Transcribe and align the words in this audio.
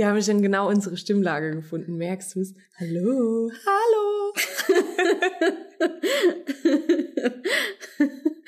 Wir 0.00 0.08
haben 0.08 0.22
schon 0.22 0.40
genau 0.40 0.66
unsere 0.66 0.96
Stimmlage 0.96 1.50
gefunden. 1.50 1.98
Merkst 1.98 2.34
du 2.34 2.40
es? 2.40 2.54
Hallo. 2.78 3.50
Hallo. 3.66 4.32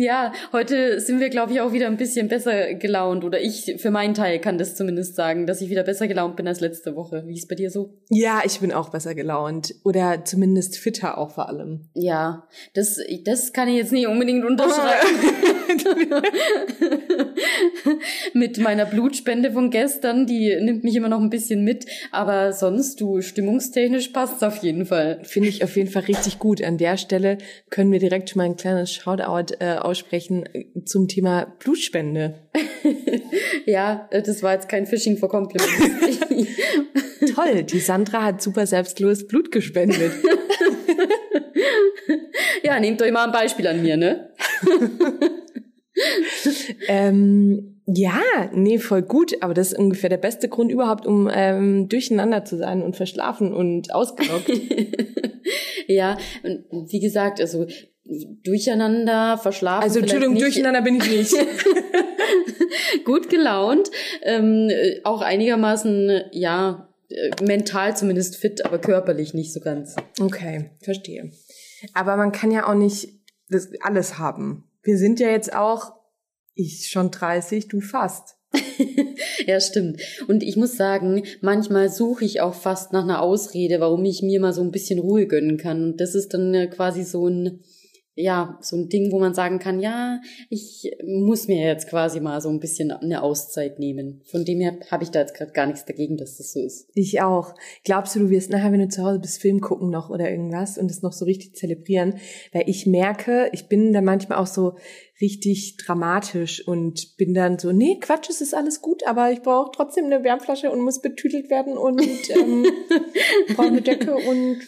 ja, 0.00 0.32
heute 0.52 1.00
sind 1.00 1.20
wir, 1.20 1.30
glaube 1.30 1.52
ich, 1.52 1.60
auch 1.60 1.72
wieder 1.72 1.86
ein 1.86 1.96
bisschen 1.96 2.28
besser 2.28 2.74
gelaunt. 2.74 3.24
Oder 3.24 3.40
ich 3.40 3.76
für 3.78 3.90
meinen 3.90 4.14
Teil 4.14 4.38
kann 4.38 4.58
das 4.58 4.74
zumindest 4.74 5.16
sagen, 5.16 5.46
dass 5.46 5.60
ich 5.60 5.70
wieder 5.70 5.82
besser 5.82 6.08
gelaunt 6.08 6.36
bin 6.36 6.46
als 6.46 6.60
letzte 6.60 6.96
Woche. 6.96 7.24
Wie 7.26 7.34
ist 7.34 7.48
bei 7.48 7.54
dir 7.54 7.70
so? 7.70 7.94
Ja, 8.10 8.42
ich 8.44 8.60
bin 8.60 8.72
auch 8.72 8.90
besser 8.90 9.14
gelaunt. 9.14 9.74
Oder 9.84 10.24
zumindest 10.24 10.78
fitter 10.78 11.18
auch 11.18 11.30
vor 11.30 11.48
allem. 11.48 11.88
Ja, 11.94 12.46
das, 12.74 12.98
das 13.24 13.52
kann 13.52 13.68
ich 13.68 13.76
jetzt 13.76 13.92
nicht 13.92 14.06
unbedingt 14.06 14.44
unterschreiben. 14.44 15.76
mit 18.34 18.58
meiner 18.58 18.86
Blutspende 18.86 19.52
von 19.52 19.70
gestern, 19.70 20.26
die 20.26 20.56
nimmt 20.60 20.84
mich 20.84 20.96
immer 20.96 21.08
noch 21.08 21.20
ein 21.20 21.30
bisschen 21.30 21.64
mit. 21.64 21.86
Aber 22.12 22.52
sonst, 22.52 23.00
du, 23.00 23.20
stimmungstechnisch 23.20 24.08
passt's 24.08 24.42
auf 24.42 24.58
jeden 24.58 24.86
Fall. 24.86 25.20
Finde 25.22 25.48
ich 25.48 25.64
auf 25.64 25.76
jeden 25.76 25.90
Fall 25.90 26.04
richtig 26.04 26.38
gut. 26.38 26.62
An 26.62 26.78
der 26.78 26.96
Stelle 26.96 27.38
können 27.70 27.92
wir 27.92 27.98
direkt 27.98 28.30
schon 28.30 28.38
mal 28.38 28.44
ein 28.44 28.56
kleines 28.56 28.92
Shoutout 28.92 29.54
äh, 29.60 29.76
aussprechen 29.86 30.44
äh, 30.52 30.66
zum 30.84 31.08
Thema 31.08 31.46
Blutspende. 31.58 32.34
ja, 33.66 34.08
äh, 34.10 34.22
das 34.22 34.42
war 34.42 34.54
jetzt 34.54 34.68
kein 34.68 34.86
Fishing 34.86 35.16
for 35.16 35.28
Compliments. 35.28 36.18
Toll, 37.34 37.62
die 37.62 37.78
Sandra 37.78 38.24
hat 38.24 38.42
super 38.42 38.66
selbstlos 38.66 39.26
Blut 39.26 39.50
gespendet. 39.50 40.12
ja, 42.62 42.78
nehmt 42.78 43.00
euch 43.00 43.12
mal 43.12 43.24
ein 43.24 43.32
Beispiel 43.32 43.66
an 43.66 43.82
mir, 43.82 43.96
ne? 43.96 44.30
ähm, 46.88 47.80
ja, 47.86 48.20
nee, 48.52 48.78
voll 48.78 49.02
gut, 49.02 49.42
aber 49.42 49.54
das 49.54 49.72
ist 49.72 49.78
ungefähr 49.78 50.10
der 50.10 50.16
beste 50.16 50.48
Grund 50.48 50.72
überhaupt, 50.72 51.06
um 51.06 51.30
ähm, 51.32 51.88
durcheinander 51.88 52.44
zu 52.44 52.58
sein 52.58 52.82
und 52.82 52.96
verschlafen 52.96 53.54
und 53.54 53.94
ausgelockt. 53.94 54.50
ja, 55.86 56.18
und 56.42 56.92
wie 56.92 57.00
gesagt, 57.00 57.40
also 57.40 57.66
durcheinander, 58.44 59.38
verschlafen. 59.38 59.82
Also 59.82 60.00
Entschuldigung, 60.00 60.34
nicht. 60.34 60.44
durcheinander 60.44 60.82
bin 60.82 60.96
ich 60.96 61.10
nicht. 61.10 61.34
gut 63.04 63.28
gelaunt, 63.28 63.90
ähm, 64.22 64.70
auch 65.04 65.20
einigermaßen, 65.20 66.22
ja, 66.32 66.88
mental 67.42 67.96
zumindest 67.96 68.36
fit, 68.36 68.64
aber 68.64 68.78
körperlich 68.78 69.34
nicht 69.34 69.52
so 69.52 69.60
ganz. 69.60 69.96
Okay, 70.20 70.70
verstehe. 70.82 71.30
Aber 71.94 72.16
man 72.16 72.32
kann 72.32 72.50
ja 72.50 72.68
auch 72.68 72.74
nicht 72.74 73.08
das 73.48 73.70
alles 73.80 74.18
haben. 74.18 74.64
Wir 74.82 74.98
sind 74.98 75.20
ja 75.20 75.28
jetzt 75.28 75.54
auch, 75.54 75.92
ich 76.54 76.88
schon 76.88 77.10
30, 77.10 77.68
du 77.68 77.80
fast. 77.80 78.36
ja, 79.46 79.60
stimmt. 79.60 80.00
Und 80.28 80.42
ich 80.42 80.56
muss 80.56 80.76
sagen, 80.76 81.22
manchmal 81.40 81.90
suche 81.90 82.24
ich 82.24 82.40
auch 82.40 82.54
fast 82.54 82.92
nach 82.92 83.04
einer 83.04 83.20
Ausrede, 83.20 83.80
warum 83.80 84.04
ich 84.04 84.22
mir 84.22 84.40
mal 84.40 84.52
so 84.52 84.62
ein 84.62 84.70
bisschen 84.70 84.98
Ruhe 84.98 85.26
gönnen 85.26 85.58
kann. 85.58 85.82
Und 85.82 86.00
das 86.00 86.14
ist 86.14 86.34
dann 86.34 86.70
quasi 86.70 87.02
so 87.02 87.28
ein, 87.28 87.60
ja, 88.18 88.58
so 88.62 88.76
ein 88.76 88.88
Ding, 88.88 89.12
wo 89.12 89.18
man 89.18 89.34
sagen 89.34 89.58
kann, 89.58 89.78
ja, 89.78 90.20
ich 90.48 90.90
muss 91.06 91.48
mir 91.48 91.62
jetzt 91.62 91.86
quasi 91.86 92.18
mal 92.18 92.40
so 92.40 92.48
ein 92.48 92.60
bisschen 92.60 92.90
eine 92.90 93.22
Auszeit 93.22 93.78
nehmen. 93.78 94.22
Von 94.24 94.46
dem 94.46 94.58
her 94.60 94.78
habe 94.90 95.04
ich 95.04 95.10
da 95.10 95.20
jetzt 95.20 95.34
gerade 95.34 95.52
gar 95.52 95.66
nichts 95.66 95.84
dagegen, 95.84 96.16
dass 96.16 96.38
das 96.38 96.54
so 96.54 96.60
ist. 96.60 96.88
Ich 96.94 97.20
auch. 97.20 97.54
Glaubst 97.84 98.16
du, 98.16 98.20
du 98.20 98.30
wirst 98.30 98.50
nachher, 98.50 98.72
wenn 98.72 98.80
du 98.80 98.88
zu 98.88 99.02
Hause 99.02 99.18
bist, 99.18 99.42
Film 99.42 99.60
gucken 99.60 99.90
noch 99.90 100.08
oder 100.08 100.30
irgendwas 100.30 100.78
und 100.78 100.90
es 100.90 101.02
noch 101.02 101.12
so 101.12 101.26
richtig 101.26 101.56
zelebrieren? 101.56 102.14
Weil 102.52 102.64
ich 102.66 102.86
merke, 102.86 103.50
ich 103.52 103.68
bin 103.68 103.92
da 103.92 104.00
manchmal 104.00 104.38
auch 104.38 104.46
so 104.46 104.76
richtig 105.20 105.76
dramatisch 105.76 106.66
und 106.66 107.18
bin 107.18 107.34
dann 107.34 107.58
so, 107.58 107.72
nee, 107.72 107.98
Quatsch, 108.00 108.30
es 108.30 108.40
ist 108.40 108.54
alles 108.54 108.80
gut, 108.80 109.06
aber 109.06 109.30
ich 109.30 109.42
brauche 109.42 109.72
trotzdem 109.74 110.06
eine 110.06 110.24
Wärmflasche 110.24 110.70
und 110.70 110.80
muss 110.80 111.02
betütelt 111.02 111.50
werden 111.50 111.76
und 111.76 112.00
ähm, 112.30 112.66
brauche 113.54 113.68
eine 113.68 113.82
Decke 113.82 114.14
und 114.14 114.58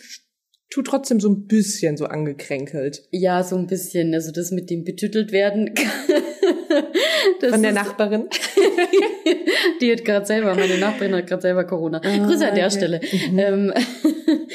tu 0.71 0.83
trotzdem 0.83 1.21
so 1.21 1.29
ein 1.29 1.47
bisschen 1.47 1.97
so 1.97 2.07
angekränkelt. 2.07 3.09
Ja, 3.11 3.43
so 3.43 3.57
ein 3.57 3.67
bisschen. 3.67 4.15
Also 4.15 4.33
das 4.33 4.51
mit 4.51 4.71
dem 4.71 4.85
betüttelt 4.85 5.33
werden. 5.33 5.71
Von 7.51 7.63
der 7.63 7.73
Nachbarin. 7.73 8.29
Die 9.81 9.93
hat 9.93 10.05
gerade 10.05 10.27
selber, 10.27 10.55
meine 10.55 10.79
Nachbarin 10.79 11.15
hat 11.15 11.27
gerade 11.27 11.43
selber 11.43 11.65
Corona. 11.65 12.01
Ah, 12.05 12.27
Grüße 12.27 12.49
an 12.49 12.55
der 12.55 12.67
okay. 12.67 12.77
Stelle. 12.77 13.01
Mhm. 13.31 13.39
Ähm, 13.39 13.73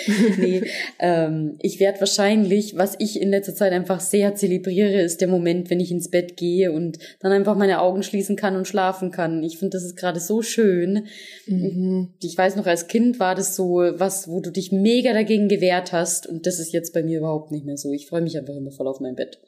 nee, 0.37 0.63
ähm, 0.99 1.55
ich 1.59 1.79
werde 1.79 1.99
wahrscheinlich, 1.99 2.77
was 2.77 2.95
ich 2.99 3.21
in 3.21 3.29
letzter 3.29 3.55
Zeit 3.55 3.73
einfach 3.73 3.99
sehr 3.99 4.35
zelebriere, 4.35 5.01
ist 5.01 5.21
der 5.21 5.27
Moment, 5.27 5.69
wenn 5.69 5.79
ich 5.79 5.91
ins 5.91 6.09
Bett 6.09 6.37
gehe 6.37 6.71
und 6.71 6.99
dann 7.19 7.31
einfach 7.31 7.55
meine 7.55 7.81
Augen 7.81 8.03
schließen 8.03 8.35
kann 8.35 8.55
und 8.55 8.67
schlafen 8.67 9.11
kann. 9.11 9.43
Ich 9.43 9.57
finde, 9.57 9.77
das 9.77 9.83
ist 9.83 9.95
gerade 9.95 10.19
so 10.19 10.41
schön. 10.41 11.07
Mhm. 11.47 12.13
Ich 12.21 12.37
weiß 12.37 12.55
noch, 12.55 12.65
als 12.65 12.87
Kind 12.87 13.19
war 13.19 13.35
das 13.35 13.55
so 13.55 13.75
was, 13.95 14.27
wo 14.27 14.39
du 14.39 14.51
dich 14.51 14.71
mega 14.71 15.13
dagegen 15.13 15.47
gewehrt 15.47 15.91
hast 15.91 16.27
und 16.27 16.45
das 16.45 16.59
ist 16.59 16.73
jetzt 16.73 16.93
bei 16.93 17.03
mir 17.03 17.19
überhaupt 17.19 17.51
nicht 17.51 17.65
mehr 17.65 17.77
so. 17.77 17.91
Ich 17.91 18.07
freue 18.07 18.21
mich 18.21 18.37
einfach 18.37 18.55
immer 18.55 18.71
voll 18.71 18.87
auf 18.87 18.99
mein 18.99 19.15
Bett. 19.15 19.39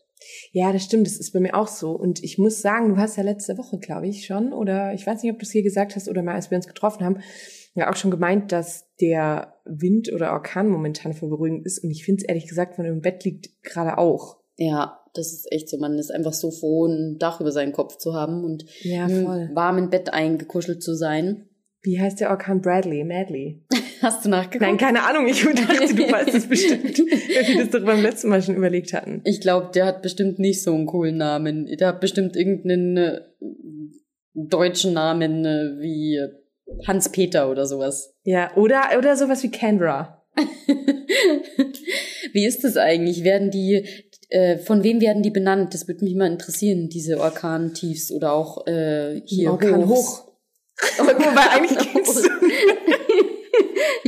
Ja, 0.51 0.71
das 0.71 0.83
stimmt, 0.83 1.07
das 1.07 1.17
ist 1.17 1.31
bei 1.31 1.39
mir 1.39 1.55
auch 1.55 1.67
so. 1.67 1.91
Und 1.91 2.23
ich 2.23 2.37
muss 2.37 2.61
sagen, 2.61 2.89
du 2.89 2.97
hast 2.97 3.17
ja 3.17 3.23
letzte 3.23 3.57
Woche, 3.57 3.77
glaube 3.77 4.07
ich, 4.07 4.25
schon, 4.25 4.53
oder 4.53 4.93
ich 4.93 5.05
weiß 5.05 5.21
nicht, 5.21 5.31
ob 5.31 5.39
du 5.39 5.43
es 5.43 5.51
hier 5.51 5.63
gesagt 5.63 5.95
hast 5.95 6.07
oder 6.07 6.23
mal, 6.23 6.35
als 6.35 6.51
wir 6.51 6.55
uns 6.55 6.67
getroffen 6.67 7.03
haben, 7.05 7.19
ja 7.75 7.91
auch 7.91 7.95
schon 7.95 8.11
gemeint, 8.11 8.51
dass 8.51 8.85
der 9.01 9.55
Wind 9.65 10.11
oder 10.13 10.31
Orkan 10.31 10.69
momentan 10.69 11.13
voll 11.13 11.29
beruhigend 11.29 11.65
ist. 11.65 11.83
Und 11.83 11.91
ich 11.91 12.05
finde 12.05 12.21
es 12.21 12.27
ehrlich 12.27 12.47
gesagt, 12.47 12.77
wenn 12.77 12.85
man 12.85 12.95
im 12.95 13.01
Bett 13.01 13.23
liegt, 13.25 13.63
gerade 13.63 13.97
auch. 13.97 14.37
Ja, 14.55 14.99
das 15.13 15.33
ist 15.33 15.51
echt 15.51 15.69
so. 15.69 15.77
Man 15.77 15.97
ist 15.97 16.11
einfach 16.11 16.33
so 16.33 16.51
froh, 16.51 16.85
ein 16.85 17.17
Dach 17.19 17.41
über 17.41 17.51
seinen 17.51 17.73
Kopf 17.73 17.97
zu 17.97 18.13
haben 18.13 18.43
und 18.43 18.65
ja, 18.81 19.07
im 19.07 19.55
warmen 19.55 19.89
Bett 19.89 20.13
eingekuschelt 20.13 20.81
zu 20.81 20.95
sein. 20.95 21.49
Wie 21.85 22.01
heißt 22.01 22.19
der 22.19 22.31
Orkan 22.31 22.61
Bradley? 22.61 23.03
Madley? 23.03 23.61
Hast 24.01 24.25
du 24.25 24.29
nachgeguckt? 24.29 24.61
Nein, 24.61 24.77
keine 24.77 25.03
Ahnung. 25.03 25.27
Ich 25.27 25.43
dachte, 25.43 25.93
du 25.93 26.03
weißt 26.11 26.33
es 26.33 26.47
bestimmt, 26.47 26.97
weil 26.97 27.47
wir 27.47 27.63
das 27.63 27.69
doch 27.69 27.85
beim 27.85 28.01
letzten 28.01 28.29
Mal 28.29 28.41
schon 28.41 28.55
überlegt 28.55 28.91
hatten. 28.93 29.21
Ich 29.23 29.39
glaube, 29.39 29.69
der 29.73 29.85
hat 29.85 30.01
bestimmt 30.01 30.39
nicht 30.39 30.63
so 30.63 30.73
einen 30.73 30.87
coolen 30.87 31.17
Namen. 31.17 31.67
Der 31.77 31.89
hat 31.89 32.01
bestimmt 32.01 32.35
irgendeinen 32.35 32.97
äh, 32.97 33.21
deutschen 34.33 34.93
Namen 34.93 35.45
äh, 35.45 35.79
wie 35.79 36.19
Hans-Peter 36.87 37.51
oder 37.51 37.67
sowas. 37.67 38.15
Ja, 38.23 38.51
oder, 38.55 38.81
oder 38.97 39.15
sowas 39.15 39.43
wie 39.43 39.51
Canberra. 39.51 40.23
wie 42.33 42.45
ist 42.45 42.63
das 42.63 42.77
eigentlich? 42.77 43.23
Werden 43.23 43.51
die, 43.51 43.85
äh, 44.29 44.57
von 44.57 44.83
wem 44.83 45.01
werden 45.01 45.21
die 45.21 45.29
benannt? 45.29 45.75
Das 45.75 45.87
würde 45.87 46.03
mich 46.03 46.15
mal 46.15 46.31
interessieren, 46.31 46.89
diese 46.89 47.19
Orkan-Tiefs 47.19 48.11
oder 48.11 48.33
auch 48.33 48.65
äh, 48.65 49.21
hier 49.25 49.51
Orkan 49.51 49.87
hoch. 49.87 50.34
Wobei 50.97 51.49
eigentlich 51.51 51.79
ging's 51.93 52.29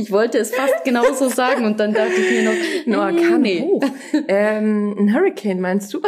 Ich 0.08 0.12
wollte 0.12 0.38
es 0.38 0.54
fast 0.54 0.84
genauso 0.84 1.28
sagen 1.28 1.66
und 1.66 1.78
dann 1.78 1.92
dachte 1.92 2.14
ich 2.14 2.30
mir 2.30 2.44
noch, 2.44 2.54
no, 2.86 2.98
Orkan 3.02 3.42
nee. 3.42 3.60
hoch. 3.60 3.82
Ähm, 4.26 4.96
ein 4.98 5.14
Hurricane 5.14 5.60
meinst 5.60 5.92
du? 5.92 6.00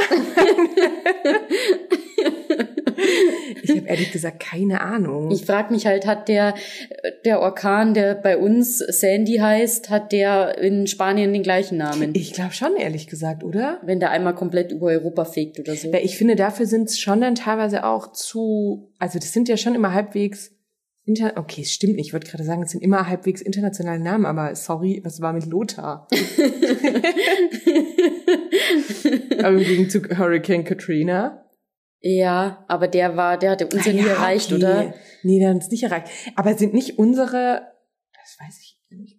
Ich 3.63 3.71
habe 3.77 3.87
ehrlich 3.89 4.11
gesagt 4.11 4.41
keine 4.41 4.81
Ahnung. 4.81 5.31
Ich 5.31 5.45
frage 5.45 5.73
mich 5.73 5.87
halt, 5.87 6.07
hat 6.07 6.29
der, 6.29 6.55
der 7.27 7.41
Orkan, 7.41 7.93
der 7.93 8.15
bei 8.15 8.39
uns 8.39 8.79
Sandy 8.79 9.37
heißt, 9.37 9.91
hat 9.91 10.13
der 10.13 10.57
in 10.59 10.87
Spanien 10.87 11.33
den 11.35 11.43
gleichen 11.43 11.77
Namen? 11.77 12.13
Ich 12.15 12.33
glaube 12.33 12.53
schon, 12.53 12.77
ehrlich 12.77 13.07
gesagt, 13.07 13.45
oder? 13.45 13.81
Wenn 13.83 14.01
der 14.01 14.13
einmal 14.13 14.35
komplett 14.35 14.73
über 14.73 14.87
Europa 14.87 15.27
fegt 15.27 15.61
oder 15.61 15.75
so. 15.77 15.93
Ich 15.93 16.17
finde, 16.17 16.37
dafür 16.37 16.65
sind 16.65 16.89
es 16.89 16.99
schon 16.99 17.21
dann 17.21 17.35
teilweise 17.35 17.85
auch 17.85 18.13
zu, 18.13 18.91
also 18.99 19.19
das 19.19 19.33
sind 19.35 19.49
ja 19.49 19.59
schon 19.59 19.75
immer 19.75 19.93
halbwegs 19.93 20.53
Inter 21.11 21.33
okay, 21.37 21.63
es 21.63 21.73
stimmt 21.73 21.97
nicht. 21.97 22.09
Ich 22.09 22.13
wollte 22.13 22.31
gerade 22.31 22.45
sagen, 22.45 22.63
es 22.63 22.71
sind 22.71 22.83
immer 22.83 23.09
halbwegs 23.09 23.41
internationale 23.41 23.99
Namen, 23.99 24.27
aber 24.27 24.55
sorry, 24.55 25.01
was 25.05 25.21
war 25.21 25.33
mit 25.33 25.47
Lothar? 25.47 26.07
aber 29.39 29.51
im 29.51 29.65
Gegenzug 29.65 30.17
Hurricane 30.17 30.65
Katrina. 30.65 31.45
Ja, 32.01 32.65
aber 32.69 32.87
der 32.87 33.17
war, 33.17 33.39
der 33.39 33.51
hatte 33.51 33.67
uns 33.67 33.85
ja 33.85 33.93
nie 33.93 34.07
erreicht, 34.07 34.53
okay. 34.53 34.63
oder? 34.63 34.95
Nee, 35.25 35.41
der 35.41 35.49
hat 35.49 35.57
uns 35.57 35.71
nicht 35.71 35.83
erreicht. 35.83 36.07
Aber 36.37 36.57
sind 36.57 36.75
nicht 36.75 36.99
unsere, 36.99 37.70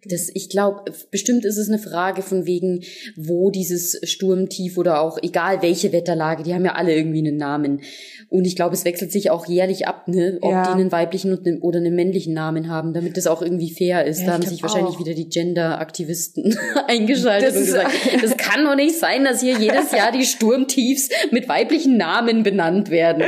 das, 0.04 0.30
ich 0.34 0.50
glaube, 0.50 0.92
bestimmt 1.10 1.46
ist 1.46 1.56
es 1.56 1.68
eine 1.68 1.78
Frage 1.78 2.20
von 2.20 2.44
wegen, 2.44 2.82
wo 3.16 3.50
dieses 3.50 3.98
Sturmtief 4.02 4.76
oder 4.76 5.00
auch 5.00 5.16
egal 5.22 5.62
welche 5.62 5.92
Wetterlage, 5.92 6.42
die 6.42 6.52
haben 6.52 6.64
ja 6.64 6.72
alle 6.72 6.94
irgendwie 6.94 7.20
einen 7.20 7.38
Namen. 7.38 7.80
Und 8.28 8.44
ich 8.44 8.54
glaube, 8.54 8.74
es 8.74 8.84
wechselt 8.84 9.12
sich 9.12 9.30
auch 9.30 9.46
jährlich 9.46 9.86
ab, 9.88 10.08
ne, 10.08 10.38
ob 10.42 10.50
ja. 10.50 10.64
die 10.64 10.72
einen 10.72 10.92
weiblichen 10.92 11.58
oder 11.60 11.78
einen 11.78 11.94
männlichen 11.94 12.34
Namen 12.34 12.68
haben, 12.68 12.92
damit 12.92 13.16
das 13.16 13.26
auch 13.26 13.40
irgendwie 13.40 13.70
fair 13.70 14.04
ist. 14.04 14.20
Ja, 14.20 14.26
da 14.26 14.32
haben 14.34 14.42
sich 14.42 14.62
wahrscheinlich 14.62 14.96
auch. 14.96 15.00
wieder 15.00 15.14
die 15.14 15.30
Gender-Aktivisten 15.30 16.54
eingeschaltet 16.86 17.50
das 17.50 17.56
und 17.56 17.64
gesagt, 17.64 17.92
das 18.22 18.36
kann 18.36 18.64
doch 18.66 18.76
nicht 18.76 18.98
sein, 18.98 19.24
dass 19.24 19.40
hier 19.40 19.58
jedes 19.58 19.90
Jahr 19.92 20.12
die 20.12 20.24
Sturmtiefs 20.24 21.08
mit 21.30 21.48
weiblichen 21.48 21.96
Namen 21.96 22.42
benannt 22.42 22.90
werden. 22.90 23.22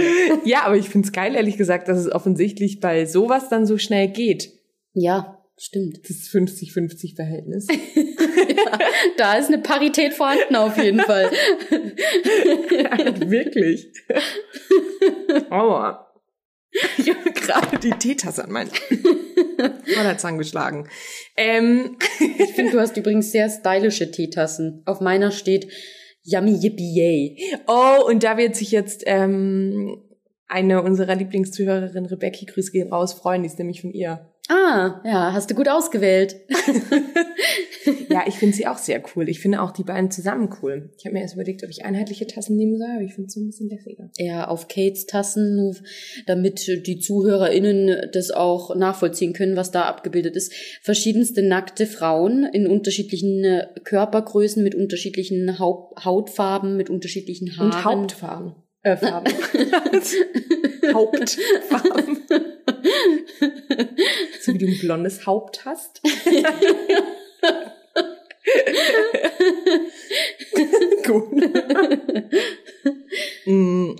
Ja, 0.45 0.65
aber 0.65 0.77
ich 0.77 0.91
find's 0.91 1.13
geil, 1.13 1.35
ehrlich 1.35 1.57
gesagt, 1.57 1.89
dass 1.89 1.99
es 1.99 2.13
offensichtlich 2.13 2.81
bei 2.81 3.07
sowas 3.07 3.49
dann 3.49 3.67
so 3.67 3.79
schnell 3.79 4.09
geht. 4.09 4.53
Ja, 4.93 5.34
Stimmt. 5.57 6.01
Das 6.03 6.17
50-50 6.29 7.15
Verhältnis. 7.15 7.69
ja, 8.57 8.79
da 9.17 9.35
ist 9.35 9.49
eine 9.49 9.59
Parität 9.59 10.13
vorhanden 10.13 10.57
auf 10.57 10.77
jeden 10.77 11.01
Fall. 11.01 11.31
wirklich. 13.31 13.93
Aua. 15.51 16.13
Ich 16.99 17.09
habe 17.09 17.31
gerade 17.31 17.79
die 17.79 17.93
Teetasse 17.93 18.45
an 18.45 18.51
meinen. 18.51 18.71
Voll 18.71 20.05
hat's 20.05 20.25
angeschlagen. 20.25 20.89
Ähm. 21.37 21.99
Ich 22.19 22.53
finde, 22.55 22.73
du 22.73 22.81
hast 22.81 22.97
übrigens 22.97 23.31
sehr 23.31 23.49
stylische 23.49 24.11
Teetassen. 24.11 24.83
Auf 24.87 25.01
meiner 25.01 25.31
steht 25.31 25.69
Yummy 26.25 26.59
Yippie 26.61 26.95
Yay. 26.97 27.37
Oh, 27.69 28.05
und 28.09 28.25
da 28.25 28.37
wird 28.39 28.57
sich 28.57 28.73
jetzt 28.73 29.05
ähm, 29.07 30.03
eine 30.49 30.83
unserer 30.83 31.15
Lieblingszuhörerinnen, 31.15 32.07
Rebecca, 32.07 32.45
Grüß 32.47 32.73
gehen 32.73 32.93
raus, 32.93 33.13
freuen. 33.13 33.43
Die 33.43 33.49
ist 33.49 33.59
nämlich 33.59 33.81
von 33.81 33.93
ihr. 33.93 34.34
Ah, 34.49 35.01
ja, 35.05 35.33
hast 35.33 35.51
du 35.51 35.55
gut 35.55 35.69
ausgewählt. 35.69 36.37
ja, 38.11 38.25
ich 38.27 38.35
finde 38.35 38.55
sie 38.55 38.67
auch 38.67 38.77
sehr 38.77 39.03
cool. 39.15 39.31
Ich 39.31 39.41
finde 39.41 39.63
auch 39.63 39.71
die 39.71 39.85
beiden 39.85 40.11
zusammen 40.11 40.55
cool. 40.61 40.91
Ich 40.99 41.07
habe 41.07 41.15
mir 41.15 41.23
erst 41.23 41.35
überlegt, 41.35 41.65
ob 41.65 41.71
ich 41.71 41.85
einheitliche 41.87 42.27
Tassen 42.27 42.57
nehmen 42.57 42.77
soll, 42.77 42.91
aber 42.91 43.03
ich 43.03 43.15
finde 43.15 43.29
es 43.29 43.35
so 43.35 43.41
ein 43.41 43.47
bisschen 43.47 43.71
lässiger. 43.71 44.11
Ja, 44.19 44.47
auf 44.49 44.69
Kates 44.69 45.07
Tassen, 45.07 45.75
damit 46.27 46.87
die 46.87 46.99
ZuhörerInnen 46.99 48.11
das 48.13 48.31
auch 48.33 48.77
nachvollziehen 48.77 49.33
können, 49.33 49.57
was 49.57 49.71
da 49.71 49.87
abgebildet 49.87 50.37
ist. 50.37 50.53
Verschiedenste 50.83 51.43
nackte 51.43 51.87
Frauen 51.87 52.45
in 52.45 52.67
unterschiedlichen 52.67 53.45
äh, 53.45 53.69
Körpergrößen, 53.83 54.63
mit 54.63 54.75
unterschiedlichen 54.75 55.59
Haut 55.59 56.05
Hautfarben, 56.05 56.77
mit 56.77 56.91
unterschiedlichen 56.91 57.57
Haaren. 57.57 57.73
Und 57.73 57.85
Hauptfarben. 57.85 58.55
Äh, 58.83 58.97
Farben. 58.99 59.33
Hauptfarben. 60.95 62.25
so 64.41 64.55
wie 64.55 64.59
du 64.59 64.67
ein 64.67 64.79
blondes 64.81 65.27
Haupt 65.27 65.65
hast. 65.65 66.01
Gut. 71.05 71.33
mm. 73.47 73.97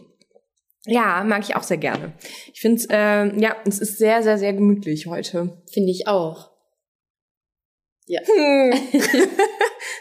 Ja, 0.87 1.25
mag 1.25 1.43
ich 1.43 1.57
auch 1.57 1.63
sehr 1.63 1.79
gerne. 1.79 2.13
Ich 2.53 2.61
finde 2.61 2.77
es, 2.77 2.87
äh, 2.91 3.41
ja, 3.41 3.57
es 3.67 3.79
ist 3.79 3.97
sehr, 3.99 4.23
sehr, 4.23 4.39
sehr 4.39 4.53
gemütlich 4.53 5.07
heute. 5.07 5.63
Finde 5.73 5.91
ich 5.91 6.07
auch. 6.07 6.51
Ja. 8.07 8.21
Hm. 8.21 8.73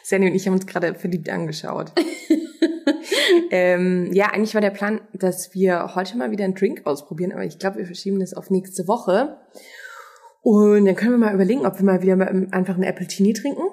Sandy 0.04 0.28
und 0.28 0.36
ich 0.36 0.46
haben 0.46 0.54
uns 0.54 0.68
gerade 0.68 0.94
verliebt 0.96 1.30
angeschaut. 1.30 1.92
ähm, 3.52 4.12
ja, 4.14 4.28
eigentlich 4.28 4.54
war 4.54 4.62
der 4.62 4.70
Plan, 4.70 5.02
dass 5.14 5.54
wir 5.54 5.96
heute 5.96 6.18
mal 6.18 6.32
wieder 6.32 6.44
einen 6.44 6.56
Drink 6.56 6.86
ausprobieren, 6.86 7.32
aber 7.32 7.46
ich 7.46 7.58
glaube, 7.58 7.78
wir 7.78 7.86
verschieben 7.86 8.20
das 8.20 8.34
auf 8.34 8.50
nächste 8.50 8.88
Woche. 8.88 9.38
Und 10.42 10.86
dann 10.86 10.96
können 10.96 11.12
wir 11.12 11.18
mal 11.18 11.34
überlegen, 11.34 11.66
ob 11.66 11.80
wir 11.80 11.86
mal 11.86 12.02
wieder 12.02 12.20
einfach 12.52 12.76
einen 12.76 12.84
Apple 12.84 13.08
Teenie 13.08 13.34
trinken. 13.34 13.64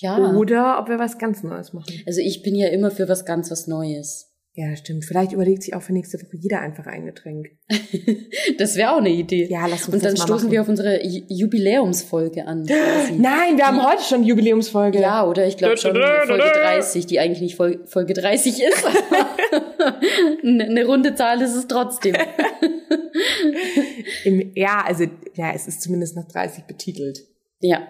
Ja. 0.00 0.32
Oder 0.32 0.78
ob 0.78 0.88
wir 0.88 1.00
was 1.00 1.18
ganz 1.18 1.42
Neues 1.42 1.72
machen. 1.72 1.92
Also 2.06 2.20
ich 2.20 2.42
bin 2.44 2.54
ja 2.54 2.68
immer 2.68 2.92
für 2.92 3.08
was 3.08 3.24
ganz 3.24 3.50
was 3.50 3.66
Neues. 3.66 4.32
Ja, 4.60 4.74
stimmt. 4.74 5.04
Vielleicht 5.04 5.30
überlegt 5.30 5.62
sich 5.62 5.72
auch 5.74 5.82
für 5.82 5.92
nächste 5.92 6.18
Woche 6.18 6.36
jeder 6.36 6.58
einfach 6.58 6.86
ein 6.86 7.06
Getränk. 7.06 7.50
das 8.58 8.74
wäre 8.74 8.90
auch 8.90 8.96
eine 8.96 9.10
Idee. 9.10 9.46
Ja, 9.48 9.68
lass 9.68 9.86
uns 9.86 9.94
Und 9.94 10.04
dann 10.04 10.14
das 10.14 10.18
mal 10.18 10.26
stoßen 10.26 10.46
machen. 10.46 10.52
wir 10.52 10.62
auf 10.62 10.68
unsere 10.68 11.00
Jubiläumsfolge 11.06 12.44
an. 12.44 12.66
Quasi. 12.66 13.12
Nein, 13.20 13.56
wir 13.56 13.68
haben 13.68 13.86
heute 13.88 14.02
schon 14.02 14.24
Jubiläumsfolge. 14.24 15.00
Ja, 15.00 15.24
oder 15.24 15.46
ich 15.46 15.58
glaube 15.58 15.76
schon 15.76 15.94
Folge 15.94 16.42
30, 16.42 17.06
die 17.06 17.20
eigentlich 17.20 17.40
nicht 17.40 17.54
Folge, 17.54 17.86
Folge 17.86 18.14
30 18.14 18.60
ist. 18.60 18.84
eine 20.42 20.84
runde 20.86 21.14
Zahl 21.14 21.40
ist 21.40 21.54
es 21.54 21.68
trotzdem. 21.68 22.16
Im, 24.24 24.50
ja, 24.56 24.82
also 24.84 25.04
ja, 25.34 25.52
es 25.54 25.68
ist 25.68 25.82
zumindest 25.82 26.16
nach 26.16 26.26
30 26.26 26.64
betitelt. 26.64 27.20
Ja. 27.60 27.86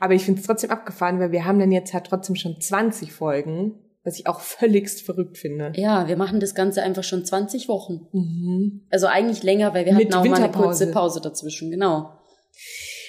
Aber 0.00 0.14
ich 0.14 0.22
finde 0.22 0.40
es 0.40 0.46
trotzdem 0.46 0.70
abgefahren, 0.70 1.20
weil 1.20 1.32
wir 1.32 1.44
haben 1.44 1.58
dann 1.58 1.70
jetzt 1.70 1.92
halt 1.92 2.06
trotzdem 2.06 2.34
schon 2.34 2.58
20 2.58 3.12
Folgen, 3.12 3.74
was 4.06 4.18
ich 4.20 4.26
auch 4.28 4.40
völligst 4.40 5.02
verrückt 5.02 5.36
finde. 5.36 5.72
Ja, 5.74 6.06
wir 6.06 6.16
machen 6.16 6.38
das 6.38 6.54
Ganze 6.54 6.82
einfach 6.82 7.02
schon 7.02 7.24
20 7.24 7.68
Wochen. 7.68 8.06
Mhm. 8.12 8.82
Also 8.88 9.08
eigentlich 9.08 9.42
länger, 9.42 9.74
weil 9.74 9.84
wir 9.84 9.94
Mit 9.94 10.14
hatten 10.14 10.14
auch 10.14 10.24
mal 10.24 10.42
eine 10.42 10.52
kurze 10.52 10.92
Pause 10.92 11.20
dazwischen, 11.20 11.72
genau. 11.72 12.12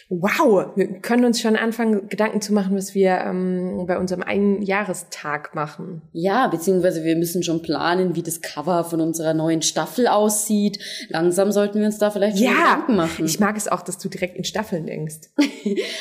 Wow, 0.09 0.68
wir 0.77 0.88
können 1.01 1.25
uns 1.25 1.42
schon 1.42 1.57
anfangen, 1.57 2.07
Gedanken 2.07 2.39
zu 2.39 2.54
machen, 2.54 2.77
was 2.77 2.95
wir 2.95 3.18
ähm, 3.25 3.83
bei 3.88 3.98
unserem 3.98 4.24
Einjahrestag 4.24 5.54
machen. 5.54 6.01
Ja, 6.13 6.48
beziehungsweise 6.48 7.04
wir 7.04 7.18
müssen 7.18 7.44
schon 7.44 7.62
planen, 7.62 8.15
wie 8.15 8.24
das 8.24 8.42
Cover 8.42 8.86
von 8.86 9.01
unserer 9.01 9.33
neuen 9.33 9.62
Staffel 9.62 10.07
aussieht. 10.07 10.80
Langsam 11.09 11.51
sollten 11.51 11.80
wir 11.80 11.86
uns 11.88 11.98
da 11.98 12.09
vielleicht 12.09 12.38
schon 12.38 12.48
Gedanken 12.48 12.95
machen. 12.95 13.25
ich 13.25 13.42
mag 13.42 13.57
es 13.57 13.68
auch, 13.68 13.81
dass 13.81 13.98
du 13.98 14.07
direkt 14.07 14.38
in 14.38 14.45
Staffeln 14.45 14.86
denkst. 14.86 15.18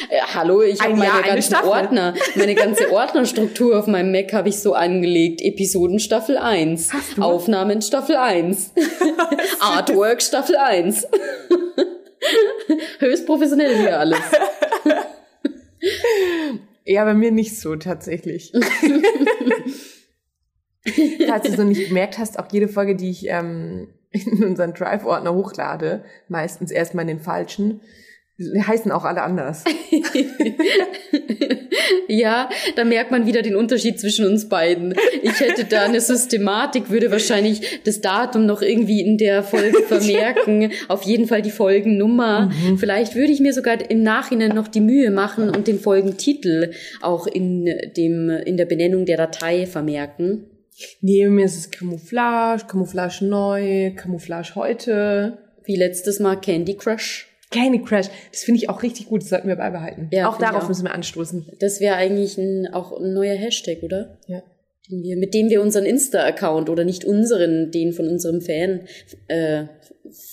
Äh, 0.08 0.20
hallo, 0.34 0.62
ich 0.62 0.80
habe 0.80 0.92
Ein 0.92 0.98
meine 0.98 1.10
Jahr, 1.10 1.24
eine 1.24 1.34
ganzen 1.34 1.54
Staffel. 1.54 1.68
Ordner, 1.68 2.14
meine 2.36 2.54
ganze 2.54 2.92
Ordnerstruktur 2.92 3.78
auf 3.78 3.88
meinem 3.88 4.12
Mac 4.12 4.32
habe 4.32 4.48
ich 4.48 4.60
so 4.60 4.74
angelegt. 4.74 5.40
Episoden 5.42 5.98
Staffel 5.98 6.36
1, 6.36 6.92
Hast 6.92 7.16
du? 7.16 7.22
Aufnahmen 7.22 7.82
Staffel 7.82 8.14
1, 8.16 8.72
Artwork 9.60 10.22
Staffel 10.22 10.56
1. 10.56 11.08
Höchst 12.98 13.26
professionell 13.26 13.76
hier 13.76 13.98
alles. 13.98 14.20
Ja, 16.88 17.04
bei 17.04 17.14
mir 17.14 17.32
nicht 17.32 17.58
so 17.58 17.74
tatsächlich. 17.74 18.52
Falls 21.26 21.50
du 21.50 21.56
noch 21.56 21.64
nicht 21.64 21.88
gemerkt 21.88 22.16
hast, 22.18 22.38
auch 22.38 22.46
jede 22.52 22.68
Folge, 22.68 22.94
die 22.94 23.10
ich 23.10 23.28
ähm, 23.28 23.88
in 24.12 24.44
unseren 24.44 24.72
Drive-Ordner 24.72 25.34
hochlade, 25.34 26.04
meistens 26.28 26.70
erstmal 26.70 27.02
in 27.02 27.08
den 27.08 27.20
falschen, 27.20 27.80
heißen 28.38 28.92
auch 28.92 29.04
alle 29.04 29.22
anders. 29.22 29.64
Ja, 32.08 32.48
da 32.76 32.84
merkt 32.84 33.10
man 33.10 33.26
wieder 33.26 33.42
den 33.42 33.56
Unterschied 33.56 34.00
zwischen 34.00 34.26
uns 34.26 34.48
beiden. 34.48 34.94
Ich 35.22 35.40
hätte 35.40 35.64
da 35.64 35.82
eine 35.84 36.00
Systematik, 36.00 36.90
würde 36.90 37.10
wahrscheinlich 37.10 37.80
das 37.84 38.00
Datum 38.00 38.46
noch 38.46 38.62
irgendwie 38.62 39.00
in 39.00 39.18
der 39.18 39.42
Folge 39.42 39.82
vermerken. 39.88 40.70
Auf 40.88 41.02
jeden 41.02 41.26
Fall 41.26 41.42
die 41.42 41.50
Folgennummer. 41.50 42.50
Vielleicht 42.76 43.14
würde 43.14 43.32
ich 43.32 43.40
mir 43.40 43.52
sogar 43.52 43.90
im 43.90 44.02
Nachhinein 44.02 44.54
noch 44.54 44.68
die 44.68 44.80
Mühe 44.80 45.10
machen 45.10 45.50
und 45.50 45.66
den 45.66 45.80
Folgentitel 45.80 46.72
auch 47.02 47.26
in 47.26 47.66
dem, 47.96 48.30
in 48.30 48.56
der 48.56 48.66
Benennung 48.66 49.04
der 49.04 49.16
Datei 49.16 49.66
vermerken. 49.66 50.46
Neben 51.00 51.34
mir 51.34 51.46
ist 51.46 51.56
es 51.56 51.70
Camouflage, 51.70 52.66
Camouflage 52.66 53.24
neu, 53.24 53.92
Camouflage 53.94 54.54
heute. 54.54 55.38
Wie 55.64 55.76
letztes 55.76 56.20
Mal 56.20 56.36
Candy 56.36 56.74
Crush. 56.74 57.26
Candy 57.50 57.82
Crush, 57.82 58.06
das 58.32 58.42
finde 58.42 58.60
ich 58.60 58.68
auch 58.68 58.82
richtig 58.82 59.06
gut, 59.06 59.22
das 59.22 59.28
sollten 59.28 59.48
wir 59.48 59.56
beibehalten. 59.56 60.08
Ja, 60.12 60.28
auch 60.28 60.38
darauf 60.38 60.64
auch. 60.64 60.68
müssen 60.68 60.84
wir 60.84 60.94
anstoßen. 60.94 61.46
Das 61.60 61.80
wäre 61.80 61.96
eigentlich 61.96 62.38
ein, 62.38 62.68
auch 62.72 62.98
ein 62.98 63.12
neuer 63.14 63.36
Hashtag, 63.36 63.82
oder? 63.82 64.18
Ja. 64.26 64.42
Den 64.90 65.02
wir, 65.02 65.16
mit 65.16 65.34
dem 65.34 65.48
wir 65.48 65.62
unseren 65.62 65.84
Insta-Account 65.84 66.68
oder 66.70 66.84
nicht 66.84 67.04
unseren, 67.04 67.70
den 67.70 67.92
von 67.92 68.08
unserem 68.08 68.40
Fan, 68.40 68.82
äh, 69.28 69.64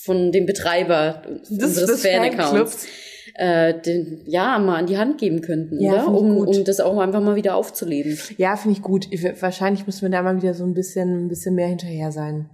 von 0.04 0.32
dem 0.32 0.46
Betreiber 0.46 1.24
unseres 1.50 2.02
Fan-Accounts, 2.02 2.88
äh, 3.36 3.74
den, 3.82 4.22
ja, 4.26 4.60
mal 4.60 4.78
an 4.78 4.86
die 4.86 4.98
Hand 4.98 5.18
geben 5.18 5.42
könnten, 5.42 5.80
Ja, 5.82 6.06
oder? 6.06 6.20
Um, 6.20 6.38
um 6.38 6.64
das 6.64 6.80
auch 6.80 7.00
einfach 7.00 7.22
mal 7.22 7.36
wieder 7.36 7.56
aufzuleben. 7.56 8.18
Ja, 8.38 8.56
finde 8.56 8.78
ich 8.78 8.84
gut. 8.84 9.08
Ich, 9.12 9.24
wahrscheinlich 9.42 9.86
müssen 9.88 10.04
wir 10.04 10.10
da 10.10 10.22
mal 10.22 10.42
wieder 10.42 10.54
so 10.54 10.66
ein 10.66 10.74
bisschen, 10.74 11.26
ein 11.26 11.30
bisschen 11.30 11.56
mehr 11.56 11.68
hinterher 11.68 12.12
sein. 12.12 12.50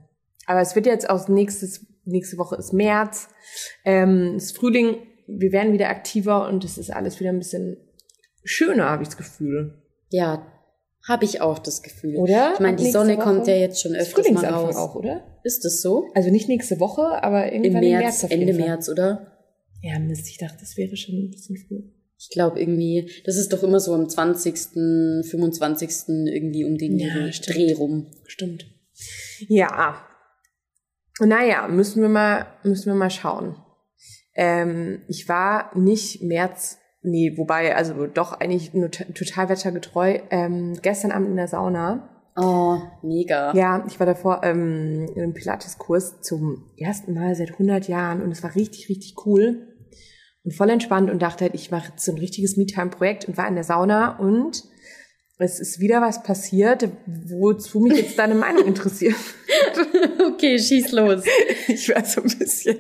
Aber 0.46 0.62
es 0.62 0.76
wird 0.76 0.86
jetzt 0.86 1.10
aus 1.10 1.28
nächstes, 1.28 1.86
nächste 2.10 2.38
Woche 2.38 2.56
ist 2.56 2.74
März, 2.74 3.30
ähm, 3.86 4.36
ist 4.36 4.56
Frühling, 4.58 4.98
wir 5.28 5.52
werden 5.52 5.74
wieder 5.74 5.90
aktiver 5.90 6.48
und 6.48 6.64
es 6.64 6.78
ist 6.78 6.92
alles 6.92 7.20
wieder 7.20 7.30
ein 7.30 7.40
bisschen 7.40 7.78
schöner, 8.44 8.90
habe 8.90 9.04
ich 9.04 9.10
das 9.10 9.18
Gefühl. 9.18 9.82
Ja, 10.10 10.46
habe 11.08 11.26
ich 11.26 11.42
auch 11.42 11.60
das 11.60 11.82
Gefühl. 11.82 12.18
Oder? 12.18 12.54
Ich 12.54 12.60
meine, 12.60 12.78
die 12.78 12.92
Sonne 12.92 13.16
Woche 13.18 13.24
kommt 13.24 13.48
ja 13.48 13.56
jetzt 13.56 13.82
schon 13.82 13.96
öfters 13.96 14.30
mal 14.32 14.46
raus. 14.46 14.76
auch, 14.76 14.96
oder? 14.96 15.40
Ist 15.44 15.64
das 15.66 15.82
so? 15.82 16.08
Also 16.14 16.30
nicht 16.30 16.50
nächste 16.50 16.80
Woche, 16.80 17.24
aber 17.24 17.52
Im 17.52 17.64
irgendwann 17.64 17.84
im 17.84 17.90
März, 17.90 18.04
März, 18.04 18.24
auf 18.26 18.32
jeden 18.32 18.42
Ende 18.42 18.54
Fall. 18.56 18.68
März, 18.70 18.90
oder? 18.90 19.32
Ja, 19.82 19.98
Mist, 20.00 20.28
ich 20.28 20.38
dachte, 20.38 20.58
das 20.60 20.76
wäre 20.76 20.98
schon 20.98 21.16
ein 21.16 21.32
bisschen 21.32 21.58
früh. 21.58 21.84
Ich 22.18 22.30
glaube 22.32 22.60
irgendwie, 22.60 23.10
das 23.26 23.38
ist 23.38 23.54
doch 23.54 23.64
immer 23.64 23.80
so 23.80 23.94
am 23.94 24.10
20., 24.10 25.24
25. 25.30 25.90
irgendwie 26.28 26.66
um 26.66 26.78
den 26.78 27.00
Ja. 27.00 27.30
Dreh 27.30 27.74
rum. 27.74 28.08
Stimmt. 28.26 28.66
Ja. 29.48 30.06
Naja, 31.20 31.68
müssen 31.68 32.02
wir 32.02 32.10
mal, 32.10 32.48
müssen 32.64 32.88
wir 32.88 32.96
mal 32.96 33.10
schauen. 33.10 33.56
Ähm, 34.36 35.02
ich 35.08 35.28
war 35.28 35.72
nicht 35.76 36.24
März, 36.24 36.78
nee, 37.02 37.34
wobei, 37.38 37.76
also 37.76 38.08
doch 38.08 38.34
eigentlich 38.34 38.74
nur 38.74 38.90
total 38.90 39.50
wettergetreu, 39.50 40.20
ähm, 40.30 40.80
gestern 40.82 41.12
Abend 41.12 41.30
in 41.30 41.36
der 41.36 41.48
Sauna. 41.48 42.10
Oh, 42.38 42.78
mega. 43.02 43.54
Ja, 43.54 43.84
ich 43.88 44.00
war 44.00 44.06
davor 44.06 44.42
ähm, 44.44 45.08
in 45.14 45.22
einem 45.22 45.34
Pilates-Kurs 45.34 46.22
zum 46.22 46.72
ersten 46.78 47.14
Mal 47.14 47.36
seit 47.36 47.52
100 47.52 47.90
Jahren 47.90 48.22
und 48.22 48.32
es 48.32 48.44
war 48.44 48.56
richtig, 48.56 48.88
richtig 48.88 49.16
cool 49.26 49.68
und 50.46 50.54
voll 50.54 50.70
entspannt 50.70 51.10
und 51.12 51.22
dachte 51.22 51.46
halt, 51.46 51.54
ich 51.56 51.70
mache 51.70 51.90
jetzt 51.90 52.06
so 52.06 52.14
ein 52.14 52.18
richtiges 52.18 52.56
Me-Time-Projekt 52.56 53.26
und 53.26 53.38
war 53.38 53.48
in 53.48 53.56
der 53.56 53.66
Sauna 53.66 54.18
und 54.18 54.64
es 55.40 55.60
ist 55.60 55.80
wieder 55.80 56.02
was 56.02 56.22
passiert, 56.22 56.90
wozu 57.06 57.80
mich 57.80 57.98
jetzt 57.98 58.20
deine 58.20 58.36
Meinung 58.36 58.66
interessiert. 58.66 59.16
Okay, 60.34 60.60
schieß 60.60 60.92
los. 60.94 61.24
Ich 61.68 61.90
war 61.90 62.06
so 62.06 62.22
ein 62.22 62.38
bisschen. 62.38 62.78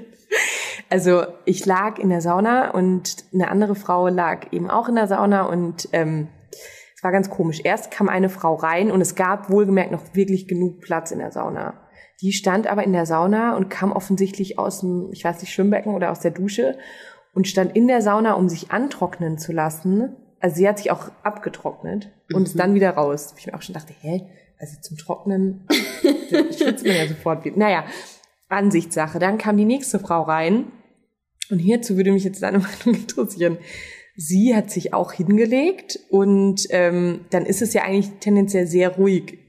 Also 0.89 1.23
ich 1.45 1.65
lag 1.65 1.97
in 1.99 2.09
der 2.09 2.21
Sauna 2.21 2.71
und 2.71 3.25
eine 3.33 3.49
andere 3.49 3.75
Frau 3.75 4.07
lag 4.07 4.53
eben 4.53 4.69
auch 4.69 4.87
in 4.87 4.95
der 4.95 5.07
Sauna 5.07 5.43
und 5.43 5.89
ähm, 5.91 6.27
es 6.95 7.03
war 7.03 7.11
ganz 7.11 7.29
komisch. 7.29 7.61
Erst 7.63 7.91
kam 7.91 8.07
eine 8.07 8.29
Frau 8.29 8.55
rein 8.55 8.91
und 8.91 9.01
es 9.01 9.15
gab 9.15 9.49
wohlgemerkt 9.49 9.91
noch 9.91 10.13
wirklich 10.13 10.47
genug 10.47 10.79
Platz 10.79 11.11
in 11.11 11.19
der 11.19 11.31
Sauna. 11.31 11.73
Die 12.21 12.33
stand 12.33 12.67
aber 12.67 12.83
in 12.83 12.93
der 12.93 13.05
Sauna 13.05 13.55
und 13.55 13.69
kam 13.69 13.91
offensichtlich 13.91 14.59
aus 14.59 14.81
dem, 14.81 15.09
ich 15.11 15.23
weiß 15.23 15.41
nicht, 15.41 15.53
Schwimmbecken 15.53 15.95
oder 15.95 16.11
aus 16.11 16.19
der 16.19 16.31
Dusche 16.31 16.77
und 17.33 17.47
stand 17.47 17.75
in 17.75 17.87
der 17.87 18.01
Sauna, 18.01 18.33
um 18.33 18.49
sich 18.49 18.71
antrocknen 18.71 19.37
zu 19.37 19.53
lassen. 19.53 20.15
Also 20.39 20.55
sie 20.57 20.67
hat 20.67 20.77
sich 20.77 20.91
auch 20.91 21.11
abgetrocknet 21.23 22.11
und 22.33 22.47
ist 22.47 22.59
dann 22.59 22.73
wieder 22.73 22.91
raus. 22.91 23.33
Ich 23.37 23.47
mir 23.47 23.53
auch 23.53 23.61
schon 23.61 23.73
dachte, 23.73 23.93
hä, 23.99 24.27
also 24.57 24.75
zum 24.81 24.97
Trocknen 24.97 25.67
schwitzt 26.29 26.85
man 26.85 26.95
ja 26.95 27.07
sofort 27.07 27.45
wieder. 27.45 27.57
Naja, 27.57 27.85
Ansichtssache. 28.49 29.19
Dann 29.19 29.37
kam 29.37 29.57
die 29.57 29.65
nächste 29.65 29.99
Frau 29.99 30.23
rein 30.23 30.71
und 31.49 31.59
hierzu 31.59 31.97
würde 31.97 32.11
mich 32.11 32.23
jetzt 32.23 32.43
deine 32.43 32.59
Meinung 32.85 33.01
interessieren. 33.01 33.57
Sie 34.15 34.53
hat 34.55 34.69
sich 34.69 34.93
auch 34.93 35.13
hingelegt 35.13 35.99
und 36.09 36.67
ähm, 36.71 37.25
dann 37.29 37.45
ist 37.45 37.61
es 37.61 37.73
ja 37.73 37.83
eigentlich 37.83 38.09
tendenziell 38.19 38.67
sehr 38.67 38.89
ruhig. 38.95 39.39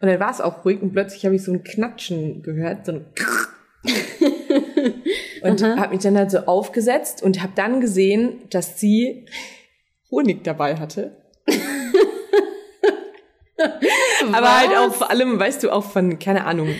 Und 0.00 0.06
dann 0.06 0.20
war 0.20 0.30
es 0.30 0.40
auch 0.40 0.64
ruhig 0.64 0.80
und 0.80 0.92
plötzlich 0.92 1.24
habe 1.24 1.34
ich 1.34 1.42
so 1.42 1.52
ein 1.52 1.64
Knatschen 1.64 2.42
gehört, 2.42 2.86
so 2.86 2.92
ein 2.92 3.06
und 5.42 5.62
habe 5.62 5.94
mich 5.94 6.02
dann 6.02 6.16
halt 6.16 6.30
so 6.30 6.38
aufgesetzt 6.38 7.22
und 7.22 7.42
habe 7.42 7.52
dann 7.56 7.80
gesehen, 7.80 8.42
dass 8.50 8.78
sie 8.78 9.26
Honig 10.10 10.44
dabei 10.44 10.76
hatte. 10.76 11.16
Aber 14.32 14.58
halt 14.58 14.76
auch 14.76 14.94
vor 14.94 15.10
allem, 15.10 15.38
weißt 15.38 15.62
du, 15.62 15.70
auch 15.70 15.84
von, 15.84 16.18
keine 16.18 16.44
Ahnung, 16.44 16.74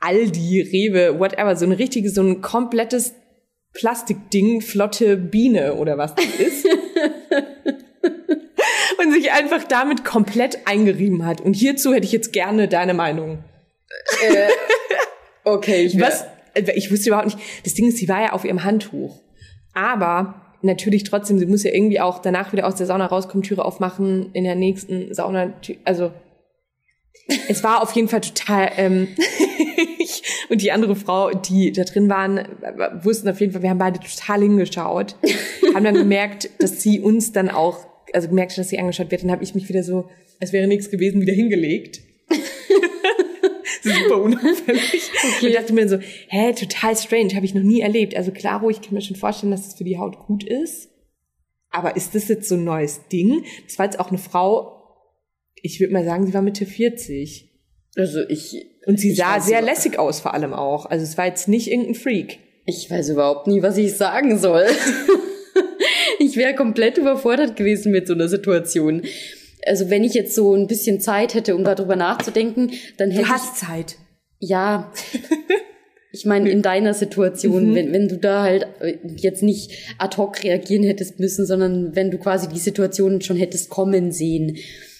Aldi, 0.00 0.62
Rewe, 0.62 1.18
whatever, 1.18 1.56
so 1.56 1.64
ein 1.64 1.72
richtiges, 1.72 2.14
so 2.14 2.22
ein 2.22 2.40
komplettes 2.40 3.14
Plastikding, 3.72 4.60
flotte 4.60 5.16
Biene 5.16 5.74
oder 5.74 5.98
was 5.98 6.14
das 6.14 6.26
ist. 6.38 6.66
und 8.98 9.12
sich 9.12 9.32
einfach 9.32 9.64
damit 9.64 10.04
komplett 10.04 10.66
eingerieben 10.66 11.24
hat. 11.24 11.40
Und 11.40 11.54
hierzu 11.54 11.92
hätte 11.92 12.04
ich 12.04 12.12
jetzt 12.12 12.32
gerne 12.32 12.68
deine 12.68 12.94
Meinung. 12.94 13.42
Äh, 14.22 14.48
okay, 15.44 15.84
ich 15.84 16.00
was? 16.00 16.24
Ich 16.76 16.92
wusste 16.92 17.08
überhaupt 17.08 17.26
nicht. 17.26 17.38
Das 17.64 17.74
Ding 17.74 17.88
ist, 17.88 17.98
sie 17.98 18.08
war 18.08 18.22
ja 18.22 18.32
auf 18.32 18.44
ihrem 18.44 18.62
Handtuch. 18.62 19.20
Aber 19.72 20.43
natürlich 20.64 21.04
trotzdem, 21.04 21.38
sie 21.38 21.46
muss 21.46 21.62
ja 21.62 21.72
irgendwie 21.72 22.00
auch 22.00 22.20
danach 22.20 22.52
wieder 22.52 22.66
aus 22.66 22.74
der 22.76 22.86
Sauna 22.86 23.06
rauskommen, 23.06 23.42
Türe 23.42 23.64
aufmachen, 23.64 24.30
in 24.32 24.44
der 24.44 24.54
nächsten 24.54 25.14
Sauna, 25.14 25.52
also 25.84 26.10
es 27.48 27.62
war 27.64 27.82
auf 27.82 27.92
jeden 27.92 28.08
Fall 28.08 28.20
total, 28.20 28.70
ähm, 28.76 29.08
ich 29.98 30.22
und 30.48 30.60
die 30.60 30.72
andere 30.72 30.96
Frau, 30.96 31.30
die 31.30 31.72
da 31.72 31.84
drin 31.84 32.08
waren, 32.08 32.46
wussten 33.02 33.28
auf 33.28 33.40
jeden 33.40 33.52
Fall, 33.52 33.62
wir 33.62 33.70
haben 33.70 33.78
beide 33.78 34.00
total 34.00 34.42
hingeschaut, 34.42 35.16
haben 35.74 35.84
dann 35.84 35.94
gemerkt, 35.94 36.50
dass 36.58 36.82
sie 36.82 37.00
uns 37.00 37.32
dann 37.32 37.48
auch, 37.48 37.86
also 38.12 38.28
gemerkt, 38.28 38.58
dass 38.58 38.68
sie 38.68 38.78
angeschaut 38.78 39.10
wird, 39.10 39.22
dann 39.22 39.30
habe 39.30 39.44
ich 39.44 39.54
mich 39.54 39.68
wieder 39.68 39.82
so, 39.82 40.08
als 40.40 40.52
wäre 40.52 40.66
nichts 40.66 40.90
gewesen, 40.90 41.20
wieder 41.20 41.32
hingelegt. 41.32 42.00
super 43.82 44.22
unauffällig. 44.22 45.10
Okay. 45.36 45.46
Und 45.46 45.54
dachte 45.54 45.72
mir 45.72 45.88
so, 45.88 45.98
hä, 46.28 46.52
total 46.52 46.96
strange, 46.96 47.34
habe 47.34 47.46
ich 47.46 47.54
noch 47.54 47.62
nie 47.62 47.80
erlebt. 47.80 48.16
Also 48.16 48.30
klar, 48.30 48.62
ich 48.68 48.80
kann 48.80 48.94
mir 48.94 49.00
schon 49.00 49.16
vorstellen, 49.16 49.52
dass 49.52 49.66
es 49.66 49.74
für 49.74 49.84
die 49.84 49.98
Haut 49.98 50.18
gut 50.26 50.44
ist. 50.44 50.90
Aber 51.70 51.96
ist 51.96 52.14
das 52.14 52.28
jetzt 52.28 52.48
so 52.48 52.54
ein 52.54 52.64
neues 52.64 53.08
Ding? 53.08 53.44
Das 53.66 53.78
war 53.78 53.86
jetzt 53.86 53.98
auch 53.98 54.08
eine 54.08 54.18
Frau, 54.18 54.74
ich 55.64 55.80
würde 55.80 55.92
mal 55.92 56.04
sagen, 56.04 56.26
sie 56.26 56.34
war 56.34 56.42
Mitte 56.42 56.66
40. 56.66 57.50
Also 57.96 58.20
ich. 58.28 58.54
Und 58.86 59.00
sie 59.00 59.14
sah 59.14 59.40
sehr 59.40 59.62
lässig 59.62 59.98
aus, 59.98 60.20
vor 60.20 60.34
allem 60.34 60.52
auch. 60.52 60.86
Also 60.86 61.04
es 61.04 61.16
war 61.16 61.26
jetzt 61.26 61.48
nicht 61.48 61.68
irgendein 61.68 61.94
Freak. 61.94 62.38
Ich 62.66 62.90
weiß 62.90 63.08
überhaupt 63.10 63.46
nie, 63.46 63.62
was 63.62 63.76
ich 63.78 63.94
sagen 63.94 64.38
soll. 64.38 64.66
ich 66.18 66.36
wäre 66.36 66.54
komplett 66.54 66.98
überfordert 66.98 67.56
gewesen 67.56 67.92
mit 67.92 68.06
so 68.06 68.14
einer 68.14 68.28
Situation 68.28 69.02
also 69.66 69.90
wenn 69.90 70.04
ich 70.04 70.14
jetzt 70.14 70.34
so 70.34 70.54
ein 70.54 70.66
bisschen 70.66 71.00
Zeit 71.00 71.34
hätte, 71.34 71.54
um 71.54 71.64
darüber 71.64 71.96
nachzudenken, 71.96 72.72
dann 72.96 73.10
hätte 73.10 73.26
du 73.26 73.28
hast 73.30 73.62
ich, 73.62 73.68
Zeit. 73.68 73.96
Ja. 74.38 74.92
Ich 76.16 76.24
meine, 76.24 76.48
in 76.48 76.62
deiner 76.62 76.94
Situation, 76.94 77.70
mhm. 77.70 77.74
wenn, 77.74 77.92
wenn 77.92 78.06
du 78.06 78.16
da 78.16 78.44
halt 78.44 78.68
äh, 78.78 78.98
jetzt 79.16 79.42
nicht 79.42 79.72
ad 79.98 80.16
hoc 80.16 80.44
reagieren 80.44 80.84
hättest 80.84 81.18
müssen, 81.18 81.44
sondern 81.44 81.96
wenn 81.96 82.12
du 82.12 82.18
quasi 82.18 82.48
die 82.48 82.60
Situation 82.60 83.20
schon 83.20 83.36
hättest 83.36 83.68
kommen 83.68 84.12
sehen. 84.12 84.56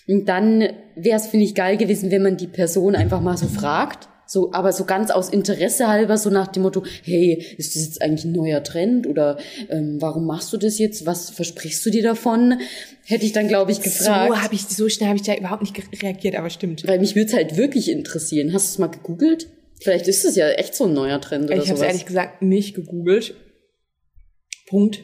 Und 0.08 0.28
dann 0.28 0.70
wäre 0.96 1.16
es, 1.16 1.28
finde 1.28 1.44
ich, 1.44 1.54
geil 1.54 1.76
gewesen, 1.76 2.10
wenn 2.10 2.24
man 2.24 2.36
die 2.36 2.48
Person 2.48 2.96
einfach 2.96 3.20
mal 3.20 3.36
so 3.36 3.46
fragt. 3.46 4.08
So, 4.26 4.52
aber 4.52 4.72
so 4.72 4.84
ganz 4.84 5.10
aus 5.10 5.28
Interesse 5.28 5.88
halber, 5.88 6.16
so 6.16 6.30
nach 6.30 6.48
dem 6.48 6.62
Motto, 6.62 6.84
hey, 7.02 7.44
ist 7.58 7.74
das 7.74 7.84
jetzt 7.84 8.02
eigentlich 8.02 8.24
ein 8.24 8.32
neuer 8.32 8.62
Trend 8.62 9.06
oder 9.06 9.38
ähm, 9.68 10.00
warum 10.00 10.26
machst 10.26 10.52
du 10.52 10.56
das 10.56 10.78
jetzt? 10.78 11.06
Was 11.06 11.30
versprichst 11.30 11.84
du 11.84 11.90
dir 11.90 12.02
davon? 12.02 12.58
Hätte 13.04 13.26
ich 13.26 13.32
dann, 13.32 13.48
glaube 13.48 13.72
ich, 13.72 13.80
gefragt. 13.80 14.32
So 14.32 14.42
habe 14.42 14.54
ich, 14.54 14.62
so 14.62 14.88
schnell 14.88 15.08
habe 15.08 15.18
ich 15.18 15.24
da 15.24 15.34
überhaupt 15.34 15.62
nicht 15.62 15.74
reagiert, 16.02 16.36
aber 16.36 16.50
stimmt. 16.50 16.86
Weil 16.86 17.00
mich 17.00 17.14
würde 17.14 17.28
es 17.28 17.34
halt 17.34 17.56
wirklich 17.56 17.90
interessieren. 17.90 18.52
Hast 18.52 18.66
du 18.66 18.70
es 18.74 18.78
mal 18.78 18.86
gegoogelt? 18.86 19.48
Vielleicht 19.80 20.08
ist 20.08 20.24
es 20.24 20.36
ja 20.36 20.48
echt 20.50 20.74
so 20.74 20.84
ein 20.84 20.94
neuer 20.94 21.20
Trend 21.20 21.50
oder 21.50 21.56
Ich 21.56 21.68
habe 21.68 21.78
es 21.78 21.84
ehrlich 21.84 22.06
gesagt 22.06 22.42
nicht 22.42 22.74
gegoogelt. 22.74 23.34
Punkt. 24.68 25.02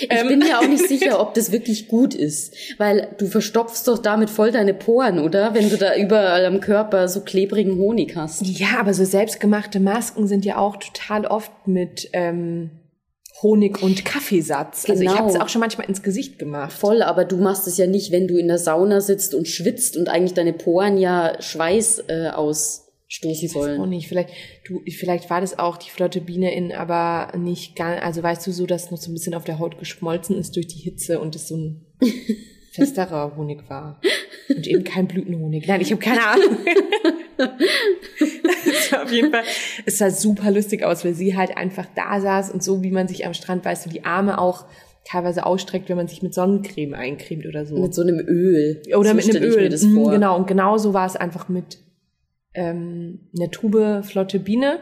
Ich 0.00 0.08
ähm. 0.10 0.28
bin 0.28 0.38
mir 0.40 0.58
auch 0.58 0.68
nicht 0.68 0.86
sicher, 0.88 1.20
ob 1.20 1.34
das 1.34 1.52
wirklich 1.52 1.88
gut 1.88 2.14
ist, 2.14 2.54
weil 2.78 3.08
du 3.18 3.26
verstopfst 3.26 3.84
doch 3.86 3.98
damit 3.98 4.30
voll 4.30 4.50
deine 4.50 4.74
Poren, 4.74 5.18
oder? 5.18 5.54
Wenn 5.54 5.70
du 5.70 5.76
da 5.76 5.96
überall 5.96 6.44
am 6.46 6.60
Körper 6.60 7.08
so 7.08 7.20
klebrigen 7.20 7.78
Honig 7.78 8.16
hast. 8.16 8.42
Ja, 8.46 8.78
aber 8.78 8.94
so 8.94 9.04
selbstgemachte 9.04 9.80
Masken 9.80 10.26
sind 10.26 10.44
ja 10.44 10.56
auch 10.56 10.76
total 10.76 11.26
oft 11.26 11.52
mit 11.66 12.08
ähm, 12.12 12.70
Honig 13.42 13.82
und 13.82 14.04
Kaffeesatz. 14.04 14.84
Genau. 14.84 14.92
Also 14.98 15.02
ich 15.04 15.18
habe 15.18 15.26
es 15.26 15.32
genau. 15.34 15.44
auch 15.44 15.48
schon 15.48 15.60
manchmal 15.60 15.88
ins 15.88 16.02
Gesicht 16.02 16.38
gemacht. 16.38 16.72
Voll, 16.72 17.02
aber 17.02 17.24
du 17.24 17.36
machst 17.36 17.66
es 17.66 17.76
ja 17.76 17.86
nicht, 17.86 18.12
wenn 18.12 18.28
du 18.28 18.36
in 18.36 18.48
der 18.48 18.58
Sauna 18.58 19.00
sitzt 19.00 19.34
und 19.34 19.48
schwitzt 19.48 19.96
und 19.96 20.08
eigentlich 20.08 20.34
deine 20.34 20.52
Poren 20.52 20.98
ja 20.98 21.40
Schweiß 21.40 22.04
äh, 22.08 22.28
aus 22.28 22.83
stoßen 23.08 23.48
sollen. 23.48 23.80
Auch 23.80 23.86
nicht. 23.86 24.08
Vielleicht, 24.08 24.30
du, 24.66 24.82
vielleicht 24.88 25.30
war 25.30 25.40
das 25.40 25.58
auch 25.58 25.76
die 25.76 25.90
flotte 25.90 26.20
Biene 26.20 26.54
in, 26.54 26.72
aber 26.72 27.36
nicht 27.36 27.76
ganz, 27.76 28.02
also 28.02 28.22
weißt 28.22 28.46
du 28.46 28.52
so, 28.52 28.66
dass 28.66 28.90
noch 28.90 28.98
so 28.98 29.10
ein 29.10 29.14
bisschen 29.14 29.34
auf 29.34 29.44
der 29.44 29.58
Haut 29.58 29.78
geschmolzen 29.78 30.36
ist 30.36 30.56
durch 30.56 30.66
die 30.66 30.80
Hitze 30.80 31.20
und 31.20 31.34
es 31.36 31.48
so 31.48 31.56
ein 31.56 31.86
festerer 32.72 33.36
Honig 33.36 33.68
war. 33.68 34.00
Und 34.48 34.66
eben 34.66 34.84
kein 34.84 35.06
Blütenhonig. 35.06 35.66
Nein, 35.66 35.80
ich 35.80 35.92
habe 35.92 36.02
keine 36.02 36.26
Ahnung. 36.26 36.56
das 37.36 38.92
war 38.92 39.04
auf 39.04 39.12
jeden 39.12 39.30
Fall, 39.30 39.44
es 39.86 39.98
sah 39.98 40.10
super 40.10 40.50
lustig 40.50 40.82
aus, 40.82 41.04
weil 41.04 41.14
sie 41.14 41.36
halt 41.36 41.56
einfach 41.56 41.86
da 41.94 42.20
saß 42.20 42.50
und 42.50 42.62
so, 42.62 42.82
wie 42.82 42.90
man 42.90 43.08
sich 43.08 43.26
am 43.26 43.34
Strand, 43.34 43.64
weißt 43.64 43.86
du, 43.86 43.90
die 43.90 44.04
Arme 44.04 44.38
auch 44.38 44.66
teilweise 45.04 45.44
ausstreckt, 45.44 45.88
wenn 45.88 45.96
man 45.96 46.08
sich 46.08 46.22
mit 46.22 46.34
Sonnencreme 46.34 46.94
eincremt 46.94 47.46
oder 47.46 47.66
so. 47.66 47.76
Mit 47.76 47.94
so 47.94 48.02
einem 48.02 48.18
Öl. 48.18 48.82
Oder 48.96 49.10
so 49.10 49.14
mit 49.14 49.36
einem 49.36 49.44
Öl. 49.44 49.70
Mhm, 49.70 50.10
genau, 50.10 50.36
und 50.36 50.46
genau 50.46 50.78
so 50.78 50.94
war 50.94 51.06
es 51.06 51.16
einfach 51.16 51.48
mit 51.48 51.78
ähm, 52.54 53.30
eine 53.36 53.50
Tube 53.50 54.04
flotte 54.04 54.38
Biene 54.38 54.80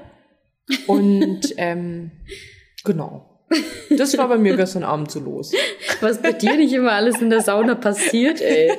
und 0.86 1.40
ähm, 1.56 2.12
genau. 2.84 3.28
Das 3.90 4.16
war 4.16 4.28
bei 4.28 4.38
mir 4.38 4.56
gestern 4.56 4.82
Abend 4.82 5.10
so 5.10 5.20
los. 5.20 5.52
Was 6.00 6.22
bei 6.22 6.32
dir 6.32 6.56
nicht 6.56 6.72
immer 6.72 6.92
alles 6.92 7.20
in 7.20 7.28
der 7.28 7.42
Sauna 7.42 7.74
passiert, 7.74 8.40
ey. 8.40 8.72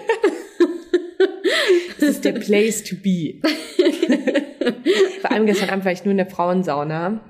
Das 1.99 2.09
ist 2.09 2.25
der 2.25 2.33
Place 2.33 2.83
to 2.83 2.95
be. 2.95 3.39
Vor 5.21 5.31
allem 5.31 5.45
gestern 5.45 5.69
Abend 5.69 5.85
war 5.85 5.91
ich 5.91 6.03
nur 6.03 6.11
in 6.11 6.17
der 6.17 6.29
Frauensauna 6.29 7.21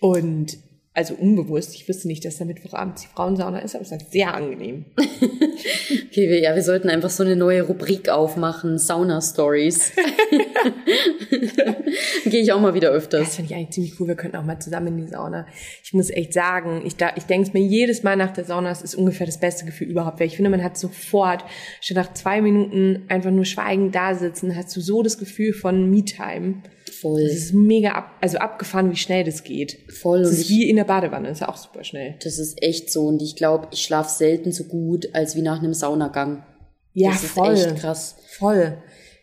und 0.00 0.56
also 0.96 1.14
unbewusst. 1.14 1.74
Ich 1.74 1.86
wusste 1.88 2.08
nicht, 2.08 2.24
dass 2.24 2.38
der 2.38 2.46
Mittwochabend 2.46 3.02
die 3.02 3.08
Frauensauna 3.08 3.58
ist, 3.58 3.74
aber 3.74 3.84
es 3.84 3.90
war 3.90 3.98
sehr 4.00 4.32
angenehm. 4.32 4.86
okay, 4.96 6.30
wir, 6.30 6.40
ja, 6.40 6.54
wir 6.54 6.62
sollten 6.62 6.88
einfach 6.88 7.10
so 7.10 7.22
eine 7.22 7.36
neue 7.36 7.62
Rubrik 7.62 8.08
aufmachen, 8.08 8.78
Sauna-Stories. 8.78 9.92
Gehe 12.24 12.40
ich 12.40 12.50
auch 12.50 12.60
mal 12.60 12.72
wieder 12.72 12.90
öfters. 12.90 13.26
Das 13.26 13.36
finde 13.36 13.52
ich 13.52 13.58
eigentlich 13.58 13.74
ziemlich 13.74 14.00
cool. 14.00 14.08
Wir 14.08 14.14
könnten 14.14 14.38
auch 14.38 14.44
mal 14.44 14.58
zusammen 14.58 14.86
in 14.86 14.96
die 14.96 15.08
Sauna. 15.08 15.46
Ich 15.84 15.92
muss 15.92 16.08
echt 16.08 16.32
sagen, 16.32 16.80
ich, 16.86 16.96
da, 16.96 17.10
ich 17.14 17.24
denke 17.24 17.48
es 17.48 17.52
mir 17.52 17.60
jedes 17.60 18.02
Mal 18.02 18.16
nach 18.16 18.32
der 18.32 18.44
Sauna, 18.44 18.70
es 18.70 18.80
ist 18.80 18.94
ungefähr 18.94 19.26
das 19.26 19.38
beste 19.38 19.66
Gefühl 19.66 19.88
überhaupt. 19.88 20.18
Weil 20.18 20.28
ich 20.28 20.36
finde, 20.36 20.50
man 20.50 20.64
hat 20.64 20.78
sofort, 20.78 21.44
schon 21.82 21.96
nach 21.96 22.14
zwei 22.14 22.40
Minuten 22.40 23.04
einfach 23.08 23.30
nur 23.30 23.44
schweigend 23.44 23.94
da 23.94 24.14
sitzen, 24.14 24.56
hast 24.56 24.74
du 24.74 24.80
so 24.80 25.02
das 25.02 25.18
Gefühl 25.18 25.52
von 25.52 25.90
Me-Time. 25.90 26.62
Voll. 27.00 27.22
Das 27.22 27.32
ist 27.32 27.52
mega 27.52 27.92
ab, 27.92 28.10
also 28.20 28.38
abgefahren, 28.38 28.90
wie 28.90 28.96
schnell 28.96 29.24
das 29.24 29.44
geht. 29.44 29.78
Voll. 29.92 30.22
Das 30.22 30.32
ist 30.32 30.48
wie 30.48 30.68
in 30.68 30.76
der 30.76 30.84
Badewanne, 30.84 31.28
das 31.28 31.38
ist 31.38 31.40
ja 31.42 31.48
auch 31.48 31.56
super 31.56 31.84
schnell. 31.84 32.16
Das 32.22 32.38
ist 32.38 32.62
echt 32.62 32.90
so. 32.90 33.06
Und 33.06 33.22
ich 33.22 33.36
glaube, 33.36 33.68
ich 33.72 33.82
schlafe 33.82 34.10
selten 34.10 34.52
so 34.52 34.64
gut, 34.64 35.14
als 35.14 35.36
wie 35.36 35.42
nach 35.42 35.58
einem 35.58 35.74
Saunagang. 35.74 36.44
Ja, 36.92 37.10
das 37.10 37.24
voll. 37.24 37.54
ist 37.54 37.66
echt 37.66 37.76
krass. 37.76 38.16
Voll. 38.38 38.78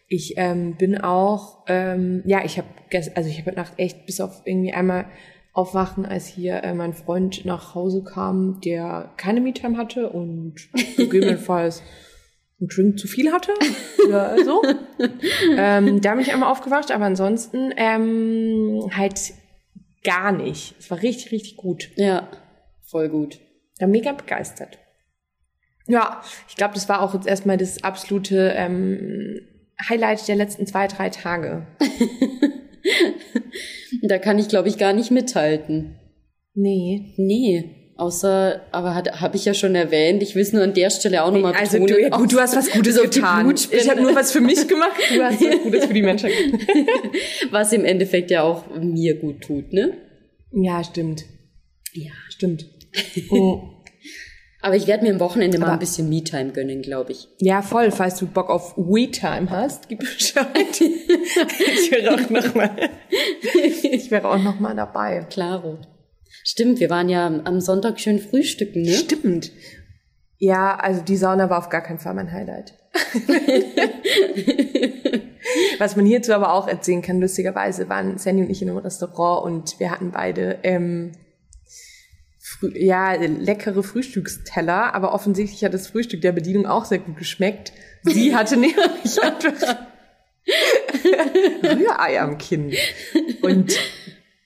Ich 0.07 0.33
ähm, 0.37 0.75
bin 0.77 0.99
auch, 0.99 1.63
ähm, 1.67 2.21
ja, 2.25 2.43
ich 2.45 2.57
habe, 2.57 2.67
also 3.15 3.29
ich 3.29 3.39
habe 3.39 3.47
heute 3.47 3.57
Nacht 3.57 3.73
echt 3.77 4.05
bis 4.05 4.21
auf 4.21 4.43
irgendwie 4.45 4.73
einmal 4.73 5.05
aufwachen, 5.53 6.05
als 6.05 6.27
hier 6.27 6.63
äh, 6.63 6.73
mein 6.73 6.93
Freund 6.93 7.45
nach 7.45 7.75
Hause 7.75 8.03
kam, 8.03 8.59
der 8.61 9.11
keine 9.17 9.39
Me-Time 9.39 9.77
hatte 9.77 10.09
und 10.09 10.55
gegebenenfalls 10.97 11.83
einen 12.63 12.69
Drink 12.69 12.99
zu 12.99 13.07
viel 13.07 13.31
hatte 13.31 13.53
oder 14.07 14.43
so. 14.43 14.61
ähm, 15.57 16.01
da 16.01 16.13
bin 16.13 16.21
ich 16.21 16.33
einmal 16.33 16.51
aufgewacht, 16.51 16.91
aber 16.91 17.05
ansonsten 17.05 17.73
ähm, 17.75 18.89
halt 18.95 19.33
gar 20.03 20.31
nicht. 20.31 20.75
Es 20.79 20.89
war 20.89 21.01
richtig, 21.01 21.31
richtig 21.31 21.57
gut. 21.57 21.89
Ja, 21.95 22.29
voll 22.83 23.09
gut. 23.09 23.39
Ja, 23.79 23.87
mega 23.87 24.13
begeistert. 24.13 24.79
Ja, 25.87 26.21
ich 26.47 26.55
glaube, 26.55 26.75
das 26.75 26.87
war 26.87 27.01
auch 27.01 27.13
jetzt 27.13 27.27
erstmal 27.27 27.57
das 27.57 27.83
absolute 27.83 28.53
ähm, 28.55 29.41
Highlight 29.89 30.27
der 30.27 30.35
letzten 30.35 30.65
zwei, 30.65 30.87
drei 30.87 31.09
Tage. 31.09 31.67
da 34.01 34.17
kann 34.19 34.39
ich, 34.39 34.47
glaube 34.47 34.69
ich, 34.69 34.77
gar 34.77 34.93
nicht 34.93 35.11
mithalten. 35.11 35.99
Nee. 36.53 37.13
Nee. 37.17 37.82
Außer, 37.95 38.61
aber 38.71 38.95
habe 38.95 39.35
ich 39.35 39.45
ja 39.45 39.53
schon 39.53 39.75
erwähnt, 39.75 40.23
ich 40.23 40.33
will 40.33 40.41
es 40.41 40.51
nur 40.51 40.63
an 40.63 40.73
der 40.73 40.89
Stelle 40.89 41.23
auch 41.23 41.31
nochmal 41.31 41.53
also 41.53 41.77
betonen. 41.77 41.95
Du, 41.95 42.01
ja, 42.01 42.09
gut, 42.09 42.33
du 42.33 42.39
hast 42.39 42.55
was 42.55 42.71
Gutes 42.71 42.99
getan. 42.99 43.53
Ich 43.69 43.89
habe 43.89 44.01
nur 44.01 44.15
was 44.15 44.31
für 44.31 44.41
mich 44.41 44.67
gemacht, 44.67 44.99
du 45.13 45.23
hast 45.23 45.39
was 45.39 45.61
Gutes 45.61 45.85
für 45.85 45.93
die 45.93 46.01
Menschen 46.01 46.29
Was 47.51 47.71
im 47.71 47.85
Endeffekt 47.85 48.31
ja 48.31 48.41
auch 48.41 48.63
mir 48.75 49.19
gut 49.19 49.41
tut, 49.41 49.73
ne? 49.73 49.93
Ja, 50.51 50.83
stimmt. 50.83 51.25
Ja. 51.93 52.11
Stimmt. 52.29 52.65
Oh. 53.31 53.69
Aber 54.61 54.77
ich 54.77 54.87
werde 54.87 55.03
mir 55.03 55.11
am 55.11 55.19
Wochenende 55.19 55.57
aber 55.57 55.67
mal 55.67 55.73
ein 55.73 55.79
bisschen 55.79 56.07
Me-Time 56.07 56.51
gönnen, 56.53 56.81
glaube 56.81 57.11
ich. 57.11 57.27
Ja, 57.39 57.61
voll. 57.61 57.91
Falls 57.91 58.17
du 58.19 58.27
Bock 58.27 58.49
auf 58.49 58.77
We-Time 58.77 59.49
hast, 59.49 59.89
gib 59.89 59.99
Bescheid. 59.99 60.47
ich 60.79 61.91
wäre 61.91 62.13
auch 62.13 62.29
noch 62.29 62.55
mal, 62.55 62.71
ich 63.91 64.09
wäre 64.09 64.29
auch 64.29 64.41
noch 64.41 64.61
mal 64.61 64.73
dabei. 64.73 65.25
Klaro. 65.29 65.79
Stimmt, 66.43 66.79
wir 66.79 66.89
waren 66.89 67.09
ja 67.09 67.25
am 67.25 67.61
Sonntag 67.61 67.99
schön 67.99 68.19
frühstücken, 68.19 68.83
ne? 68.83 68.93
Stimmt. 68.93 69.51
Ja, 70.37 70.75
also 70.75 71.01
die 71.01 71.15
Sauna 71.15 71.49
war 71.49 71.57
auf 71.57 71.69
gar 71.69 71.81
keinen 71.81 71.99
Fall 71.99 72.13
mein 72.13 72.31
Highlight. 72.31 72.77
Was 75.79 75.95
man 75.95 76.05
hierzu 76.05 76.33
aber 76.33 76.53
auch 76.53 76.67
erzählen 76.67 77.01
kann, 77.01 77.21
lustigerweise 77.21 77.89
waren 77.89 78.17
Sandy 78.17 78.43
und 78.43 78.49
ich 78.49 78.61
in 78.61 78.69
einem 78.69 78.79
Restaurant 78.79 79.45
und 79.45 79.79
wir 79.79 79.89
hatten 79.89 80.11
beide 80.11 80.59
ähm, 80.63 81.13
ja, 82.73 83.13
leckere 83.13 83.83
Frühstücksteller, 83.83 84.93
aber 84.93 85.13
offensichtlich 85.13 85.63
hat 85.63 85.73
das 85.73 85.87
Frühstück 85.87 86.21
der 86.21 86.33
Bedienung 86.33 86.65
auch 86.65 86.85
sehr 86.85 86.99
gut 86.99 87.17
geschmeckt. 87.17 87.73
Sie 88.03 88.35
hatte 88.35 88.57
nämlich 88.57 89.21
einfach 89.21 89.77
Rührei 91.63 92.21
am 92.21 92.37
Kinn. 92.37 92.73
Und 93.41 93.77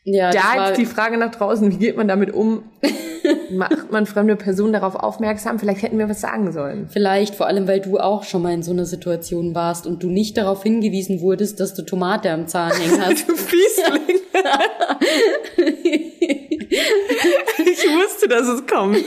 ja, 0.09 0.31
da 0.31 0.69
jetzt 0.69 0.77
die 0.77 0.85
Frage 0.85 1.17
nach 1.17 1.31
draußen, 1.31 1.69
wie 1.69 1.75
geht 1.75 1.97
man 1.97 2.07
damit 2.07 2.33
um? 2.33 2.63
Macht 3.51 3.91
man 3.91 4.05
fremde 4.05 4.37
Personen 4.37 4.71
darauf 4.71 4.95
aufmerksam? 4.95 5.59
Vielleicht 5.59 5.81
hätten 5.81 5.99
wir 5.99 6.07
was 6.07 6.21
sagen 6.21 6.53
sollen. 6.53 6.87
Vielleicht, 6.89 7.35
vor 7.35 7.47
allem, 7.47 7.67
weil 7.67 7.81
du 7.81 7.97
auch 7.97 8.23
schon 8.23 8.41
mal 8.41 8.53
in 8.53 8.63
so 8.63 8.71
einer 8.71 8.85
Situation 8.85 9.53
warst 9.53 9.85
und 9.85 10.03
du 10.03 10.07
nicht 10.07 10.37
darauf 10.37 10.63
hingewiesen 10.63 11.19
wurdest, 11.19 11.59
dass 11.59 11.73
du 11.73 11.81
Tomate 11.81 12.31
am 12.31 12.47
Zahn 12.47 12.71
hängen 12.71 13.01
hast. 13.01 13.27
du 13.27 13.35
Fiesling. 13.35 14.21
ich 16.69 17.87
wusste, 17.89 18.27
dass 18.27 18.47
es 18.47 18.65
kommt. 18.67 19.05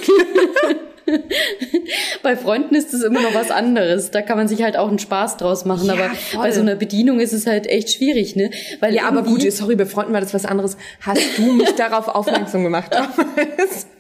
bei 2.23 2.37
Freunden 2.37 2.75
ist 2.75 2.95
es 2.95 3.03
immer 3.03 3.21
noch 3.21 3.35
was 3.35 3.51
anderes. 3.51 4.11
Da 4.11 4.23
kann 4.23 4.37
man 4.37 4.49
sich 4.49 4.63
halt 4.63 4.77
auch 4.77 4.89
einen 4.89 4.99
Spaß 4.99 5.37
draus 5.37 5.65
machen. 5.65 5.87
Ja, 5.87 5.95
aber 5.95 6.11
voll. 6.11 6.43
bei 6.43 6.53
so 6.53 6.61
einer 6.61 6.77
Bedienung 6.77 7.21
ist 7.21 7.33
es 7.33 7.47
halt 7.47 7.67
echt 7.67 7.91
schwierig, 7.93 8.37
ne? 8.37 8.51
Weil 8.81 8.95
ja, 8.95 9.05
aber 9.05 9.23
gut, 9.23 9.43
sorry, 9.53 9.77
bei 9.77 9.87
Freunden 9.87 10.13
war 10.13 10.21
das 10.21 10.35
was 10.35 10.45
anderes. 10.45 10.77
Hast 11.01 11.39
du 11.39 11.53
mich 11.53 11.71
darauf 11.73 12.09
aufmerksam 12.09 12.63
gemacht 12.63 12.93
damals? 12.93 13.87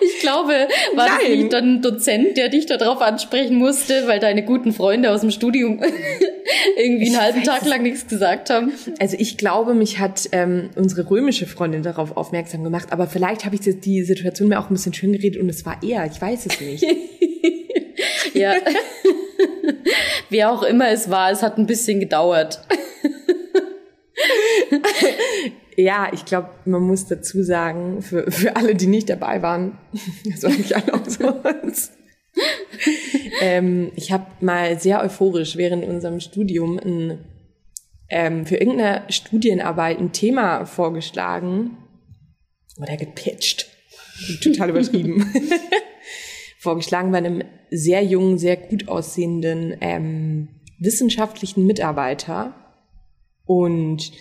Ich 0.00 0.20
glaube, 0.20 0.68
war 0.94 1.06
Nein. 1.06 1.18
das 1.20 1.28
nicht 1.28 1.52
dann 1.52 1.74
ein 1.74 1.82
Dozent, 1.82 2.36
der 2.36 2.48
dich 2.48 2.66
darauf 2.66 3.00
ansprechen 3.00 3.56
musste, 3.56 4.06
weil 4.06 4.20
deine 4.20 4.44
guten 4.44 4.72
Freunde 4.72 5.10
aus 5.10 5.20
dem 5.20 5.30
Studium 5.30 5.82
irgendwie 6.76 7.08
einen 7.08 7.20
halben 7.20 7.42
Tag 7.42 7.64
lang 7.64 7.82
nichts 7.82 8.06
gesagt 8.06 8.50
haben? 8.50 8.72
Also 8.98 9.16
ich 9.18 9.36
glaube, 9.36 9.74
mich 9.74 9.98
hat 9.98 10.28
ähm, 10.32 10.70
unsere 10.76 11.08
römische 11.08 11.46
Freundin 11.46 11.82
darauf 11.82 12.16
aufmerksam 12.16 12.64
gemacht, 12.64 12.88
aber 12.90 13.06
vielleicht 13.06 13.44
habe 13.44 13.54
ich 13.54 13.60
die 13.62 14.02
Situation 14.02 14.48
mir 14.48 14.58
auch 14.58 14.70
ein 14.70 14.74
bisschen 14.74 14.94
schön 14.94 15.12
geredet 15.12 15.40
und 15.40 15.48
es 15.48 15.64
war 15.64 15.78
er, 15.82 16.06
ich 16.06 16.20
weiß 16.20 16.46
es 16.46 16.60
nicht. 16.60 16.84
ja. 18.34 18.54
Wer 20.30 20.50
auch 20.50 20.62
immer 20.62 20.90
es 20.90 21.10
war, 21.10 21.30
es 21.30 21.42
hat 21.42 21.58
ein 21.58 21.66
bisschen 21.66 22.00
gedauert. 22.00 22.60
Ja, 25.76 26.08
ich 26.10 26.24
glaube, 26.24 26.48
man 26.64 26.82
muss 26.82 27.06
dazu 27.06 27.42
sagen, 27.42 28.00
für, 28.00 28.30
für 28.30 28.56
alle, 28.56 28.74
die 28.74 28.86
nicht 28.86 29.10
dabei 29.10 29.42
waren, 29.42 29.76
das 30.24 30.42
war 30.42 30.50
nicht 30.50 30.74
alle 30.74 31.10
so. 31.10 31.42
ähm, 33.40 33.92
ich 33.96 34.12
habe 34.12 34.26
mal 34.40 34.78
sehr 34.78 35.02
euphorisch 35.02 35.56
während 35.56 35.84
unserem 35.84 36.20
Studium 36.20 36.78
ein, 36.78 37.24
ähm, 38.08 38.46
für 38.46 38.56
irgendeine 38.56 39.04
Studienarbeit 39.10 39.98
ein 39.98 40.12
Thema 40.12 40.64
vorgeschlagen. 40.66 41.78
Oder 42.78 42.98
gepitcht, 42.98 43.68
total 44.42 44.68
übertrieben, 44.68 45.32
vorgeschlagen 46.58 47.10
bei 47.10 47.18
einem 47.18 47.42
sehr 47.70 48.04
jungen, 48.04 48.36
sehr 48.36 48.58
gut 48.58 48.86
aussehenden 48.88 49.76
ähm, 49.80 50.48
wissenschaftlichen 50.78 51.66
Mitarbeiter. 51.66 52.54
Und 53.46 54.12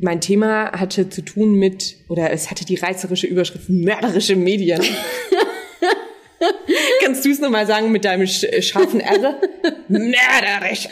mein 0.00 0.20
Thema 0.20 0.72
hatte 0.72 1.10
zu 1.10 1.22
tun 1.22 1.54
mit, 1.54 1.96
oder 2.08 2.32
es 2.32 2.50
hatte 2.50 2.64
die 2.64 2.74
reißerische 2.74 3.28
Überschrift 3.28 3.68
mörderische 3.68 4.34
Medien. 4.34 4.82
Kannst 7.02 7.24
du 7.24 7.30
es 7.30 7.40
nochmal 7.40 7.66
sagen 7.66 7.90
mit 7.92 8.04
deinem 8.04 8.26
sch 8.26 8.46
scharfen 8.60 9.00
R? 9.00 9.40
Mörderisch. 9.88 10.88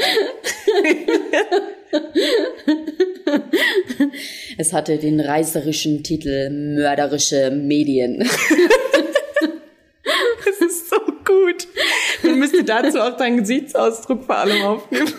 es 4.58 4.72
hatte 4.72 4.98
den 4.98 5.20
reißerischen 5.20 6.02
Titel 6.02 6.50
Mörderische 6.50 7.50
Medien. 7.50 8.18
das 10.44 10.60
ist 10.60 10.90
so 10.90 10.96
gut. 11.24 11.66
Man 12.22 12.38
müsste 12.38 12.64
dazu 12.64 13.00
auch 13.00 13.16
deinen 13.16 13.38
Gesichtsausdruck 13.38 14.24
vor 14.24 14.36
allem 14.36 14.62
aufnehmen. 14.62 15.10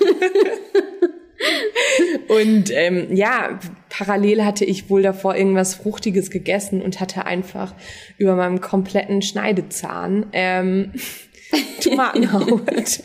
Und 2.27 2.71
ähm, 2.71 3.15
ja, 3.15 3.59
parallel 3.89 4.45
hatte 4.45 4.65
ich 4.65 4.89
wohl 4.89 5.01
davor 5.01 5.35
irgendwas 5.35 5.75
Fruchtiges 5.75 6.29
gegessen 6.29 6.81
und 6.81 6.99
hatte 6.99 7.25
einfach 7.25 7.73
über 8.17 8.35
meinem 8.35 8.61
kompletten 8.61 9.21
Schneidezahn 9.21 10.27
ähm, 10.33 10.93
Tomatenhaut. 11.83 13.03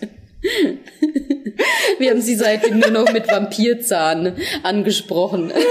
Wir 1.99 2.11
haben 2.11 2.21
sie 2.21 2.37
seitdem 2.37 2.79
nur 2.79 2.91
noch 2.91 3.13
mit 3.13 3.27
Vampirzahn 3.29 4.37
angesprochen. 4.63 5.53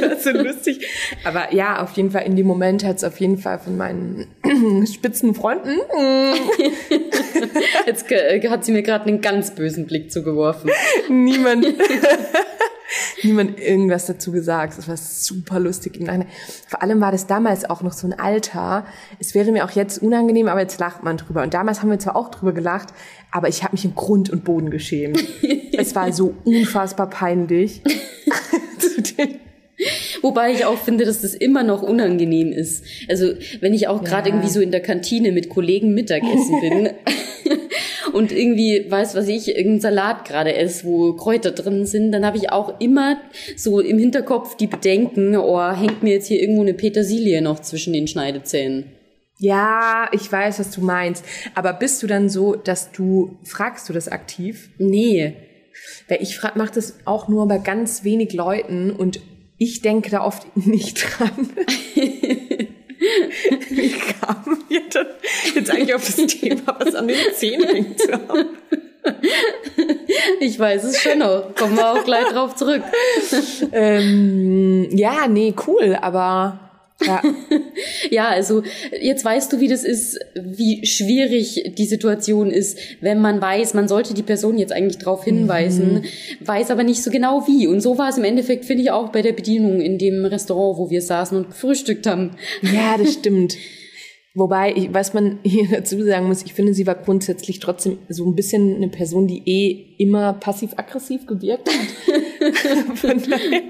Das 0.00 0.26
war 0.26 0.34
so 0.34 0.38
lustig. 0.38 0.86
Aber 1.24 1.52
ja, 1.54 1.82
auf 1.82 1.92
jeden 1.92 2.10
Fall 2.10 2.22
in 2.22 2.36
dem 2.36 2.46
Moment 2.46 2.84
hat 2.84 2.96
es 2.98 3.04
auf 3.04 3.18
jeden 3.20 3.38
Fall 3.38 3.58
von 3.58 3.76
meinen 3.76 4.26
spitzen 4.92 5.34
Freunden. 5.34 5.78
Jetzt 7.86 8.10
äh, 8.10 8.48
hat 8.48 8.64
sie 8.64 8.72
mir 8.72 8.82
gerade 8.82 9.06
einen 9.06 9.20
ganz 9.20 9.54
bösen 9.54 9.86
Blick 9.86 10.10
zugeworfen. 10.12 10.70
Niemand. 11.08 11.66
niemand 13.22 13.60
irgendwas 13.60 14.06
dazu 14.06 14.32
gesagt. 14.32 14.78
Es 14.78 14.88
war 14.88 14.96
super 14.96 15.60
lustig. 15.60 15.98
Vor 16.66 16.82
allem 16.82 17.00
war 17.00 17.12
das 17.12 17.26
damals 17.26 17.68
auch 17.68 17.82
noch 17.82 17.92
so 17.92 18.06
ein 18.06 18.18
Alter. 18.18 18.84
Es 19.18 19.34
wäre 19.34 19.52
mir 19.52 19.64
auch 19.64 19.70
jetzt 19.70 20.02
unangenehm, 20.02 20.48
aber 20.48 20.60
jetzt 20.60 20.80
lacht 20.80 21.02
man 21.02 21.16
drüber. 21.16 21.42
Und 21.42 21.54
damals 21.54 21.82
haben 21.82 21.90
wir 21.90 21.98
zwar 21.98 22.16
auch 22.16 22.30
drüber 22.30 22.52
gelacht, 22.52 22.88
aber 23.30 23.48
ich 23.48 23.62
habe 23.62 23.72
mich 23.72 23.84
im 23.84 23.94
Grund 23.94 24.30
und 24.30 24.44
Boden 24.44 24.70
geschämt. 24.70 25.22
es 25.76 25.94
war 25.94 26.12
so 26.12 26.34
unfassbar 26.44 27.08
peinlich. 27.08 27.82
Wobei 30.22 30.52
ich 30.52 30.64
auch 30.64 30.78
finde, 30.78 31.04
dass 31.04 31.22
das 31.22 31.34
immer 31.34 31.62
noch 31.62 31.82
unangenehm 31.82 32.52
ist. 32.52 32.84
Also 33.08 33.32
wenn 33.60 33.74
ich 33.74 33.88
auch 33.88 34.02
gerade 34.04 34.28
ja. 34.28 34.34
irgendwie 34.34 34.52
so 34.52 34.60
in 34.60 34.70
der 34.70 34.80
Kantine 34.80 35.32
mit 35.32 35.48
Kollegen 35.48 35.94
Mittagessen 35.94 36.60
bin 36.60 36.90
und 38.12 38.32
irgendwie 38.32 38.86
weiß, 38.88 39.14
was 39.14 39.28
ich, 39.28 39.48
irgendein 39.48 39.80
Salat 39.80 40.24
gerade 40.24 40.54
esse, 40.54 40.84
wo 40.84 41.12
Kräuter 41.14 41.50
drin 41.52 41.86
sind, 41.86 42.12
dann 42.12 42.24
habe 42.24 42.36
ich 42.36 42.50
auch 42.50 42.80
immer 42.80 43.18
so 43.56 43.80
im 43.80 43.98
Hinterkopf 43.98 44.56
die 44.56 44.66
Bedenken, 44.66 45.36
oh, 45.36 45.70
hängt 45.72 46.02
mir 46.02 46.14
jetzt 46.14 46.26
hier 46.26 46.40
irgendwo 46.40 46.62
eine 46.62 46.74
Petersilie 46.74 47.42
noch 47.42 47.60
zwischen 47.60 47.92
den 47.92 48.08
Schneidezähnen. 48.08 48.92
Ja, 49.38 50.08
ich 50.12 50.30
weiß, 50.30 50.58
was 50.58 50.70
du 50.70 50.82
meinst. 50.82 51.24
Aber 51.54 51.72
bist 51.72 52.02
du 52.02 52.06
dann 52.06 52.28
so, 52.28 52.56
dass 52.56 52.92
du, 52.92 53.38
fragst 53.42 53.88
du 53.88 53.94
das 53.94 54.08
aktiv? 54.08 54.68
Nee. 54.76 55.34
Weil 56.08 56.20
ich 56.20 56.38
mache 56.56 56.74
das 56.74 56.98
auch 57.06 57.28
nur 57.28 57.48
bei 57.48 57.56
ganz 57.56 58.04
wenig 58.04 58.34
Leuten 58.34 58.90
und 58.90 59.20
ich 59.60 59.82
denke 59.82 60.10
da 60.10 60.24
oft 60.24 60.44
nicht 60.56 61.04
dran. 61.04 61.50
Wie 63.70 63.90
kam 63.90 64.58
mir 64.68 64.82
dann 64.90 65.06
jetzt 65.54 65.70
eigentlich 65.70 65.94
auf 65.94 66.04
das 66.04 66.16
Thema, 66.26 66.76
was 66.78 66.94
an 66.94 67.08
den 67.08 67.16
Zähnen 67.34 67.68
hängt 67.68 68.00
zu 68.00 68.12
haben? 68.12 68.48
Ich 70.40 70.58
weiß 70.58 70.84
es 70.84 71.00
schon 71.00 71.18
noch. 71.18 71.54
Kommen 71.54 71.76
wir 71.76 71.92
auch 71.92 72.04
gleich 72.04 72.26
drauf 72.28 72.54
zurück. 72.56 72.82
Ähm, 73.72 74.88
ja, 74.92 75.26
nee, 75.28 75.54
cool, 75.66 75.96
aber 76.00 76.69
ja. 77.06 77.22
ja, 78.10 78.28
also 78.28 78.62
jetzt 79.00 79.24
weißt 79.24 79.52
du, 79.52 79.60
wie 79.60 79.68
das 79.68 79.84
ist, 79.84 80.18
wie 80.34 80.84
schwierig 80.86 81.74
die 81.76 81.86
Situation 81.86 82.50
ist, 82.50 82.78
wenn 83.00 83.20
man 83.20 83.40
weiß, 83.40 83.74
man 83.74 83.88
sollte 83.88 84.14
die 84.14 84.22
Person 84.22 84.58
jetzt 84.58 84.72
eigentlich 84.72 84.98
darauf 84.98 85.24
hinweisen, 85.24 85.94
mhm. 85.94 86.46
weiß 86.46 86.70
aber 86.70 86.82
nicht 86.82 87.02
so 87.02 87.10
genau 87.10 87.46
wie. 87.46 87.66
Und 87.66 87.80
so 87.80 87.98
war 87.98 88.08
es 88.08 88.18
im 88.18 88.24
Endeffekt, 88.24 88.64
finde 88.64 88.82
ich, 88.82 88.90
auch 88.90 89.10
bei 89.10 89.22
der 89.22 89.32
Bedienung 89.32 89.80
in 89.80 89.98
dem 89.98 90.24
Restaurant, 90.24 90.78
wo 90.78 90.90
wir 90.90 91.02
saßen 91.02 91.36
und 91.36 91.48
gefrühstückt 91.48 92.06
haben. 92.06 92.36
Ja, 92.62 92.96
das 92.98 93.12
stimmt. 93.14 93.56
Wobei, 94.32 94.72
ich, 94.76 94.94
was 94.94 95.12
man 95.12 95.40
hier 95.42 95.66
dazu 95.68 96.00
sagen 96.04 96.28
muss, 96.28 96.44
ich 96.44 96.54
finde, 96.54 96.72
sie 96.72 96.86
war 96.86 96.94
grundsätzlich 96.94 97.58
trotzdem 97.58 97.98
so 98.08 98.24
ein 98.26 98.36
bisschen 98.36 98.76
eine 98.76 98.88
Person, 98.88 99.26
die 99.26 99.42
eh 99.44 99.96
immer 99.98 100.34
passiv-aggressiv 100.34 101.26
gewirkt 101.26 101.68
hat. 101.68 102.96
Von 102.96 103.20
daher 103.28 103.62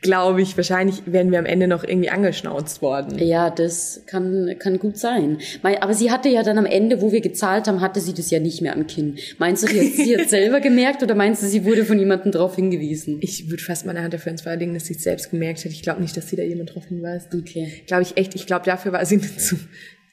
glaube 0.00 0.42
ich, 0.42 0.56
wahrscheinlich 0.56 1.02
werden 1.06 1.32
wir 1.32 1.38
am 1.38 1.46
Ende 1.46 1.66
noch 1.66 1.82
irgendwie 1.82 2.10
angeschnauzt 2.10 2.82
worden. 2.82 3.18
Ja, 3.18 3.50
das 3.50 4.02
kann, 4.06 4.54
kann 4.58 4.78
gut 4.78 4.96
sein. 4.96 5.38
Aber 5.62 5.94
sie 5.94 6.10
hatte 6.10 6.28
ja 6.28 6.42
dann 6.42 6.58
am 6.58 6.66
Ende, 6.66 7.02
wo 7.02 7.10
wir 7.10 7.20
gezahlt 7.20 7.66
haben, 7.66 7.80
hatte 7.80 8.00
sie 8.00 8.14
das 8.14 8.30
ja 8.30 8.38
nicht 8.38 8.62
mehr 8.62 8.74
am 8.74 8.86
Kinn. 8.86 9.18
Meinst 9.38 9.62
du, 9.62 9.66
sie 9.66 9.80
hat, 9.80 9.96
sie 9.96 10.16
hat 10.16 10.28
selber 10.28 10.60
gemerkt 10.60 11.02
oder 11.02 11.14
meinst 11.14 11.42
du, 11.42 11.46
sie 11.46 11.64
wurde 11.64 11.84
von 11.84 11.98
jemandem 11.98 12.32
darauf 12.32 12.54
hingewiesen? 12.54 13.18
Ich 13.20 13.50
würde 13.50 13.62
fast 13.62 13.86
meine 13.86 14.02
Hand 14.02 14.14
dafür 14.14 14.32
ins 14.32 14.42
Feuer 14.42 14.56
legen, 14.56 14.74
dass 14.74 14.86
sie 14.86 14.94
es 14.94 15.02
selbst 15.02 15.30
gemerkt 15.30 15.64
hat. 15.64 15.72
Ich 15.72 15.82
glaube 15.82 16.00
nicht, 16.00 16.16
dass 16.16 16.28
sie 16.28 16.36
da 16.36 16.42
jemand 16.42 16.74
drauf 16.74 16.86
hinweist. 16.86 17.34
Okay. 17.34 17.82
Glaube 17.86 18.02
ich 18.02 18.16
echt. 18.16 18.34
Ich 18.34 18.46
glaube, 18.46 18.64
dafür 18.64 18.92
war 18.92 19.04
sie 19.04 19.20
zu, 19.20 19.56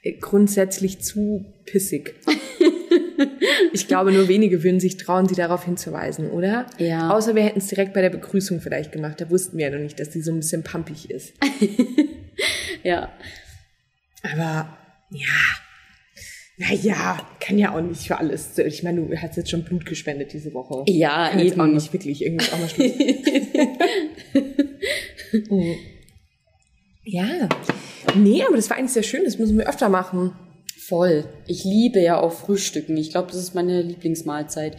äh, 0.02 0.14
grundsätzlich 0.14 1.02
zu 1.02 1.46
pissig. 1.66 2.16
ich 3.74 3.88
glaube, 3.88 4.12
nur 4.12 4.28
wenige 4.28 4.64
würden 4.64 4.80
sich 4.80 4.98
trauen, 4.98 5.28
sie 5.28 5.36
darauf 5.36 5.66
hinzuweisen, 5.66 6.30
oder? 6.32 6.66
Ja. 6.78 7.10
Außer 7.10 7.36
wir 7.36 7.44
hätten 7.44 7.60
es 7.60 7.68
direkt 7.68 7.94
bei 7.94 8.02
der 8.02 8.10
Begrüßung 8.10 8.62
vielleicht 8.62 8.92
gemacht. 8.92 9.20
Da 9.22 9.30
wussten 9.30 9.58
wir 9.58 9.68
ja 9.68 9.72
noch 9.72 9.82
nicht, 9.82 10.00
dass 10.00 10.14
sie 10.14 10.22
so 10.22 10.32
ein 10.32 10.38
bisschen 10.38 10.64
pumpig 10.64 11.10
ist. 11.10 11.34
ja. 12.84 13.12
Aber 14.24 14.78
ja, 15.12 15.28
naja, 16.58 17.18
kann 17.42 17.58
ja 17.58 17.76
auch 17.76 17.82
nicht 17.82 18.08
für 18.08 18.18
alles. 18.18 18.58
Ich 18.58 18.82
meine, 18.82 19.02
du 19.02 19.16
hast 19.18 19.36
jetzt 19.36 19.50
schon 19.50 19.64
Blut 19.64 19.86
gespendet 19.86 20.32
diese 20.32 20.54
Woche. 20.54 20.84
Ja, 20.88 21.30
kann 21.30 21.40
eben. 21.40 21.60
Auch 21.60 21.66
nicht 21.66 21.92
wirklich 21.92 22.24
irgendwie 22.24 22.46
auch 22.52 22.60
mal. 22.60 22.70
Mhm. 25.50 25.76
ja. 27.04 27.50
Nee, 28.16 28.44
aber 28.44 28.56
das 28.56 28.70
war 28.70 28.78
eigentlich 28.78 28.94
sehr 28.94 29.04
schön. 29.04 29.26
Das 29.26 29.38
müssen 29.38 29.58
wir 29.58 29.68
öfter 29.68 29.90
machen. 29.90 30.34
Voll. 30.88 31.26
Ich 31.48 31.64
liebe 31.64 32.00
ja 32.00 32.20
auch 32.20 32.32
Frühstücken. 32.32 32.96
Ich 32.98 33.10
glaube, 33.10 33.30
das 33.32 33.38
ist 33.38 33.56
meine 33.56 33.82
Lieblingsmahlzeit. 33.82 34.78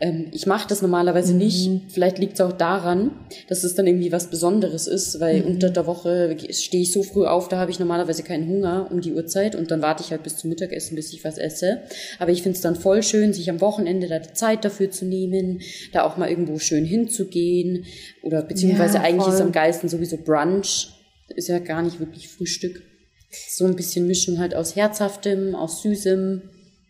Ähm, 0.00 0.26
ich 0.32 0.46
mache 0.46 0.66
das 0.68 0.82
normalerweise 0.82 1.34
mhm. 1.34 1.38
nicht. 1.38 1.70
Vielleicht 1.88 2.18
liegt 2.18 2.34
es 2.34 2.40
auch 2.40 2.52
daran, 2.52 3.12
dass 3.48 3.62
es 3.62 3.76
dann 3.76 3.86
irgendwie 3.86 4.10
was 4.10 4.28
Besonderes 4.28 4.88
ist, 4.88 5.20
weil 5.20 5.42
mhm. 5.42 5.52
unter 5.52 5.70
der 5.70 5.86
Woche 5.86 6.36
stehe 6.50 6.82
ich 6.82 6.90
so 6.90 7.04
früh 7.04 7.26
auf, 7.26 7.48
da 7.48 7.58
habe 7.58 7.70
ich 7.70 7.78
normalerweise 7.78 8.24
keinen 8.24 8.48
Hunger 8.48 8.88
um 8.90 9.00
die 9.00 9.12
Uhrzeit 9.12 9.54
und 9.54 9.70
dann 9.70 9.82
warte 9.82 10.02
ich 10.02 10.10
halt 10.10 10.24
bis 10.24 10.36
zum 10.36 10.50
Mittagessen, 10.50 10.96
bis 10.96 11.12
ich 11.12 11.24
was 11.24 11.38
esse. 11.38 11.82
Aber 12.18 12.32
ich 12.32 12.42
finde 12.42 12.56
es 12.56 12.62
dann 12.62 12.74
voll 12.74 13.04
schön, 13.04 13.32
sich 13.32 13.48
am 13.48 13.60
Wochenende 13.60 14.08
da 14.08 14.18
die 14.18 14.32
Zeit 14.32 14.64
dafür 14.64 14.90
zu 14.90 15.04
nehmen, 15.04 15.60
da 15.92 16.02
auch 16.02 16.16
mal 16.16 16.28
irgendwo 16.28 16.58
schön 16.58 16.84
hinzugehen 16.84 17.84
oder 18.22 18.42
beziehungsweise 18.42 18.96
ja, 18.96 19.04
eigentlich 19.04 19.28
ist 19.28 19.40
am 19.40 19.52
geilsten 19.52 19.88
sowieso 19.88 20.16
Brunch. 20.16 20.88
Ist 21.28 21.48
ja 21.48 21.58
gar 21.60 21.82
nicht 21.82 22.00
wirklich 22.00 22.28
Frühstück. 22.28 22.82
So 23.50 23.66
ein 23.66 23.76
bisschen 23.76 24.06
Mischung 24.06 24.38
halt 24.38 24.54
aus 24.54 24.76
Herzhaftem, 24.76 25.54
aus 25.54 25.82
Süßem. 25.82 26.42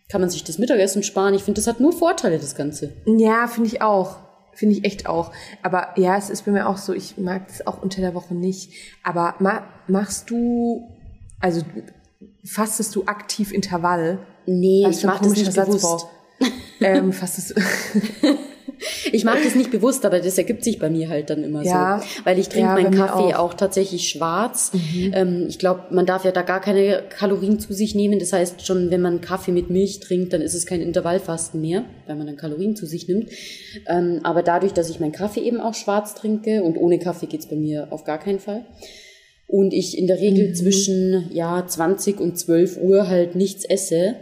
Kann 0.09 0.21
man 0.21 0.29
sich 0.29 0.43
das 0.43 0.57
Mittagessen 0.57 1.03
sparen. 1.03 1.33
Ich 1.33 1.43
finde, 1.43 1.59
das 1.59 1.67
hat 1.67 1.79
nur 1.79 1.91
Vorteile, 1.91 2.39
das 2.39 2.55
Ganze. 2.55 2.93
Ja, 3.05 3.47
finde 3.47 3.69
ich 3.69 3.81
auch. 3.81 4.17
Finde 4.53 4.75
ich 4.75 4.85
echt 4.85 5.07
auch. 5.07 5.31
Aber 5.61 5.89
ja, 5.97 6.17
es 6.17 6.29
ist 6.29 6.45
bei 6.45 6.51
mir 6.51 6.67
auch 6.67 6.77
so, 6.77 6.93
ich 6.93 7.17
mag 7.17 7.47
das 7.47 7.67
auch 7.67 7.81
unter 7.81 8.01
der 8.01 8.13
Woche 8.15 8.33
nicht. 8.33 8.71
Aber 9.03 9.35
ma 9.39 9.67
machst 9.87 10.29
du, 10.29 10.87
also 11.39 11.61
fastest 12.43 12.95
du 12.95 13.05
aktiv 13.05 13.51
Intervall? 13.51 14.19
Nee, 14.45 14.87
ich 14.89 15.03
mache 15.03 15.25
das 15.25 15.33
nicht 15.33 15.53
bewusst. 15.53 16.07
ähm, 16.79 17.11
fastest 17.11 17.51
du 17.51 17.55
ich 19.11 19.23
mag 19.23 19.37
das 19.43 19.55
nicht 19.55 19.71
bewusst, 19.71 20.05
aber 20.05 20.19
das 20.19 20.37
ergibt 20.37 20.63
sich 20.63 20.79
bei 20.79 20.89
mir 20.89 21.09
halt 21.09 21.29
dann 21.29 21.43
immer 21.43 21.63
ja. 21.63 21.99
so. 21.99 22.23
Weil 22.25 22.39
ich 22.39 22.49
trinke 22.49 22.67
ja, 22.67 22.73
meinen 22.73 22.93
Kaffee 22.93 23.35
auch. 23.35 23.51
auch. 23.51 23.53
tatsächlich 23.53 24.09
schwarz. 24.09 24.71
Mhm. 24.73 25.11
Ähm, 25.13 25.45
ich 25.47 25.59
glaube, 25.59 25.83
man 25.91 26.05
darf 26.05 26.25
ja 26.25 26.31
da 26.31 26.41
gar 26.41 26.61
keine 26.61 27.03
Kalorien 27.09 27.59
zu 27.59 27.73
sich 27.73 27.95
nehmen. 27.95 28.19
Das 28.19 28.33
heißt, 28.33 28.65
schon 28.65 28.91
wenn 28.91 29.01
man 29.01 29.21
Kaffee 29.21 29.51
mit 29.51 29.69
Milch 29.69 29.99
trinkt, 29.99 30.33
dann 30.33 30.41
ist 30.41 30.53
es 30.53 30.65
kein 30.65 30.81
Intervallfasten 30.81 31.59
mehr, 31.59 31.85
weil 32.05 32.15
man 32.15 32.27
dann 32.27 32.37
Kalorien 32.37 32.75
zu 32.75 32.85
sich 32.85 33.07
nimmt. 33.07 33.29
Ähm, 33.87 34.21
aber 34.23 34.43
dadurch, 34.43 34.73
dass 34.73 34.89
ich 34.89 34.99
meinen 34.99 35.11
Kaffee 35.11 35.41
eben 35.41 35.59
auch 35.59 35.73
schwarz 35.73 36.15
trinke 36.15 36.63
und 36.63 36.77
ohne 36.77 36.99
Kaffee 36.99 37.27
geht's 37.27 37.47
bei 37.47 37.55
mir 37.55 37.87
auf 37.91 38.03
gar 38.03 38.19
keinen 38.19 38.39
Fall. 38.39 38.65
Und 39.47 39.73
ich 39.73 39.97
in 39.97 40.07
der 40.07 40.19
Regel 40.19 40.49
mhm. 40.49 40.55
zwischen 40.55 41.29
ja 41.31 41.65
20 41.65 42.19
und 42.19 42.37
12 42.37 42.77
Uhr 42.81 43.07
halt 43.07 43.35
nichts 43.35 43.63
esse, 43.63 44.15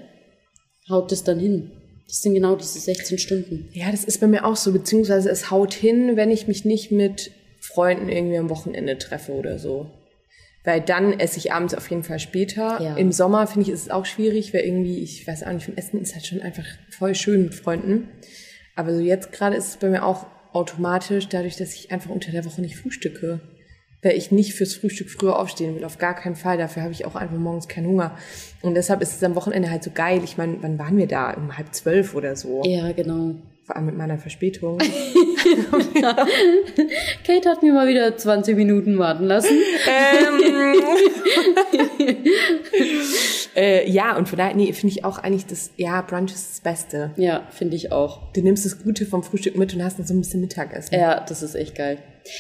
haut 0.89 1.11
das 1.11 1.23
dann 1.23 1.39
hin. 1.39 1.71
Das 2.07 2.21
sind 2.21 2.33
genau 2.33 2.55
diese 2.55 2.79
16 2.79 3.17
Stunden. 3.17 3.69
Ja, 3.73 3.91
das 3.91 4.03
ist 4.03 4.19
bei 4.19 4.27
mir 4.27 4.45
auch 4.45 4.55
so, 4.55 4.71
beziehungsweise 4.71 5.29
es 5.29 5.49
haut 5.49 5.73
hin, 5.73 6.15
wenn 6.15 6.31
ich 6.31 6.47
mich 6.47 6.65
nicht 6.65 6.91
mit 6.91 7.31
Freunden 7.59 8.09
irgendwie 8.09 8.37
am 8.37 8.49
Wochenende 8.49 8.97
treffe 8.97 9.33
oder 9.33 9.57
so. 9.57 9.89
Weil 10.63 10.81
dann 10.81 11.19
esse 11.19 11.37
ich 11.37 11.51
abends 11.51 11.73
auf 11.73 11.89
jeden 11.89 12.03
Fall 12.03 12.19
später. 12.19 12.81
Ja. 12.81 12.95
Im 12.95 13.11
Sommer 13.11 13.47
finde 13.47 13.67
ich, 13.67 13.73
ist 13.73 13.83
es 13.83 13.89
auch 13.89 14.05
schwierig, 14.05 14.53
weil 14.53 14.61
irgendwie, 14.61 14.99
ich 14.99 15.27
weiß 15.27 15.43
auch 15.43 15.51
nicht, 15.51 15.65
vom 15.65 15.75
Essen 15.75 16.01
ist 16.01 16.13
halt 16.13 16.25
schon 16.25 16.41
einfach 16.41 16.65
voll 16.89 17.15
schön 17.15 17.43
mit 17.43 17.55
Freunden. 17.55 18.09
Aber 18.75 18.93
so 18.93 18.99
jetzt 18.99 19.31
gerade 19.31 19.55
ist 19.55 19.67
es 19.67 19.77
bei 19.77 19.89
mir 19.89 20.03
auch 20.03 20.25
automatisch, 20.53 21.27
dadurch, 21.27 21.55
dass 21.55 21.73
ich 21.73 21.91
einfach 21.91 22.09
unter 22.09 22.31
der 22.31 22.45
Woche 22.45 22.61
nicht 22.61 22.77
frühstücke 22.77 23.41
weil 24.05 24.15
ich 24.15 24.31
nicht 24.31 24.53
fürs 24.53 24.75
Frühstück 24.75 25.09
früher 25.09 25.39
aufstehen 25.39 25.75
will. 25.75 25.83
Auf 25.83 25.97
gar 25.97 26.13
keinen 26.13 26.35
Fall. 26.35 26.59
Dafür 26.59 26.83
habe 26.83 26.93
ich 26.93 27.05
auch 27.05 27.15
einfach 27.15 27.37
morgens 27.37 27.67
keinen 27.67 27.87
Hunger. 27.87 28.15
Und 28.61 28.75
deshalb 28.75 29.01
ist 29.01 29.15
es 29.15 29.23
am 29.23 29.33
Wochenende 29.35 29.71
halt 29.71 29.83
so 29.83 29.89
geil. 29.91 30.21
Ich 30.23 30.37
meine, 30.37 30.57
wann 30.61 30.77
waren 30.77 30.95
wir 30.95 31.07
da? 31.07 31.31
Um 31.33 31.57
halb 31.57 31.73
zwölf 31.73 32.13
oder 32.13 32.35
so. 32.35 32.61
Ja, 32.65 32.91
genau. 32.91 33.33
Vor 33.63 33.75
allem 33.75 33.87
mit 33.87 33.97
meiner 33.97 34.19
Verspätung. 34.19 34.77
Kate 37.25 37.49
hat 37.49 37.63
mir 37.63 37.73
mal 37.73 37.87
wieder 37.87 38.15
20 38.15 38.55
Minuten 38.55 38.99
warten 38.99 39.23
lassen. 39.23 39.57
Ähm. 39.87 40.75
äh, 43.55 43.89
ja, 43.89 44.17
und 44.17 44.27
von 44.27 44.37
daher, 44.37 44.55
nee, 44.55 44.71
finde 44.73 44.95
ich 44.95 45.05
auch 45.05 45.17
eigentlich 45.17 45.45
das, 45.45 45.71
ja, 45.77 46.01
Brunch 46.01 46.33
ist 46.33 46.51
das 46.51 46.61
Beste. 46.61 47.11
Ja, 47.15 47.47
finde 47.49 47.75
ich 47.75 47.91
auch. 47.91 48.31
Du 48.33 48.41
nimmst 48.41 48.65
das 48.65 48.83
Gute 48.83 49.05
vom 49.05 49.23
Frühstück 49.23 49.57
mit 49.57 49.73
und 49.73 49.83
hast 49.83 49.97
dann 49.97 50.05
so 50.05 50.13
ein 50.13 50.19
bisschen 50.19 50.41
Mittagessen. 50.41 50.93
Ja, 50.93 51.21
das 51.21 51.41
ist 51.41 51.55
echt 51.55 51.75
geil. 51.75 51.97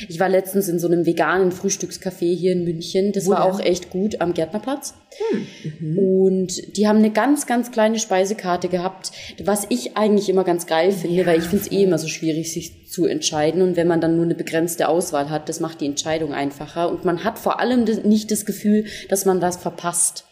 Ich 0.09 0.19
war 0.19 0.29
letztens 0.29 0.67
in 0.67 0.79
so 0.79 0.87
einem 0.87 1.05
veganen 1.05 1.51
Frühstückscafé 1.51 2.35
hier 2.35 2.53
in 2.53 2.63
München. 2.63 3.11
Das 3.11 3.27
Wo 3.27 3.31
war 3.31 3.43
denn? 3.43 3.51
auch 3.51 3.59
echt 3.59 3.91
gut 3.91 4.19
am 4.19 4.33
Gärtnerplatz. 4.33 4.95
Hm. 5.29 5.97
Und 5.97 6.75
die 6.75 6.87
haben 6.87 6.97
eine 6.97 7.11
ganz, 7.11 7.45
ganz 7.45 7.71
kleine 7.71 7.99
Speisekarte 7.99 8.67
gehabt, 8.67 9.11
was 9.43 9.67
ich 9.69 9.95
eigentlich 9.95 10.27
immer 10.27 10.43
ganz 10.43 10.65
geil 10.65 10.91
finde, 10.91 11.17
ja, 11.17 11.25
weil 11.25 11.39
ich 11.39 11.45
finde 11.45 11.65
es 11.65 11.71
eh 11.71 11.83
immer 11.83 11.99
so 11.99 12.07
schwierig, 12.07 12.51
sich 12.51 12.89
zu 12.89 13.05
entscheiden. 13.05 13.61
Und 13.61 13.77
wenn 13.77 13.87
man 13.87 14.01
dann 14.01 14.15
nur 14.15 14.25
eine 14.25 14.35
begrenzte 14.35 14.89
Auswahl 14.89 15.29
hat, 15.29 15.49
das 15.49 15.59
macht 15.59 15.81
die 15.81 15.85
Entscheidung 15.85 16.33
einfacher. 16.33 16.89
Und 16.89 17.05
man 17.05 17.23
hat 17.23 17.37
vor 17.37 17.59
allem 17.59 17.83
nicht 17.83 18.31
das 18.31 18.45
Gefühl, 18.45 18.85
dass 19.09 19.25
man 19.25 19.41
was 19.41 19.57
verpasst. 19.57 20.25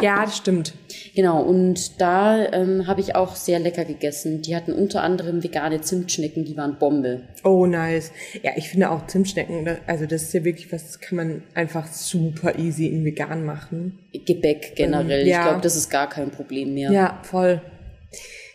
Ja, 0.00 0.24
das 0.24 0.36
stimmt. 0.36 0.74
Genau, 1.14 1.40
und 1.42 2.00
da 2.00 2.50
ähm, 2.52 2.88
habe 2.88 3.00
ich 3.00 3.14
auch 3.14 3.36
sehr 3.36 3.60
lecker 3.60 3.84
gegessen. 3.84 4.42
Die 4.42 4.56
hatten 4.56 4.72
unter 4.72 5.02
anderem 5.02 5.44
vegane 5.44 5.82
Zimtschnecken, 5.82 6.44
die 6.44 6.56
waren 6.56 6.78
Bombe. 6.80 7.28
Oh, 7.44 7.66
nice. 7.66 8.10
Ja, 8.42 8.52
ich 8.56 8.68
finde 8.68 8.90
auch 8.90 9.06
Zimtschnecken, 9.06 9.68
also 9.86 10.06
das 10.06 10.22
ist 10.22 10.34
ja 10.34 10.44
wirklich 10.44 10.72
was, 10.72 10.86
das 10.86 11.00
kann 11.00 11.16
man 11.16 11.42
einfach 11.54 11.86
super 11.86 12.58
easy 12.58 12.86
in 12.86 13.04
vegan 13.04 13.44
machen. 13.44 14.00
Gebäck 14.26 14.74
generell, 14.74 15.22
ähm, 15.22 15.28
ja. 15.28 15.38
ich 15.38 15.44
glaube, 15.44 15.60
das 15.60 15.76
ist 15.76 15.90
gar 15.90 16.08
kein 16.08 16.30
Problem 16.32 16.74
mehr. 16.74 16.90
Ja, 16.90 17.20
voll. 17.22 17.62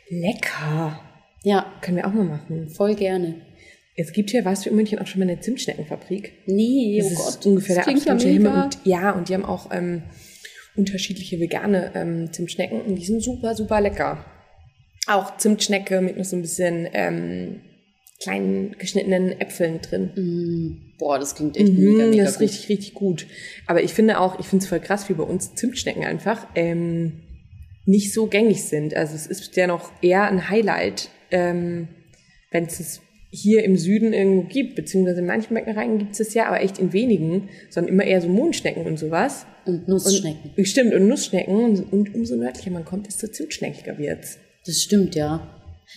Lecker. 0.09 0.99
Ja. 1.43 1.71
Können 1.81 1.97
wir 1.97 2.07
auch 2.07 2.13
mal 2.13 2.25
machen. 2.25 2.69
Voll 2.69 2.95
gerne. 2.95 3.35
Es 3.95 4.11
gibt 4.11 4.31
hier, 4.31 4.43
weißt 4.43 4.65
du, 4.65 4.71
in 4.71 4.75
München 4.75 4.99
auch 4.99 5.07
schon 5.07 5.19
mal 5.19 5.29
eine 5.29 5.39
Zimtschneckenfabrik. 5.39 6.33
Nee, 6.47 6.99
das 7.01 7.07
oh 7.07 7.11
ist 7.11 7.35
Gott. 7.37 7.45
ungefähr 7.45 7.75
das 7.77 7.85
der 7.85 7.93
absolute 7.93 8.27
Himmel. 8.27 8.63
Und, 8.63 8.77
ja, 8.83 9.11
und 9.11 9.29
die 9.29 9.33
haben 9.33 9.45
auch... 9.45 9.69
Ähm, 9.71 10.03
unterschiedliche 10.75 11.39
vegane 11.39 11.91
ähm, 11.95 12.31
Zimtschnecken 12.31 12.81
und 12.81 12.95
die 12.95 13.05
sind 13.05 13.21
super, 13.21 13.55
super 13.55 13.81
lecker. 13.81 14.25
Auch 15.07 15.37
Zimtschnecke 15.37 16.01
mit 16.01 16.17
noch 16.17 16.25
so 16.25 16.35
ein 16.35 16.41
bisschen 16.41 16.87
ähm, 16.93 17.61
kleinen 18.21 18.75
geschnittenen 18.77 19.39
Äpfeln 19.39 19.81
drin. 19.81 20.11
Mm, 20.15 20.97
boah, 20.97 21.17
das 21.17 21.35
klingt 21.35 21.57
echt 21.57 21.73
mhm, 21.73 21.93
mega, 21.93 22.05
mega 22.07 22.23
Das 22.23 22.33
ist 22.33 22.39
gut. 22.39 22.49
richtig, 22.49 22.69
richtig 22.69 22.93
gut. 22.93 23.27
Aber 23.65 23.81
ich 23.81 23.93
finde 23.93 24.19
auch, 24.19 24.39
ich 24.39 24.45
finde 24.45 24.63
es 24.63 24.69
voll 24.69 24.79
krass, 24.79 25.09
wie 25.09 25.13
bei 25.13 25.23
uns 25.23 25.55
Zimtschnecken 25.55 26.03
einfach 26.03 26.45
ähm, 26.55 27.21
nicht 27.85 28.13
so 28.13 28.27
gängig 28.27 28.63
sind. 28.63 28.93
Also 28.93 29.15
es 29.15 29.25
ist 29.25 29.55
ja 29.55 29.67
noch 29.67 29.91
eher 30.01 30.25
ein 30.25 30.49
Highlight, 30.49 31.09
ähm, 31.31 31.87
wenn 32.51 32.65
es 32.65 33.01
hier 33.31 33.63
im 33.63 33.77
Süden 33.77 34.13
irgendwo 34.13 34.47
gibt, 34.47 34.75
beziehungsweise 34.75 35.19
in 35.19 35.27
manchen 35.27 35.53
Bäckereien 35.53 35.99
gibt 35.99 36.13
es 36.13 36.17
das 36.17 36.33
ja, 36.33 36.47
aber 36.47 36.61
echt 36.61 36.79
in 36.79 36.93
wenigen, 36.93 37.49
sondern 37.69 37.93
immer 37.93 38.03
eher 38.03 38.21
so 38.21 38.27
Mondschnecken 38.27 38.85
und 38.85 38.97
sowas. 38.97 39.45
Und 39.65 39.87
Nussschnecken. 39.87 40.51
Und, 40.57 40.67
stimmt, 40.67 40.93
und 40.93 41.07
Nussschnecken. 41.07 41.55
Und, 41.55 41.93
und 41.93 42.15
umso 42.15 42.35
nördlicher 42.35 42.71
man 42.71 42.85
kommt, 42.85 43.07
desto 43.07 43.27
zimtschneckiger 43.27 43.97
wird's. 43.97 44.39
Das 44.65 44.81
stimmt, 44.81 45.15
ja. 45.15 45.55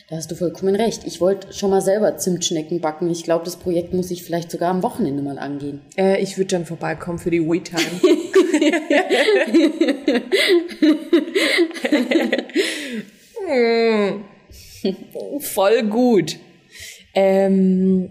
Da 0.08 0.16
hast 0.16 0.30
du 0.30 0.34
vollkommen 0.34 0.74
recht. 0.74 1.02
Ich 1.06 1.20
wollte 1.20 1.52
schon 1.52 1.70
mal 1.70 1.82
selber 1.82 2.16
Zimtschnecken 2.16 2.80
backen. 2.80 3.10
Ich 3.10 3.24
glaube, 3.24 3.44
das 3.44 3.56
Projekt 3.56 3.92
muss 3.92 4.10
ich 4.10 4.24
vielleicht 4.24 4.50
sogar 4.50 4.70
am 4.70 4.82
Wochenende 4.82 5.22
mal 5.22 5.38
angehen. 5.38 5.80
Äh, 5.98 6.22
ich 6.22 6.38
würde 6.38 6.48
dann 6.48 6.66
vorbeikommen 6.66 7.18
für 7.18 7.30
die 7.30 7.40
We-Time. 7.40 7.82
Voll 15.40 15.82
gut. 15.84 16.38
Ähm, 17.14 18.10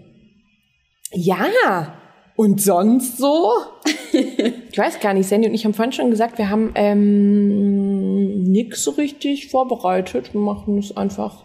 ja, 1.12 1.98
und 2.36 2.60
sonst 2.60 3.18
so? 3.18 3.50
ich 4.12 4.78
weiß 4.78 5.00
gar 5.00 5.14
nicht, 5.14 5.28
Sandy 5.28 5.48
und 5.48 5.54
ich 5.54 5.64
haben 5.64 5.74
vorhin 5.74 5.92
schon 5.92 6.10
gesagt, 6.10 6.38
wir 6.38 6.48
haben 6.48 6.72
ähm, 6.74 8.42
nichts 8.44 8.82
so 8.82 8.92
richtig 8.92 9.48
vorbereitet. 9.48 10.32
Wir 10.32 10.40
machen 10.40 10.78
es 10.78 10.96
einfach. 10.96 11.44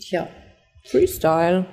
Tja. 0.00 0.28
Freestyle. 0.84 1.66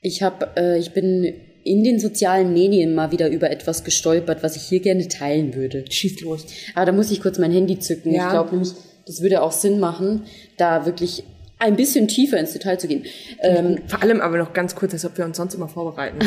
Ich 0.00 0.22
habe, 0.22 0.50
äh, 0.56 0.78
ich 0.78 0.92
bin 0.92 1.34
in 1.64 1.84
den 1.84 1.98
sozialen 2.00 2.52
Medien 2.52 2.94
mal 2.94 3.12
wieder 3.12 3.28
über 3.28 3.50
etwas 3.50 3.84
gestolpert, 3.84 4.42
was 4.42 4.56
ich 4.56 4.62
hier 4.62 4.80
gerne 4.80 5.06
teilen 5.08 5.54
würde. 5.54 5.84
Schieß 5.88 6.20
los. 6.22 6.46
Aber 6.74 6.86
da 6.86 6.92
muss 6.92 7.10
ich 7.10 7.20
kurz 7.20 7.38
mein 7.38 7.52
Handy 7.52 7.78
zücken. 7.78 8.14
Ja. 8.14 8.26
Ich 8.26 8.30
glaube 8.30 8.50
nämlich, 8.50 8.72
das 9.06 9.20
würde 9.20 9.42
auch 9.42 9.52
Sinn 9.52 9.80
machen, 9.80 10.24
da 10.56 10.86
wirklich 10.86 11.24
ein 11.62 11.76
bisschen 11.76 12.08
tiefer 12.08 12.38
ins 12.38 12.52
Detail 12.52 12.76
zu 12.78 12.88
gehen. 12.88 13.04
Ähm, 13.40 13.78
Vor 13.86 14.02
allem 14.02 14.20
aber 14.20 14.36
noch 14.36 14.52
ganz 14.52 14.74
kurz, 14.74 14.92
als 14.94 15.04
ob 15.04 15.16
wir 15.16 15.24
uns 15.24 15.36
sonst 15.36 15.54
immer 15.54 15.68
vorbereiten. 15.68 16.18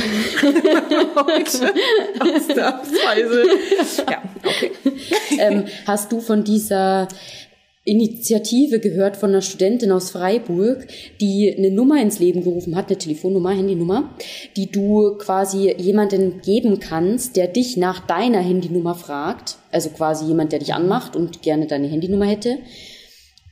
Ausnahmsweise. 2.19 3.43
Ja, 4.10 4.24
okay. 4.43 4.71
ähm, 5.38 5.65
hast 5.86 6.13
du 6.13 6.21
von 6.21 6.45
dieser 6.45 7.10
Initiative 7.84 8.80
gehört 8.80 9.17
von 9.17 9.30
einer 9.30 9.41
Studentin 9.41 9.91
aus 9.91 10.10
Freiburg, 10.10 10.88
die 11.19 11.54
eine 11.56 11.69
Nummer 11.69 12.02
ins 12.02 12.17
Leben 12.19 12.43
gerufen 12.43 12.76
hat, 12.76 12.88
eine 12.88 12.98
Telefonnummer, 12.98 13.52
Handynummer, 13.52 14.15
die 14.56 14.71
du 14.71 15.17
quasi 15.17 15.71
jemanden 15.78 16.41
geben 16.41 16.80
kannst, 16.80 17.36
der 17.36 17.48
dich 17.48 17.76
nach 17.76 18.00
deiner 18.00 18.39
Handynummer 18.39 18.95
fragt, 18.95 19.58
also 19.71 19.89
quasi 19.89 20.26
jemand, 20.26 20.54
der 20.54 20.60
dich 20.60 20.74
anmacht 20.74 21.15
und 21.15 21.41
gerne 21.41 21.67
deine 21.67 21.88
Handynummer 21.88 22.26
hätte. 22.26 22.58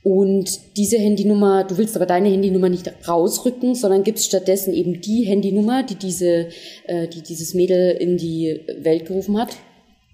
Und 0.04 0.76
diese 0.76 0.98
Handynummer, 0.98 1.64
du 1.64 1.78
willst 1.78 1.96
aber 1.96 2.04
deine 2.04 2.28
Handynummer 2.28 2.68
nicht 2.68 2.92
rausrücken, 3.08 3.74
sondern 3.74 4.04
gibst 4.04 4.26
stattdessen 4.26 4.74
eben 4.74 5.00
die 5.00 5.24
Handynummer, 5.24 5.82
die 5.82 5.94
diese, 5.94 6.48
äh, 6.86 7.08
die 7.08 7.22
dieses 7.22 7.54
Mädel 7.54 7.92
in 7.92 8.18
die 8.18 8.60
Welt 8.80 9.06
gerufen 9.06 9.38
hat. 9.38 9.56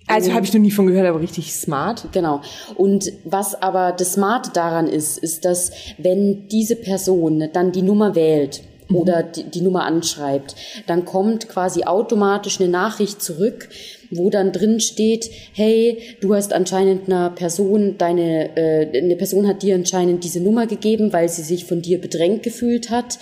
Also 0.06 0.32
habe 0.32 0.46
ich 0.46 0.52
noch 0.52 0.60
nie 0.60 0.70
von 0.70 0.86
gehört, 0.86 1.06
aber 1.06 1.20
richtig 1.20 1.52
smart. 1.52 2.08
Genau. 2.12 2.40
Und 2.76 3.12
was 3.24 3.60
aber 3.60 3.92
das 3.92 4.14
Smarte 4.14 4.50
daran 4.52 4.86
ist, 4.86 5.18
ist, 5.18 5.44
dass 5.44 5.72
wenn 5.98 6.48
diese 6.48 6.76
Person 6.76 7.48
dann 7.52 7.72
die 7.72 7.82
Nummer 7.82 8.14
wählt 8.14 8.62
oder 8.92 9.22
die, 9.22 9.44
die 9.44 9.60
Nummer 9.60 9.84
anschreibt, 9.84 10.54
dann 10.86 11.04
kommt 11.04 11.48
quasi 11.48 11.84
automatisch 11.84 12.60
eine 12.60 12.68
Nachricht 12.68 13.22
zurück, 13.22 13.68
wo 14.10 14.30
dann 14.30 14.52
drin 14.52 14.80
steht, 14.80 15.30
hey, 15.52 15.98
du 16.20 16.34
hast 16.34 16.52
anscheinend 16.52 17.06
einer 17.08 17.30
Person, 17.30 17.96
deine, 17.98 18.56
äh, 18.56 18.98
eine 18.98 19.16
Person 19.16 19.46
hat 19.46 19.62
dir 19.62 19.74
anscheinend 19.74 20.24
diese 20.24 20.40
Nummer 20.40 20.66
gegeben, 20.66 21.12
weil 21.12 21.28
sie 21.28 21.42
sich 21.42 21.64
von 21.64 21.82
dir 21.82 22.00
bedrängt 22.00 22.42
gefühlt 22.42 22.90
hat. 22.90 23.18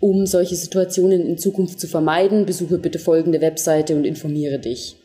Um 0.00 0.26
solche 0.26 0.56
Situationen 0.56 1.26
in 1.26 1.38
Zukunft 1.38 1.78
zu 1.78 1.86
vermeiden, 1.86 2.44
besuche 2.44 2.78
bitte 2.78 2.98
folgende 2.98 3.40
Webseite 3.40 3.94
und 3.94 4.04
informiere 4.04 4.58
dich. 4.58 4.96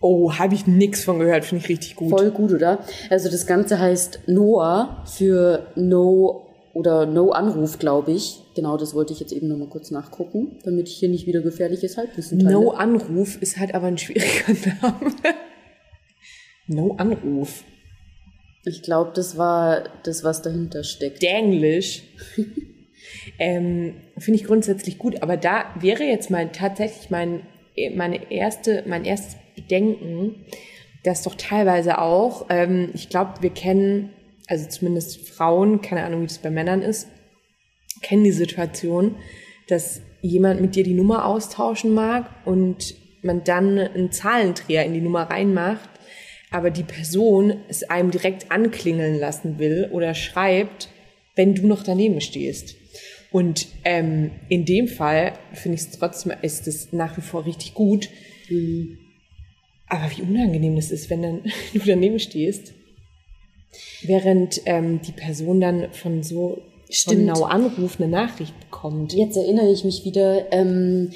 Oh, 0.00 0.32
habe 0.32 0.54
ich 0.54 0.66
nix 0.66 1.04
von 1.04 1.18
gehört, 1.18 1.44
finde 1.44 1.62
ich 1.62 1.68
richtig 1.68 1.94
gut. 1.94 2.10
Voll 2.10 2.30
gut, 2.30 2.52
oder? 2.52 2.80
Also 3.10 3.30
das 3.30 3.46
Ganze 3.46 3.78
heißt 3.78 4.20
Noah 4.26 5.04
für 5.06 5.66
No 5.76 6.49
oder 6.72 7.06
No 7.06 7.30
Anruf, 7.30 7.78
glaube 7.78 8.12
ich. 8.12 8.40
Genau, 8.54 8.76
das 8.76 8.94
wollte 8.94 9.12
ich 9.12 9.20
jetzt 9.20 9.32
eben 9.32 9.48
nochmal 9.48 9.68
kurz 9.68 9.90
nachgucken, 9.90 10.58
damit 10.64 10.88
ich 10.88 10.96
hier 10.96 11.08
nicht 11.08 11.26
wieder 11.26 11.40
gefährliches 11.40 11.96
Halbwissen 11.96 12.38
teile. 12.38 12.52
No 12.52 12.70
Anruf 12.70 13.40
ist 13.40 13.58
halt 13.58 13.74
aber 13.74 13.86
ein 13.86 13.98
schwieriger 13.98 14.52
Name. 14.82 15.12
no 16.66 16.94
Anruf. 16.96 17.64
Ich 18.64 18.82
glaube, 18.82 19.12
das 19.14 19.38
war 19.38 19.84
das, 20.04 20.22
was 20.22 20.42
dahinter 20.42 20.84
steckt. 20.84 21.22
Denglisch. 21.22 22.02
ähm, 23.38 23.94
Finde 24.18 24.38
ich 24.38 24.46
grundsätzlich 24.46 24.98
gut, 24.98 25.22
aber 25.22 25.36
da 25.36 25.64
wäre 25.80 26.04
jetzt 26.04 26.30
mal 26.30 26.50
tatsächlich 26.52 27.10
mein, 27.10 27.42
meine 27.94 28.30
erste, 28.30 28.84
mein 28.86 29.04
erstes 29.04 29.36
Bedenken, 29.56 30.44
dass 31.02 31.22
doch 31.22 31.34
teilweise 31.34 31.98
auch, 31.98 32.46
ähm, 32.50 32.90
ich 32.92 33.08
glaube, 33.08 33.34
wir 33.40 33.50
kennen, 33.50 34.10
also 34.50 34.68
zumindest 34.68 35.28
Frauen, 35.28 35.80
keine 35.80 36.04
Ahnung, 36.04 36.22
wie 36.22 36.26
das 36.26 36.38
bei 36.38 36.50
Männern 36.50 36.82
ist, 36.82 37.06
kennen 38.02 38.24
die 38.24 38.32
Situation, 38.32 39.14
dass 39.68 40.02
jemand 40.22 40.60
mit 40.60 40.74
dir 40.74 40.82
die 40.82 40.94
Nummer 40.94 41.24
austauschen 41.24 41.94
mag 41.94 42.28
und 42.44 42.96
man 43.22 43.44
dann 43.44 43.78
einen 43.78 44.10
Zahlendreher 44.10 44.84
in 44.84 44.92
die 44.92 45.00
Nummer 45.00 45.22
reinmacht, 45.22 45.88
aber 46.50 46.70
die 46.70 46.82
Person 46.82 47.60
es 47.68 47.84
einem 47.84 48.10
direkt 48.10 48.50
anklingeln 48.50 49.20
lassen 49.20 49.60
will 49.60 49.88
oder 49.92 50.14
schreibt, 50.14 50.88
wenn 51.36 51.54
du 51.54 51.68
noch 51.68 51.84
daneben 51.84 52.20
stehst. 52.20 52.74
Und 53.30 53.68
ähm, 53.84 54.32
in 54.48 54.64
dem 54.64 54.88
Fall 54.88 55.34
finde 55.52 55.76
ich 55.76 55.82
es 55.82 55.90
trotzdem, 55.92 56.32
ist 56.42 56.66
es 56.66 56.92
nach 56.92 57.16
wie 57.16 57.22
vor 57.22 57.46
richtig 57.46 57.74
gut. 57.74 58.08
Aber 59.86 60.10
wie 60.16 60.22
unangenehm 60.22 60.74
das 60.74 60.90
ist, 60.90 61.08
wenn 61.08 61.22
dann 61.22 61.42
du 61.72 61.78
daneben 61.86 62.18
stehst, 62.18 62.74
während 64.02 64.62
ähm, 64.66 65.00
die 65.02 65.12
Person 65.12 65.60
dann 65.60 65.92
von 65.92 66.22
so 66.22 66.62
Stimmt. 66.92 67.26
Now 67.26 67.44
Anruf 67.44 68.00
eine 68.00 68.08
Nachricht 68.08 68.58
bekommt. 68.58 69.12
Jetzt 69.12 69.36
erinnere 69.36 69.70
ich 69.70 69.84
mich 69.84 70.04
wieder, 70.04 70.52
ähm, 70.52 71.10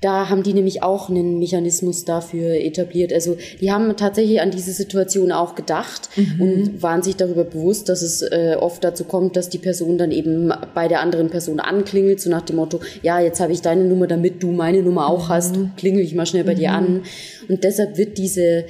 da 0.00 0.30
haben 0.30 0.42
die 0.42 0.54
nämlich 0.54 0.82
auch 0.82 1.10
einen 1.10 1.38
Mechanismus 1.38 2.06
dafür 2.06 2.54
etabliert. 2.54 3.12
Also 3.12 3.36
die 3.60 3.70
haben 3.70 3.94
tatsächlich 3.96 4.40
an 4.40 4.50
diese 4.50 4.72
Situation 4.72 5.30
auch 5.30 5.54
gedacht 5.54 6.08
und 6.38 6.82
waren 6.82 7.02
sich 7.02 7.16
darüber 7.16 7.44
bewusst, 7.44 7.90
dass 7.90 8.00
es 8.00 8.22
äh, 8.22 8.56
oft 8.58 8.82
dazu 8.82 9.04
kommt, 9.04 9.36
dass 9.36 9.50
die 9.50 9.58
Person 9.58 9.98
dann 9.98 10.10
eben 10.10 10.52
bei 10.74 10.88
der 10.88 11.00
anderen 11.00 11.28
Person 11.28 11.60
anklingelt, 11.60 12.18
so 12.18 12.30
nach 12.30 12.42
dem 12.42 12.56
Motto, 12.56 12.80
ja, 13.02 13.20
jetzt 13.20 13.40
habe 13.40 13.52
ich 13.52 13.60
deine 13.60 13.84
Nummer, 13.84 14.06
damit 14.06 14.42
du 14.42 14.52
meine 14.52 14.82
Nummer 14.82 15.06
auch 15.08 15.28
hast, 15.28 15.56
klingel 15.76 16.02
ich 16.02 16.14
mal 16.14 16.26
schnell 16.26 16.44
bei 16.44 16.54
dir 16.54 16.72
an. 16.72 17.02
Und 17.48 17.64
deshalb 17.64 17.98
wird 17.98 18.16
diese 18.16 18.64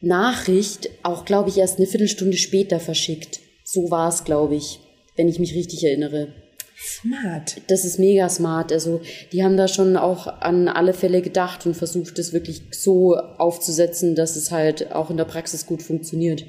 Nachricht 0.00 0.90
auch, 1.02 1.24
glaube 1.24 1.48
ich, 1.48 1.58
erst 1.58 1.78
eine 1.78 1.86
Viertelstunde 1.86 2.36
später 2.36 2.80
verschickt. 2.80 3.40
So 3.64 3.90
war 3.90 4.08
es, 4.08 4.24
glaube 4.24 4.54
ich, 4.54 4.80
wenn 5.16 5.28
ich 5.28 5.38
mich 5.38 5.54
richtig 5.54 5.84
erinnere. 5.84 6.34
Smart. 6.78 7.62
Das 7.68 7.84
ist 7.84 7.98
mega 7.98 8.28
smart. 8.28 8.70
Also 8.70 9.00
die 9.32 9.42
haben 9.42 9.56
da 9.56 9.66
schon 9.66 9.96
auch 9.96 10.26
an 10.26 10.68
alle 10.68 10.92
Fälle 10.92 11.22
gedacht 11.22 11.64
und 11.66 11.74
versucht, 11.74 12.18
es 12.18 12.32
wirklich 12.32 12.62
so 12.70 13.16
aufzusetzen, 13.16 14.14
dass 14.14 14.36
es 14.36 14.50
halt 14.50 14.92
auch 14.92 15.10
in 15.10 15.16
der 15.16 15.24
Praxis 15.24 15.66
gut 15.66 15.82
funktioniert. 15.82 16.44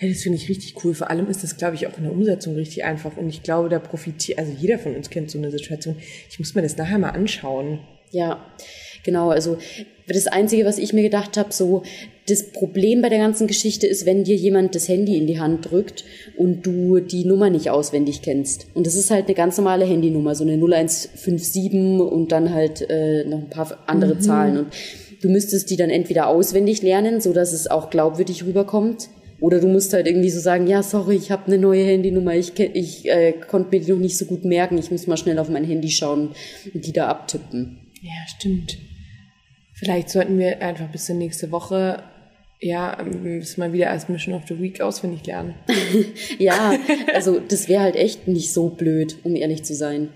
Ja, 0.00 0.08
das 0.08 0.22
finde 0.22 0.38
ich 0.38 0.48
richtig 0.48 0.84
cool. 0.84 0.94
Vor 0.94 1.10
allem 1.10 1.28
ist 1.28 1.42
das, 1.42 1.56
glaube 1.56 1.76
ich, 1.76 1.86
auch 1.86 1.96
in 1.96 2.04
der 2.04 2.12
Umsetzung 2.12 2.54
richtig 2.54 2.84
einfach. 2.84 3.16
Und 3.16 3.28
ich 3.28 3.42
glaube, 3.42 3.68
da 3.68 3.78
profitiert, 3.78 4.38
also 4.38 4.52
jeder 4.52 4.78
von 4.78 4.94
uns 4.94 5.10
kennt 5.10 5.30
so 5.30 5.38
eine 5.38 5.50
Situation. 5.50 5.96
Ich 6.28 6.38
muss 6.38 6.54
mir 6.54 6.62
das 6.62 6.76
nachher 6.76 6.98
mal 6.98 7.10
anschauen. 7.10 7.80
Ja, 8.10 8.44
genau. 9.06 9.30
Also 9.30 9.56
das 10.06 10.26
Einzige, 10.26 10.64
was 10.64 10.78
ich 10.78 10.92
mir 10.92 11.02
gedacht 11.02 11.36
habe, 11.36 11.52
so 11.52 11.82
das 12.28 12.50
Problem 12.52 13.02
bei 13.02 13.08
der 13.08 13.18
ganzen 13.18 13.46
Geschichte 13.46 13.86
ist, 13.86 14.04
wenn 14.06 14.24
dir 14.24 14.36
jemand 14.36 14.74
das 14.74 14.88
Handy 14.88 15.16
in 15.16 15.26
die 15.26 15.40
Hand 15.40 15.70
drückt 15.70 16.04
und 16.36 16.66
du 16.66 17.00
die 17.00 17.24
Nummer 17.24 17.50
nicht 17.50 17.70
auswendig 17.70 18.22
kennst. 18.22 18.66
Und 18.74 18.86
das 18.86 18.94
ist 18.94 19.10
halt 19.10 19.26
eine 19.26 19.34
ganz 19.34 19.56
normale 19.56 19.84
Handynummer, 19.84 20.34
so 20.34 20.44
eine 20.44 20.54
0157 20.54 22.00
und 22.00 22.32
dann 22.32 22.52
halt 22.52 22.88
äh, 22.88 23.24
noch 23.24 23.38
ein 23.38 23.50
paar 23.50 23.78
andere 23.86 24.18
Zahlen. 24.18 24.58
Und 24.58 24.66
du 25.22 25.28
müsstest 25.28 25.70
die 25.70 25.76
dann 25.76 25.90
entweder 25.90 26.28
auswendig 26.28 26.82
lernen, 26.82 27.20
so 27.20 27.32
dass 27.32 27.52
es 27.52 27.68
auch 27.68 27.90
glaubwürdig 27.90 28.44
rüberkommt. 28.44 29.08
Oder 29.38 29.60
du 29.60 29.68
musst 29.68 29.92
halt 29.92 30.06
irgendwie 30.06 30.30
so 30.30 30.40
sagen, 30.40 30.66
ja, 30.66 30.82
sorry, 30.82 31.16
ich 31.16 31.30
habe 31.30 31.46
eine 31.46 31.58
neue 31.58 31.84
Handynummer, 31.84 32.34
ich, 32.34 32.58
ich 32.58 33.08
äh, 33.08 33.32
konnte 33.32 33.76
mir 33.76 33.84
die 33.84 33.92
noch 33.92 33.98
nicht 33.98 34.16
so 34.16 34.24
gut 34.24 34.46
merken, 34.46 34.78
ich 34.78 34.90
muss 34.90 35.06
mal 35.06 35.18
schnell 35.18 35.38
auf 35.38 35.50
mein 35.50 35.64
Handy 35.64 35.90
schauen 35.90 36.30
und 36.72 36.86
die 36.86 36.92
da 36.92 37.08
abtippen. 37.08 37.80
Ja, 38.00 38.12
stimmt. 38.34 38.78
Vielleicht 39.78 40.10
sollten 40.10 40.38
wir 40.38 40.62
einfach 40.62 40.88
bis 40.88 41.06
zur 41.06 41.16
nächste 41.16 41.52
Woche, 41.52 42.02
ja, 42.60 42.96
müssen 43.04 43.62
wir 43.62 43.72
wieder 43.72 43.90
als 43.90 44.08
Mission 44.08 44.34
of 44.34 44.42
the 44.48 44.58
Week 44.58 44.80
auswendig 44.80 45.26
lernen. 45.26 45.54
Ja, 46.38 46.74
also 47.14 47.40
das 47.40 47.68
wäre 47.68 47.82
halt 47.82 47.96
echt 47.96 48.28
nicht 48.28 48.52
so 48.52 48.68
blöd, 48.68 49.18
um 49.24 49.36
ehrlich 49.36 49.64
zu 49.64 49.74
sein. 49.74 50.08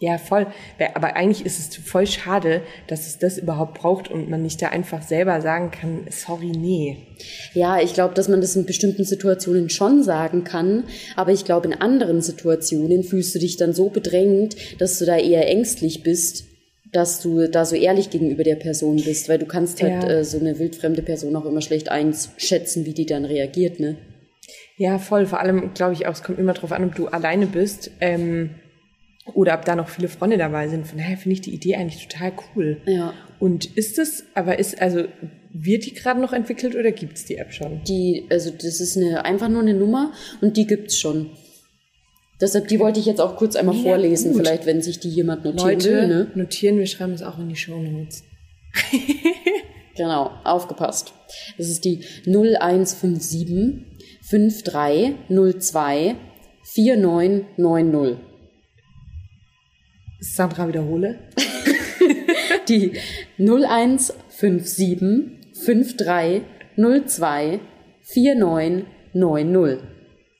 Ja, 0.00 0.16
voll. 0.16 0.46
Aber 0.94 1.16
eigentlich 1.16 1.44
ist 1.44 1.58
es 1.58 1.76
voll 1.76 2.06
schade, 2.06 2.62
dass 2.86 3.08
es 3.08 3.18
das 3.18 3.36
überhaupt 3.36 3.78
braucht 3.80 4.08
und 4.08 4.30
man 4.30 4.42
nicht 4.42 4.62
da 4.62 4.68
einfach 4.68 5.02
selber 5.02 5.40
sagen 5.40 5.72
kann, 5.72 6.06
sorry, 6.10 6.52
nee. 6.52 6.98
Ja, 7.52 7.80
ich 7.80 7.94
glaube, 7.94 8.14
dass 8.14 8.28
man 8.28 8.40
das 8.40 8.54
in 8.54 8.64
bestimmten 8.64 9.04
Situationen 9.04 9.70
schon 9.70 10.04
sagen 10.04 10.44
kann, 10.44 10.84
aber 11.16 11.32
ich 11.32 11.44
glaube, 11.44 11.66
in 11.66 11.74
anderen 11.74 12.22
Situationen 12.22 13.02
fühlst 13.02 13.34
du 13.34 13.40
dich 13.40 13.56
dann 13.56 13.72
so 13.72 13.88
bedrängt, 13.88 14.80
dass 14.80 15.00
du 15.00 15.04
da 15.04 15.16
eher 15.16 15.48
ängstlich 15.48 16.04
bist, 16.04 16.47
dass 16.92 17.20
du 17.20 17.48
da 17.48 17.64
so 17.64 17.76
ehrlich 17.76 18.10
gegenüber 18.10 18.44
der 18.44 18.56
Person 18.56 18.96
bist, 18.96 19.28
weil 19.28 19.38
du 19.38 19.46
kannst 19.46 19.82
halt 19.82 20.02
Ja. 20.04 20.08
äh, 20.08 20.24
so 20.24 20.38
eine 20.38 20.58
wildfremde 20.58 21.02
Person 21.02 21.36
auch 21.36 21.44
immer 21.44 21.60
schlecht 21.60 21.90
einschätzen, 21.90 22.86
wie 22.86 22.94
die 22.94 23.06
dann 23.06 23.24
reagiert, 23.24 23.80
ne? 23.80 23.96
Ja, 24.76 24.98
voll. 24.98 25.26
Vor 25.26 25.40
allem 25.40 25.74
glaube 25.74 25.92
ich 25.94 26.06
auch, 26.06 26.12
es 26.12 26.22
kommt 26.22 26.38
immer 26.38 26.54
drauf 26.54 26.72
an, 26.72 26.84
ob 26.84 26.94
du 26.94 27.08
alleine 27.08 27.46
bist 27.46 27.90
ähm, 28.00 28.50
oder 29.34 29.54
ob 29.54 29.64
da 29.64 29.76
noch 29.76 29.88
viele 29.88 30.08
Freunde 30.08 30.38
dabei 30.38 30.68
sind. 30.68 30.86
Von 30.86 30.98
daher 30.98 31.16
finde 31.18 31.34
ich 31.34 31.40
die 31.42 31.52
Idee 31.54 31.74
eigentlich 31.76 32.06
total 32.08 32.32
cool. 32.54 32.80
Ja. 32.86 33.12
Und 33.40 33.76
ist 33.76 33.98
es, 33.98 34.24
aber 34.34 34.58
ist, 34.58 34.80
also 34.80 35.04
wird 35.52 35.84
die 35.84 35.94
gerade 35.94 36.20
noch 36.20 36.32
entwickelt 36.32 36.74
oder 36.76 36.92
gibt 36.92 37.18
es 37.18 37.24
die 37.24 37.36
App 37.36 37.52
schon? 37.52 37.82
Die, 37.84 38.24
also 38.30 38.50
das 38.50 38.80
ist 38.80 38.96
eine, 38.96 39.24
einfach 39.24 39.48
nur 39.48 39.62
eine 39.62 39.74
Nummer 39.74 40.12
und 40.40 40.56
die 40.56 40.66
gibt's 40.66 40.98
schon. 40.98 41.30
Deshalb, 42.40 42.68
die 42.68 42.78
wollte 42.78 43.00
ich 43.00 43.06
jetzt 43.06 43.20
auch 43.20 43.36
kurz 43.36 43.56
einmal 43.56 43.74
Ja, 43.76 43.82
vorlesen, 43.82 44.32
gut. 44.32 44.42
vielleicht, 44.42 44.64
wenn 44.66 44.80
sich 44.80 45.00
die 45.00 45.08
jemand 45.08 45.44
notieren 45.44 45.68
Leute, 45.74 45.92
will, 45.92 46.06
ne? 46.08 46.30
notieren, 46.34 46.78
wir 46.78 46.86
schreiben 46.86 47.12
es 47.12 47.22
auch 47.22 47.38
in 47.38 47.48
die 47.48 47.56
Show 47.56 47.78
Notes. 47.78 48.22
Genau, 49.96 50.30
aufgepasst. 50.44 51.12
Das 51.56 51.68
ist 51.68 51.84
die 51.84 52.04
0157 52.24 53.84
5302 54.22 56.14
4990. 56.62 58.18
Sandra, 60.20 60.68
wiederhole. 60.68 61.18
Die 62.68 62.92
0157 63.38 65.00
53 65.66 66.42
02 66.76 67.60
4990. 68.02 69.78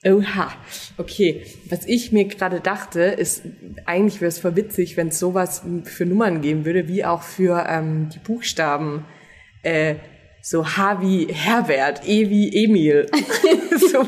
Oha, 0.05 0.53
okay. 0.97 1.45
Was 1.69 1.85
ich 1.85 2.13
mir 2.13 2.27
gerade 2.27 2.61
dachte, 2.61 3.01
ist, 3.01 3.43
eigentlich 3.85 4.21
wäre 4.21 4.29
es 4.29 4.39
voll 4.39 4.55
witzig, 4.55 4.97
wenn 4.97 5.09
es 5.09 5.19
sowas 5.19 5.63
für 5.85 6.07
Nummern 6.07 6.41
geben 6.41 6.65
würde, 6.65 6.87
wie 6.87 7.05
auch 7.05 7.23
für 7.23 7.67
ähm, 7.69 8.09
die 8.15 8.21
Buchstaben. 8.21 9.05
Äh, 9.63 9.97
so 10.41 10.65
H 10.65 11.03
wie 11.03 11.27
Herbert, 11.27 12.07
E 12.07 12.31
wie 12.31 12.65
Emil. 12.65 13.07
so, 13.77 14.07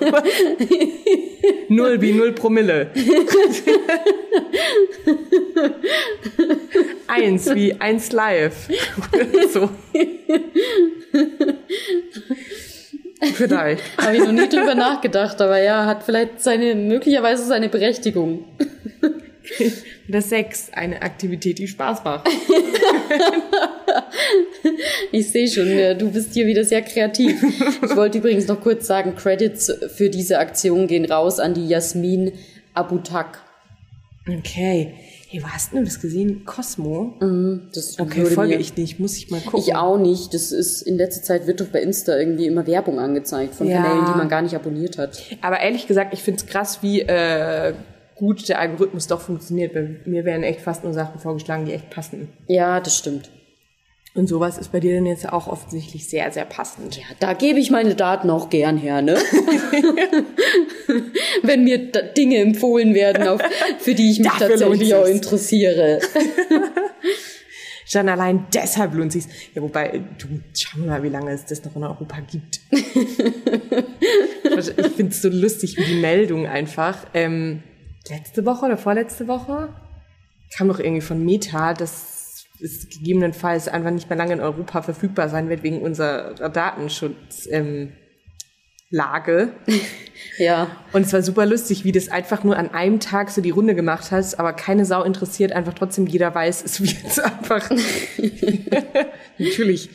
null 1.69 2.01
wie 2.01 2.13
null 2.13 2.33
Promille. 2.33 2.93
eins 7.09 7.53
wie 7.55 7.75
eins 7.75 8.13
live. 8.13 8.69
so. 9.53 9.71
Vielleicht. 13.21 13.83
Habe 13.99 14.17
ich 14.17 14.25
noch 14.25 14.33
nie 14.33 14.49
drüber 14.49 14.75
nachgedacht, 14.75 15.41
aber 15.41 15.61
ja, 15.61 15.87
hat 15.87 16.03
vielleicht 16.03 16.41
seine, 16.41 16.75
möglicherweise 16.75 17.45
seine 17.45 17.69
Berechtigung. 17.69 18.45
Das 20.09 20.29
Sex, 20.29 20.71
eine 20.73 21.03
Aktivität, 21.03 21.59
die 21.59 21.69
Spaß 21.69 22.05
macht. 22.05 22.29
ich 25.13 25.31
sehe 25.31 25.49
schon, 25.49 25.99
du 25.99 26.11
bist 26.11 26.35
hier 26.35 26.47
wieder 26.47 26.65
sehr 26.65 26.83
kreativ. 26.83 27.43
Ich 27.83 27.97
wollte 27.97 28.19
übrigens 28.19 28.47
noch 28.47 28.61
kurz 28.61 28.87
sagen, 28.87 29.17
Credits 29.17 29.73
für 29.97 30.09
diese 30.09 30.39
Aktion 30.39 30.87
gehen 30.87 31.05
raus 31.05 31.41
an 31.41 31.55
die 31.55 31.67
Jasmin 31.67 32.33
Abutak. 32.75 33.41
Okay. 34.29 34.95
Hey, 35.33 35.41
wo 35.45 35.47
hast 35.47 35.73
du 35.73 35.85
das 35.85 36.01
gesehen? 36.01 36.45
Cosmo? 36.45 37.15
Mhm, 37.21 37.69
das 37.73 38.01
okay, 38.01 38.27
folge 38.27 38.57
ich 38.57 38.77
nicht, 38.77 38.99
muss 38.99 39.17
ich 39.17 39.31
mal 39.31 39.41
gucken. 39.41 39.61
Ich 39.61 39.77
auch 39.77 39.97
nicht. 39.97 40.35
Das 40.35 40.51
ist, 40.51 40.83
in 40.83 40.97
letzter 40.97 41.23
Zeit 41.23 41.47
wird 41.47 41.61
doch 41.61 41.69
bei 41.69 41.81
Insta 41.81 42.17
irgendwie 42.17 42.47
immer 42.47 42.67
Werbung 42.67 42.99
angezeigt 42.99 43.55
von 43.55 43.69
ja. 43.69 43.81
Kanälen, 43.81 44.07
die 44.07 44.19
man 44.19 44.29
gar 44.29 44.43
nicht 44.43 44.57
abonniert 44.57 44.99
hat. 44.99 45.23
Aber 45.41 45.61
ehrlich 45.61 45.87
gesagt, 45.87 46.15
ich 46.15 46.21
finde 46.25 46.41
es 46.41 46.47
krass, 46.47 46.83
wie 46.83 47.03
äh, 47.03 47.75
gut 48.17 48.49
der 48.49 48.59
Algorithmus 48.59 49.07
doch 49.07 49.21
funktioniert. 49.21 49.73
Bei 49.73 50.01
mir 50.05 50.25
werden 50.25 50.43
echt 50.43 50.63
fast 50.63 50.83
nur 50.83 50.95
Sachen 50.95 51.21
vorgeschlagen, 51.21 51.65
die 51.65 51.75
echt 51.75 51.91
passen. 51.91 52.29
Ja, 52.49 52.81
das 52.81 52.99
stimmt. 52.99 53.31
Und 54.13 54.29
sowas 54.29 54.59
ist 54.59 54.73
bei 54.73 54.81
dir 54.81 54.97
dann 54.97 55.07
jetzt 55.07 55.33
auch 55.33 55.47
offensichtlich 55.47 56.09
sehr, 56.09 56.33
sehr 56.33 56.45
passend. 56.45 56.97
Ja, 56.97 57.05
da 57.21 57.33
gebe 57.33 57.61
ich 57.61 57.71
meine 57.71 57.95
Daten 57.95 58.29
auch 58.29 58.51
gern 58.51 58.77
her, 58.77 59.03
ne? 59.03 59.15
Wenn 61.43 61.63
mir 61.63 61.93
Dinge 62.17 62.39
empfohlen 62.39 62.93
werden, 62.95 63.29
auf, 63.29 63.41
für 63.79 63.95
die 63.95 64.11
ich 64.11 64.19
mich 64.19 64.29
Dafür 64.29 64.49
tatsächlich 64.49 64.93
auch 64.95 65.07
interessiere. 65.07 66.01
Schon 67.87 68.09
allein 68.09 68.47
deshalb 68.53 68.95
lohnt 68.95 69.13
sich's. 69.13 69.29
Ja, 69.55 69.63
wobei, 69.63 70.01
du, 70.19 70.27
schau 70.57 70.81
mal, 70.81 71.05
wie 71.05 71.09
lange 71.09 71.31
es 71.33 71.45
das 71.45 71.65
noch 71.65 71.77
in 71.77 71.85
Europa 71.85 72.19
gibt. 72.21 72.61
ich 72.71 72.83
finde 74.97 75.13
es 75.13 75.23
so 75.23 75.29
lustig, 75.29 75.77
wie 75.77 75.85
die 75.85 76.01
Meldung 76.01 76.47
einfach, 76.47 77.07
ähm, 77.15 77.63
letzte 78.09 78.45
Woche 78.45 78.67
oder 78.67 78.77
vorletzte 78.77 79.29
Woche 79.29 79.69
kam 80.57 80.69
doch 80.69 80.81
irgendwie 80.81 81.01
von 81.01 81.25
Meta, 81.25 81.75
dass 81.75 82.20
es 82.63 82.89
gegebenenfalls 82.89 83.69
einfach 83.69 83.91
nicht 83.91 84.09
mehr 84.09 84.19
lange 84.19 84.35
in 84.35 84.41
Europa 84.41 84.83
verfügbar 84.83 85.29
sein 85.29 85.49
wird 85.49 85.63
wegen 85.63 85.81
unserer 85.83 86.35
Datenschutzlage. 86.49 87.33
Ähm, 87.51 87.93
ja. 90.39 90.69
Und 90.93 91.03
es 91.03 91.13
war 91.13 91.23
super 91.23 91.47
lustig, 91.47 91.85
wie 91.85 91.93
das 91.93 92.09
einfach 92.09 92.45
nur 92.45 92.57
an 92.57 92.71
einem 92.71 93.01
Tag 93.01 93.31
so 93.31 93.41
die 93.41 93.51
Runde 93.51 93.75
gemacht 93.75 94.11
hast, 94.11 94.39
aber 94.39 94.53
keine 94.53 94.85
Sau 94.85 95.03
interessiert, 95.03 95.53
einfach 95.53 95.75
trotzdem 95.75 96.07
jeder 96.07 96.35
weiß, 96.35 96.65
es 96.65 96.81
wird 96.81 97.19
einfach 97.25 97.71
natürlich 99.39 99.91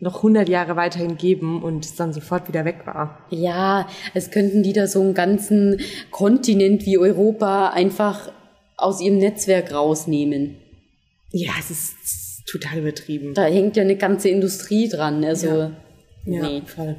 noch 0.00 0.16
100 0.16 0.48
Jahre 0.48 0.76
weiterhin 0.76 1.16
geben 1.16 1.62
und 1.62 1.84
es 1.84 1.94
dann 1.96 2.12
sofort 2.12 2.48
wieder 2.48 2.64
weg 2.64 2.82
war. 2.84 3.26
Ja, 3.30 3.88
es 4.12 4.30
könnten 4.30 4.62
die 4.62 4.72
da 4.72 4.86
so 4.86 5.00
einen 5.00 5.14
ganzen 5.14 5.80
Kontinent 6.10 6.84
wie 6.84 6.98
Europa 6.98 7.70
einfach 7.70 8.30
aus 8.76 9.00
ihrem 9.00 9.18
Netzwerk 9.18 9.72
rausnehmen. 9.72 10.56
Ja, 11.36 11.52
es 11.58 11.68
ist 11.68 12.46
total 12.46 12.78
übertrieben. 12.78 13.34
Da 13.34 13.46
hängt 13.46 13.76
ja 13.76 13.82
eine 13.82 13.96
ganze 13.96 14.28
Industrie 14.28 14.88
dran. 14.88 15.24
Also, 15.24 15.48
ja, 15.48 15.72
ja 16.26 16.42
nee. 16.42 16.62
voll. 16.64 16.96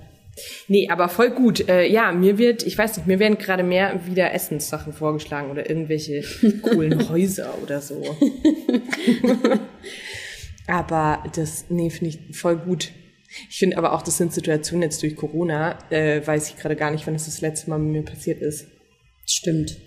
Nee, 0.67 0.89
aber 0.89 1.07
voll 1.07 1.31
gut. 1.31 1.69
Äh, 1.69 1.87
ja, 1.87 2.11
mir 2.11 2.37
wird, 2.37 2.63
ich 2.63 2.77
weiß 2.77 2.97
nicht, 2.97 3.07
mir 3.07 3.19
werden 3.19 3.37
gerade 3.37 3.63
mehr 3.63 4.01
wieder 4.05 4.33
Essenssachen 4.33 4.91
vorgeschlagen 4.91 5.51
oder 5.51 5.69
irgendwelche 5.69 6.21
coolen 6.61 7.07
Häuser 7.07 7.57
oder 7.63 7.79
so. 7.79 8.03
aber 10.67 11.23
das, 11.33 11.67
nee, 11.69 11.89
finde 11.89 12.17
ich 12.17 12.37
voll 12.37 12.57
gut. 12.57 12.91
Ich 13.49 13.57
finde 13.57 13.77
aber 13.77 13.93
auch, 13.93 14.01
das 14.01 14.17
sind 14.17 14.33
Situationen 14.33 14.83
jetzt 14.83 15.01
durch 15.01 15.15
Corona, 15.15 15.79
äh, 15.91 16.25
weiß 16.27 16.49
ich 16.49 16.57
gerade 16.57 16.75
gar 16.75 16.91
nicht, 16.91 17.07
wann 17.07 17.13
das 17.13 17.25
das 17.25 17.39
letzte 17.39 17.69
Mal 17.69 17.79
mit 17.79 17.93
mir 17.93 18.03
passiert 18.03 18.41
ist. 18.41 18.67
Stimmt. 19.25 19.77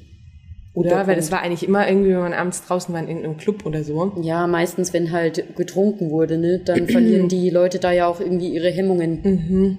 Oder? 0.79 1.07
Weil 1.07 1.17
das 1.17 1.33
war 1.33 1.43
eigentlich 1.43 1.67
immer 1.67 1.89
irgendwie, 1.89 2.11
wenn 2.11 2.21
man 2.21 2.33
abends 2.33 2.65
draußen 2.65 2.93
war 2.95 3.01
in 3.01 3.09
irgendeinem 3.09 3.37
Club 3.37 3.67
oder 3.67 3.83
so. 3.83 4.13
Ja, 4.23 4.47
meistens, 4.47 4.93
wenn 4.93 5.11
halt 5.13 5.57
getrunken 5.57 6.11
wurde, 6.11 6.39
ne, 6.39 6.61
dann 6.65 6.89
verlieren 6.89 7.29
die 7.29 7.51
Leute 7.51 7.79
da 7.79 7.93
ja 7.93 8.07
auch 8.07 8.21
irgendwie 8.21 8.49
ihre 8.49 8.71
Hemmungen. 8.71 9.21
Mhm. 9.23 9.79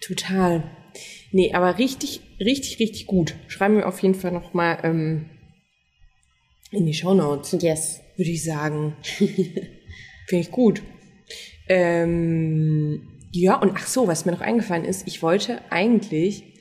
Total. 0.00 0.62
Nee, 1.32 1.52
aber 1.54 1.78
richtig, 1.78 2.20
richtig, 2.38 2.78
richtig 2.78 3.06
gut. 3.06 3.34
Schreiben 3.48 3.76
wir 3.76 3.88
auf 3.88 4.00
jeden 4.00 4.14
Fall 4.14 4.32
nochmal 4.32 4.78
ähm, 4.82 5.26
in 6.70 6.86
die 6.86 6.94
Show 6.94 7.14
Notes. 7.14 7.56
Yes. 7.60 8.00
Würde 8.16 8.30
ich 8.30 8.44
sagen. 8.44 8.96
Finde 10.26 10.40
ich 10.40 10.50
gut. 10.50 10.82
Ähm, 11.68 13.08
ja, 13.32 13.56
und 13.56 13.72
ach 13.74 13.86
so, 13.86 14.06
was 14.06 14.26
mir 14.26 14.32
noch 14.32 14.40
eingefallen 14.40 14.84
ist, 14.84 15.06
ich 15.06 15.22
wollte 15.22 15.60
eigentlich 15.70 16.51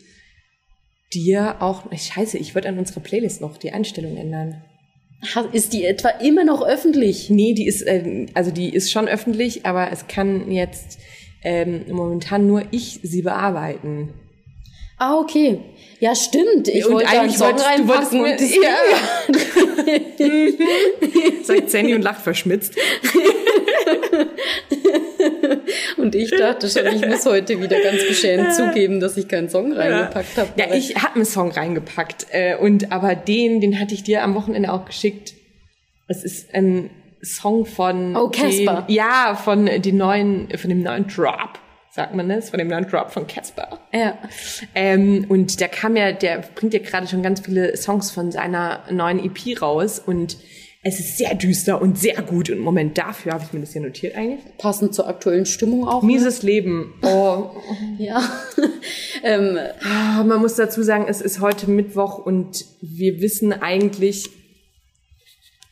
dir 1.14 1.58
auch, 1.62 1.84
scheiße, 1.92 2.38
ich 2.38 2.56
würde 2.56 2.70
an 2.70 2.78
unserer 2.80 3.02
Playlist 3.02 3.42
noch 3.42 3.58
die 3.58 3.72
Einstellung 3.72 4.18
ändern. 4.18 4.64
Ist 5.52 5.74
die 5.74 5.86
etwa 5.86 6.10
immer 6.10 6.44
noch 6.44 6.66
öffentlich? 6.66 7.30
Nee, 7.30 7.54
die 7.54 7.68
ist, 7.68 7.84
äh, 7.84 8.26
also 8.34 8.50
die 8.52 8.70
ist 8.70 8.92
schon 8.92 9.08
öffentlich, 9.08 9.66
aber 9.66 9.92
es 9.92 10.08
kann 10.08 10.52
jetzt 10.52 10.98
ähm, 11.44 11.86
momentan 11.90 12.48
nur 12.48 12.64
ich 12.72 13.00
sie 13.04 13.22
bearbeiten. 13.22 14.14
Ah, 14.98 15.20
okay. 15.20 15.60
Ja, 16.00 16.16
stimmt. 16.16 16.68
Ich 16.68 16.86
und 16.86 16.94
wollte 16.94 17.10
eigentlich 17.10 17.42
einen 17.42 17.58
Song 17.58 17.68
reinpacken. 17.68 18.20
Du 18.20 18.26
wolltest, 18.26 18.56
ja. 18.64 18.78
Sagt 21.44 21.70
Sandy 21.70 21.94
und 21.94 22.02
lacht 22.02 22.22
verschmitzt. 22.22 22.76
Und 25.98 26.16
ich 26.16 26.32
dachte 26.32 26.70
schon, 26.70 26.86
ich 26.88 27.06
muss 27.06 27.26
heute 27.26 27.62
wieder 27.62 27.80
ganz 27.82 28.08
beschämt 28.08 28.54
zugeben, 28.54 29.00
dass 29.00 29.18
ich 29.18 29.28
keinen 29.28 29.50
Song 29.50 29.74
reingepackt 29.74 30.38
habe. 30.38 30.50
Ja, 30.56 30.74
ich 30.74 30.96
habe 30.96 31.16
einen 31.16 31.26
Song 31.26 31.52
reingepackt. 31.52 32.28
Äh, 32.32 32.56
und 32.58 32.92
aber 32.92 33.16
den, 33.16 33.62
den 33.62 33.80
hatte 33.80 33.94
ich 33.94 34.04
dir 34.04 34.24
am 34.24 34.36
Wochenende 34.36 34.72
auch 34.72 34.86
geschickt. 34.86 35.34
Es 36.08 36.24
ist 36.24 36.54
ein 36.54 36.90
Song 37.22 37.66
von 37.66 38.16
Oh, 38.16 38.30
Casper. 38.30 38.86
Ja, 38.88 39.36
von 39.36 39.66
den 39.66 39.98
neuen, 39.98 40.50
von 40.58 40.70
dem 40.70 40.82
neuen 40.82 41.08
Drop 41.08 41.60
sagt 41.92 42.16
man 42.16 42.30
das, 42.30 42.50
von 42.50 42.58
dem 42.58 42.70
neuen 42.70 42.88
Drop 42.88 43.12
von 43.12 43.28
Casper. 43.28 43.80
Ja. 43.94 44.18
Ähm, 44.74 45.26
und 45.28 45.60
der 45.60 45.68
kam 45.68 45.98
ja, 45.98 46.14
der 46.14 46.44
bringt 46.56 46.74
ja 46.74 46.80
gerade 46.80 47.06
schon 47.06 47.22
ganz 47.22 47.42
viele 47.42 47.76
Songs 47.76 48.12
von 48.12 48.32
seiner 48.32 48.84
neuen 48.90 49.20
EP 49.20 49.62
raus 49.62 50.00
und 50.00 50.38
es 50.84 51.00
ist 51.00 51.18
sehr 51.18 51.36
düster 51.36 51.80
und 51.80 52.00
sehr 52.00 52.22
gut. 52.24 52.50
Und 52.50 52.60
Moment, 52.60 52.98
dafür 52.98 53.34
habe 53.34 53.44
ich 53.44 53.54
mir 53.54 53.60
das 53.60 53.74
hier 53.74 53.82
notiert 53.82 54.16
eigentlich. 54.16 54.40
Passend 54.58 54.96
zur 54.96 55.08
aktuellen 55.08 55.46
Stimmung 55.46 55.88
auch. 55.88 56.02
Mieses 56.02 56.42
ne? 56.42 56.50
Leben. 56.50 56.94
Oh. 57.04 57.52
ja. 58.00 58.24
ähm, 59.24 59.60
ah, 59.84 60.24
Man 60.24 60.42
muss 60.42 60.56
dazu 60.56 60.82
sagen, 60.82 61.06
es 61.08 61.22
ist 61.22 61.40
heute 61.40 61.70
Mittwoch 61.70 62.18
und 62.18 62.66
wir 62.82 63.22
wissen 63.22 63.54
eigentlich, 63.54 64.30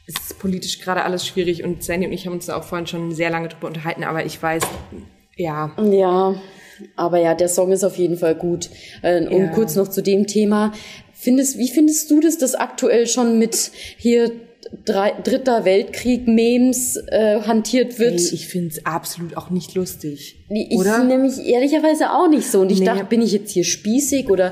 es 0.05 0.16
ist 0.16 0.39
politisch 0.39 0.80
gerade 0.80 1.03
alles 1.03 1.26
schwierig 1.26 1.64
und 1.64 1.84
Sandy 1.84 2.05
und 2.05 2.14
ich 2.14 2.28
haben 2.28 2.34
uns 2.34 2.45
da 2.45 2.55
auch 2.55 2.64
vorhin 2.64 2.88
schon 2.88 3.12
sehr 3.12 3.32
lange 3.32 3.47
drüber 3.49 3.68
unterhalten, 3.68 4.03
aber 4.03 4.26
ich 4.26 4.41
weiß, 4.41 4.64
ja. 5.36 5.72
Ja. 5.82 6.36
Aber 6.95 7.20
ja, 7.20 7.34
der 7.34 7.49
Song 7.49 7.72
ist 7.72 7.84
auf 7.84 7.97
jeden 7.97 8.18
Fall 8.18 8.36
gut. 8.36 8.70
Äh, 9.01 9.26
und 9.26 9.41
ja. 9.41 9.47
kurz 9.47 9.76
noch 9.76 9.88
zu 9.88 10.03
dem 10.03 10.28
Thema. 10.28 10.72
Findest, 11.14 11.57
wie 11.57 11.70
findest 11.70 12.10
du 12.12 12.22
das, 12.22 12.38
das 12.38 12.55
aktuell 12.55 13.07
schon 13.07 13.39
mit 13.39 13.72
hier 13.97 14.32
Drei, 14.86 15.13
Dritter 15.24 15.65
Weltkrieg-Memes 15.65 16.97
äh, 17.07 17.41
hantiert 17.41 17.99
wird. 17.99 18.15
Nee, 18.15 18.30
ich 18.34 18.47
finde 18.47 18.70
es 18.70 18.86
absolut 18.86 19.36
auch 19.38 19.49
nicht 19.49 19.76
lustig. 19.76 20.38
Ich 20.49 20.78
oder? 20.78 21.03
nämlich 21.03 21.39
ehrlicherweise 21.45 22.11
auch 22.11 22.30
nicht 22.30 22.49
so. 22.49 22.61
Und 22.61 22.72
ich 22.72 22.80
nee. 22.80 22.86
dachte, 22.86 23.05
bin 23.05 23.22
ich 23.22 23.32
jetzt 23.32 23.51
hier 23.51 23.63
spießig 23.63 24.30
oder 24.30 24.51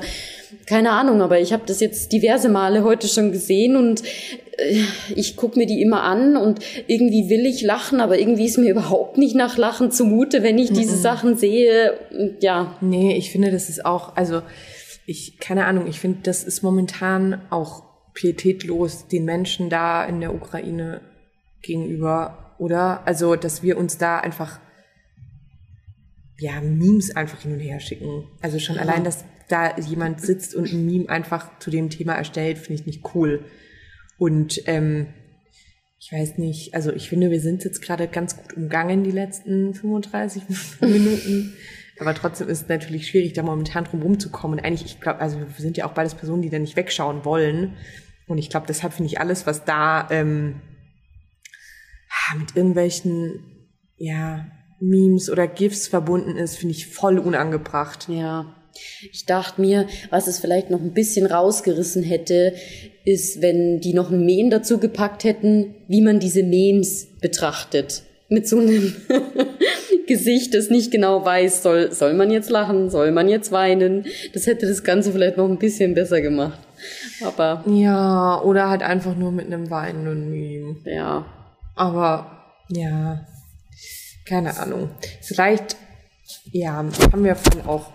keine 0.66 0.90
Ahnung, 0.90 1.22
aber 1.22 1.40
ich 1.40 1.52
habe 1.52 1.62
das 1.66 1.80
jetzt 1.80 2.12
diverse 2.12 2.48
Male 2.48 2.84
heute 2.84 3.08
schon 3.08 3.32
gesehen 3.32 3.76
und 3.76 4.02
äh, 4.56 4.82
ich 5.14 5.36
guck 5.36 5.56
mir 5.56 5.66
die 5.66 5.80
immer 5.80 6.02
an 6.02 6.36
und 6.36 6.60
irgendwie 6.86 7.28
will 7.28 7.46
ich 7.46 7.62
lachen, 7.62 8.00
aber 8.00 8.18
irgendwie 8.18 8.46
ist 8.46 8.58
mir 8.58 8.70
überhaupt 8.72 9.18
nicht 9.18 9.34
nach 9.34 9.56
Lachen 9.56 9.90
zumute, 9.90 10.42
wenn 10.42 10.58
ich 10.58 10.72
diese 10.72 10.96
-mm. 10.96 11.00
Sachen 11.00 11.36
sehe. 11.36 11.98
Ja. 12.40 12.76
Nee, 12.80 13.16
ich 13.16 13.30
finde, 13.30 13.50
das 13.50 13.68
ist 13.68 13.84
auch, 13.84 14.16
also 14.16 14.42
ich, 15.06 15.38
keine 15.38 15.64
Ahnung, 15.64 15.86
ich 15.86 16.00
finde, 16.00 16.18
das 16.22 16.44
ist 16.44 16.62
momentan 16.62 17.40
auch 17.50 17.87
pietätlos 18.18 19.06
den 19.06 19.24
Menschen 19.24 19.70
da 19.70 20.04
in 20.04 20.20
der 20.20 20.34
Ukraine 20.34 21.00
gegenüber, 21.62 22.56
oder? 22.58 23.06
Also, 23.06 23.36
dass 23.36 23.62
wir 23.62 23.78
uns 23.78 23.96
da 23.96 24.18
einfach 24.18 24.58
ja, 26.36 26.60
Memes 26.60 27.14
einfach 27.14 27.40
hin 27.42 27.52
und 27.52 27.60
her 27.60 27.78
schicken. 27.78 28.24
Also 28.40 28.58
schon 28.58 28.74
ja. 28.74 28.82
allein, 28.82 29.04
dass 29.04 29.24
da 29.48 29.76
jemand 29.78 30.20
sitzt 30.20 30.56
und 30.56 30.72
ein 30.72 30.84
Meme 30.84 31.08
einfach 31.08 31.60
zu 31.60 31.70
dem 31.70 31.90
Thema 31.90 32.14
erstellt, 32.14 32.58
finde 32.58 32.80
ich 32.80 32.86
nicht 32.86 33.14
cool. 33.14 33.44
Und 34.18 34.62
ähm, 34.66 35.06
ich 36.00 36.10
weiß 36.12 36.38
nicht, 36.38 36.74
also 36.74 36.92
ich 36.92 37.08
finde, 37.08 37.30
wir 37.30 37.40
sind 37.40 37.64
jetzt 37.64 37.82
gerade 37.82 38.08
ganz 38.08 38.36
gut 38.36 38.56
umgangen 38.56 39.04
die 39.04 39.12
letzten 39.12 39.74
35 39.74 40.42
Minuten. 40.80 41.54
Aber 42.00 42.14
trotzdem 42.14 42.48
ist 42.48 42.62
es 42.62 42.68
natürlich 42.68 43.06
schwierig, 43.06 43.32
da 43.32 43.42
momentan 43.42 43.84
drum 43.84 44.02
rumzukommen. 44.02 44.58
Und 44.58 44.64
eigentlich, 44.64 44.84
ich 44.84 45.00
glaube, 45.00 45.20
also 45.20 45.38
wir 45.38 45.46
sind 45.56 45.76
ja 45.76 45.86
auch 45.86 45.92
beides 45.92 46.14
Personen, 46.14 46.42
die 46.42 46.50
da 46.50 46.58
nicht 46.58 46.76
wegschauen 46.76 47.24
wollen. 47.24 47.76
Und 48.28 48.38
ich 48.38 48.50
glaube, 48.50 48.66
deshalb 48.68 48.92
finde 48.92 49.10
ich 49.10 49.20
alles, 49.20 49.46
was 49.46 49.64
da 49.64 50.06
ähm, 50.10 50.60
mit 52.38 52.54
irgendwelchen, 52.54 53.40
ja, 53.96 54.46
Memes 54.80 55.28
oder 55.28 55.48
GIFs 55.48 55.88
verbunden 55.88 56.36
ist, 56.36 56.56
finde 56.56 56.74
ich 56.74 56.86
voll 56.86 57.18
unangebracht. 57.18 58.08
Ja. 58.08 58.54
Ich 59.12 59.26
dachte 59.26 59.60
mir, 59.60 59.88
was 60.10 60.28
es 60.28 60.38
vielleicht 60.38 60.70
noch 60.70 60.80
ein 60.80 60.92
bisschen 60.92 61.26
rausgerissen 61.26 62.04
hätte, 62.04 62.54
ist, 63.04 63.42
wenn 63.42 63.80
die 63.80 63.94
noch 63.94 64.10
ein 64.10 64.24
Mem 64.24 64.50
dazu 64.50 64.78
gepackt 64.78 65.24
hätten, 65.24 65.74
wie 65.88 66.02
man 66.02 66.20
diese 66.20 66.44
Memes 66.44 67.08
betrachtet. 67.20 68.04
Mit 68.28 68.46
so 68.46 68.58
einem 68.58 68.94
Gesicht, 70.06 70.54
das 70.54 70.70
nicht 70.70 70.92
genau 70.92 71.24
weiß, 71.24 71.62
soll, 71.62 71.90
soll 71.92 72.14
man 72.14 72.30
jetzt 72.30 72.50
lachen, 72.50 72.90
soll 72.90 73.10
man 73.10 73.28
jetzt 73.28 73.50
weinen. 73.50 74.06
Das 74.32 74.46
hätte 74.46 74.66
das 74.68 74.84
Ganze 74.84 75.12
vielleicht 75.12 75.38
noch 75.38 75.48
ein 75.48 75.58
bisschen 75.58 75.94
besser 75.94 76.20
gemacht. 76.20 76.60
Aber. 77.22 77.64
Ja, 77.66 78.40
oder 78.42 78.68
halt 78.68 78.82
einfach 78.82 79.14
nur 79.16 79.32
mit 79.32 79.46
einem 79.46 79.70
weinenden 79.70 80.30
Meme. 80.30 80.76
Ja. 80.84 81.26
Aber, 81.74 82.54
ja. 82.68 83.26
Keine 84.26 84.58
Ahnung. 84.58 84.90
Vielleicht, 85.22 85.76
ja, 86.52 86.74
haben 86.74 87.24
wir 87.24 87.34
vorhin 87.34 87.66
auch 87.66 87.92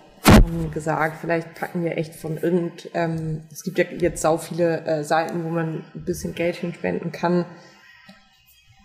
gesagt, 0.72 1.18
vielleicht 1.20 1.54
packen 1.54 1.84
wir 1.84 1.96
echt 1.96 2.14
von 2.14 2.36
irgend, 2.36 2.90
ähm, 2.94 3.42
es 3.50 3.62
gibt 3.62 3.78
ja 3.78 3.84
jetzt 3.98 4.22
sau 4.22 4.36
viele 4.36 4.84
äh, 4.84 5.04
Seiten, 5.04 5.44
wo 5.44 5.48
man 5.48 5.84
ein 5.94 6.04
bisschen 6.04 6.34
Geld 6.34 6.56
hinspenden 6.56 7.12
kann. 7.12 7.46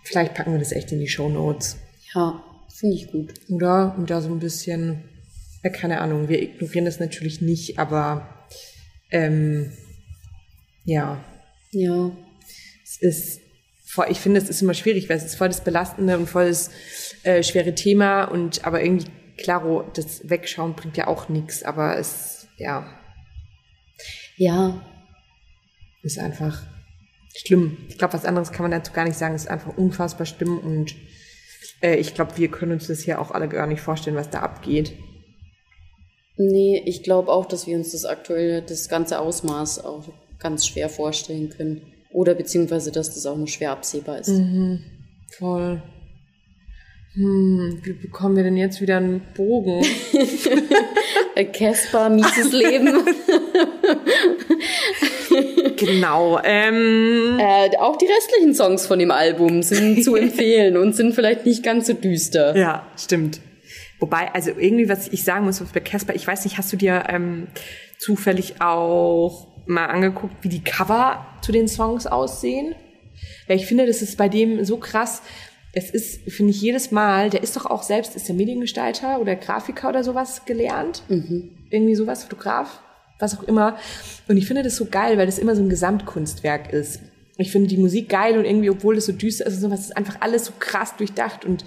Vielleicht 0.04 0.34
packen 0.34 0.52
wir 0.52 0.58
das 0.58 0.72
echt 0.72 0.92
in 0.92 1.00
die 1.00 1.08
Show 1.08 1.28
Notes. 1.28 1.76
Ja, 2.14 2.42
finde 2.68 2.96
ich 2.96 3.12
gut. 3.12 3.34
Oder? 3.48 3.94
Und 3.96 4.10
da 4.10 4.20
so 4.20 4.30
ein 4.30 4.38
bisschen, 4.38 5.04
ja, 5.62 5.70
keine 5.70 6.00
Ahnung, 6.00 6.28
wir 6.28 6.42
ignorieren 6.42 6.84
das 6.84 7.00
natürlich 7.00 7.40
nicht, 7.40 7.78
aber 7.78 8.28
ähm, 9.10 9.72
ja. 10.90 11.24
Ja. 11.70 12.10
Es 12.82 13.00
ist 13.00 13.40
voll, 13.86 14.06
ich 14.10 14.18
finde, 14.18 14.40
es 14.40 14.48
ist 14.48 14.60
immer 14.60 14.74
schwierig, 14.74 15.08
weil 15.08 15.18
es 15.18 15.24
ist 15.24 15.36
voll 15.36 15.48
das 15.48 15.62
belastende 15.62 16.18
und 16.18 16.28
voll 16.28 16.48
das 16.48 16.70
äh, 17.22 17.42
schwere 17.42 17.74
Thema 17.74 18.24
und 18.24 18.64
aber 18.64 18.82
irgendwie 18.82 19.06
Klaro, 19.36 19.84
das 19.94 20.28
Wegschauen 20.28 20.74
bringt 20.74 20.96
ja 20.96 21.06
auch 21.06 21.28
nichts, 21.28 21.62
aber 21.62 21.96
es, 21.96 22.48
ja. 22.58 22.86
Ja. 24.36 24.84
Ist 26.02 26.18
einfach 26.18 26.62
schlimm. 27.36 27.78
Ich 27.88 27.96
glaube, 27.96 28.14
was 28.14 28.24
anderes 28.24 28.52
kann 28.52 28.64
man 28.64 28.72
dazu 28.72 28.92
gar 28.92 29.04
nicht 29.04 29.16
sagen. 29.16 29.34
Es 29.34 29.42
ist 29.42 29.50
einfach 29.50 29.76
unfassbar 29.76 30.26
schlimm 30.26 30.58
und 30.58 30.94
äh, 31.82 31.96
ich 31.96 32.14
glaube, 32.14 32.36
wir 32.36 32.50
können 32.50 32.72
uns 32.72 32.88
das 32.88 33.00
hier 33.00 33.20
auch 33.20 33.30
alle 33.30 33.48
gar 33.48 33.66
nicht 33.66 33.80
vorstellen, 33.80 34.16
was 34.16 34.30
da 34.30 34.40
abgeht. 34.40 34.92
Nee, 36.36 36.82
ich 36.84 37.02
glaube 37.02 37.30
auch, 37.30 37.46
dass 37.46 37.66
wir 37.66 37.76
uns 37.76 37.92
das 37.92 38.04
aktuell, 38.04 38.62
das 38.62 38.88
ganze 38.88 39.20
Ausmaß 39.20 39.84
auch 39.84 40.08
ganz 40.40 40.66
schwer 40.66 40.88
vorstellen 40.88 41.50
können. 41.50 41.82
Oder 42.12 42.34
beziehungsweise, 42.34 42.90
dass 42.90 43.14
das 43.14 43.26
auch 43.26 43.36
nur 43.36 43.46
schwer 43.46 43.70
absehbar 43.70 44.18
ist. 44.18 44.28
Mhm, 44.28 44.80
voll. 45.38 45.82
Hm, 47.14 47.80
wie 47.82 47.92
bekommen 47.92 48.36
wir 48.36 48.44
denn 48.44 48.56
jetzt 48.56 48.80
wieder 48.80 48.98
einen 48.98 49.20
Bogen? 49.34 49.84
Casper, 51.52 52.08
mieses 52.08 52.52
Leben. 52.52 53.04
genau. 55.76 56.40
Ähm, 56.44 57.38
äh, 57.38 57.76
auch 57.78 57.96
die 57.96 58.06
restlichen 58.06 58.54
Songs 58.54 58.86
von 58.86 58.98
dem 58.98 59.10
Album 59.10 59.62
sind 59.62 60.04
zu 60.04 60.14
empfehlen 60.14 60.76
und 60.76 60.94
sind 60.94 61.14
vielleicht 61.14 61.46
nicht 61.46 61.64
ganz 61.64 61.88
so 61.88 61.94
düster. 61.94 62.56
Ja, 62.56 62.86
stimmt. 62.96 63.40
Wobei, 63.98 64.32
also 64.32 64.50
irgendwie, 64.56 64.88
was 64.88 65.08
ich 65.08 65.24
sagen 65.24 65.44
muss, 65.46 65.60
bei 65.60 65.80
Casper, 65.80 66.14
ich 66.14 66.26
weiß 66.26 66.44
nicht, 66.44 66.58
hast 66.58 66.72
du 66.72 66.76
dir 66.76 67.04
ähm, 67.08 67.48
zufällig 67.98 68.60
auch 68.60 69.49
mal 69.70 69.86
angeguckt, 69.86 70.34
wie 70.42 70.48
die 70.48 70.64
Cover 70.64 71.26
zu 71.42 71.52
den 71.52 71.68
Songs 71.68 72.06
aussehen? 72.06 72.74
Weil 73.48 73.56
ich 73.56 73.66
finde, 73.66 73.86
das 73.86 74.02
ist 74.02 74.16
bei 74.16 74.28
dem 74.28 74.64
so 74.64 74.78
krass 74.78 75.22
es 75.72 75.90
ist, 75.90 76.22
finde 76.30 76.50
ich, 76.50 76.60
jedes 76.60 76.90
Mal, 76.90 77.30
der 77.30 77.42
ist 77.42 77.56
doch 77.56 77.66
auch 77.66 77.82
selbst, 77.82 78.16
ist 78.16 78.28
der 78.28 78.34
Mediengestalter 78.34 79.20
oder 79.20 79.36
Grafiker 79.36 79.88
oder 79.88 80.02
sowas 80.02 80.44
gelernt. 80.44 81.04
Mhm. 81.08 81.50
Irgendwie 81.70 81.94
sowas, 81.94 82.24
Fotograf, 82.24 82.80
was 83.20 83.38
auch 83.38 83.44
immer. 83.44 83.76
Und 84.26 84.36
ich 84.36 84.46
finde 84.46 84.64
das 84.64 84.76
so 84.76 84.86
geil, 84.86 85.16
weil 85.16 85.26
das 85.26 85.38
immer 85.38 85.54
so 85.54 85.62
ein 85.62 85.68
Gesamtkunstwerk 85.68 86.72
ist. 86.72 87.00
Ich 87.36 87.52
finde 87.52 87.68
die 87.68 87.76
Musik 87.76 88.08
geil 88.08 88.36
und 88.36 88.44
irgendwie, 88.44 88.70
obwohl 88.70 88.96
es 88.96 89.06
so 89.06 89.12
düster 89.12 89.46
ist 89.46 89.54
und 89.54 89.60
sowas, 89.60 89.80
ist 89.80 89.96
einfach 89.96 90.20
alles 90.20 90.46
so 90.46 90.52
krass 90.58 90.96
durchdacht 90.96 91.44
und 91.44 91.64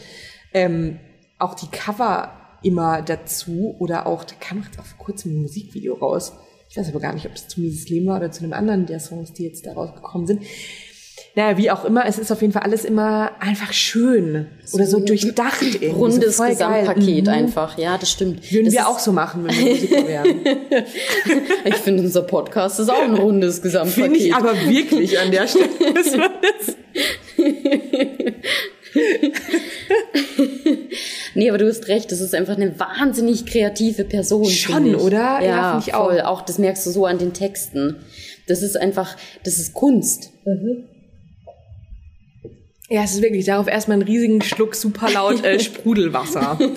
ähm, 0.54 1.00
auch 1.40 1.56
die 1.56 1.68
Cover 1.68 2.34
immer 2.62 3.02
dazu 3.02 3.76
oder 3.80 4.06
auch, 4.06 4.24
da 4.24 4.36
kam 4.40 4.62
jetzt 4.64 4.80
auch 4.80 4.86
vor 4.86 5.06
kurzem 5.06 5.32
ein 5.32 5.42
Musikvideo 5.42 5.96
raus. 5.96 6.34
Ich 6.74 6.80
weiß 6.80 6.90
aber 6.90 7.00
gar 7.00 7.14
nicht, 7.14 7.28
ob 7.28 7.34
das 7.34 7.48
zu 7.48 7.62
Mises 7.62 7.88
Leben 7.88 8.08
war 8.08 8.18
oder 8.18 8.32
zu 8.32 8.44
einem 8.44 8.54
anderen 8.54 8.88
der 8.88 9.00
Songs, 9.00 9.32
die 9.32 9.44
jetzt 9.44 9.68
da 9.68 9.74
rausgekommen 9.74 10.26
sind 10.26 10.42
naja, 11.36 11.58
wie 11.58 11.72
auch 11.72 11.84
immer, 11.84 12.06
es 12.06 12.20
ist 12.20 12.32
auf 12.32 12.42
jeden 12.42 12.54
Fall 12.54 12.62
alles 12.62 12.86
immer 12.86 13.32
einfach 13.40 13.74
schön 13.74 14.46
so 14.64 14.76
oder 14.76 14.86
so 14.86 15.00
durchdacht. 15.00 15.62
Irgendwie. 15.62 15.88
Rundes 15.88 16.38
so 16.38 16.44
Gesamtpaket 16.44 17.26
mhm. 17.26 17.34
einfach, 17.34 17.76
ja, 17.80 17.98
das 17.98 18.12
stimmt. 18.12 18.52
Würden 18.52 18.66
das 18.66 18.76
wir 18.76 18.88
auch 18.88 19.00
so 19.00 19.12
machen, 19.12 19.44
wenn 19.44 19.56
wir 19.56 19.72
Musiker 19.72 20.08
wären. 20.14 20.28
ich 21.66 21.76
finde, 21.76 22.04
unser 22.04 22.22
Podcast 22.22 22.80
ist 22.80 22.90
auch 22.90 23.02
ein 23.02 23.16
rundes 23.16 23.64
Gesamtpaket. 23.64 24.04
Finde 24.04 24.20
ich 24.20 24.36
aber 24.36 24.54
wirklich 24.68 25.20
an 25.20 25.32
der 25.32 25.48
Stelle. 25.48 25.70
Nee, 31.36 31.50
aber 31.50 31.58
du 31.58 31.68
hast 31.68 31.88
recht, 31.88 32.12
das 32.12 32.22
ist 32.22 32.36
einfach 32.36 32.56
eine 32.56 32.80
wahnsinnig 32.80 33.46
kreative 33.46 34.04
Person. 34.04 34.46
Schon, 34.46 34.96
oder? 34.96 35.40
Ja, 35.40 35.42
ja 35.42 35.72
finde 35.72 35.86
ich 35.88 35.94
auch. 35.94 36.10
Voll. 36.10 36.22
Auch 36.22 36.42
das 36.42 36.60
merkst 36.60 36.86
du 36.86 36.92
so 36.92 37.06
an 37.06 37.18
den 37.18 37.34
Texten. 37.34 37.98
Das 38.48 38.62
ist 38.62 38.76
einfach, 38.78 39.18
das 39.44 39.58
ist 39.58 39.74
Kunst. 39.74 40.32
Mhm. 40.46 40.86
Ja, 42.90 43.04
es 43.04 43.14
ist 43.14 43.22
wirklich 43.22 43.46
darauf 43.46 43.68
erstmal 43.68 43.96
einen 43.96 44.08
riesigen 44.08 44.42
Schluck 44.42 44.76
super 44.76 45.10
laut 45.10 45.44
äh, 45.44 45.60
Sprudelwasser. 45.64 46.60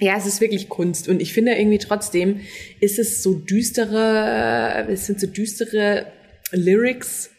ja, 0.00 0.16
es 0.18 0.26
ist 0.26 0.40
wirklich 0.40 0.68
Kunst 0.68 1.08
und 1.08 1.22
ich 1.22 1.32
finde 1.32 1.52
irgendwie 1.52 1.78
trotzdem 1.78 2.40
ist 2.80 2.98
es 2.98 3.22
so 3.22 3.34
düstere, 3.34 4.86
es 4.90 5.06
sind 5.06 5.20
so 5.20 5.26
düstere 5.26 6.06
Lyrics, 6.50 7.30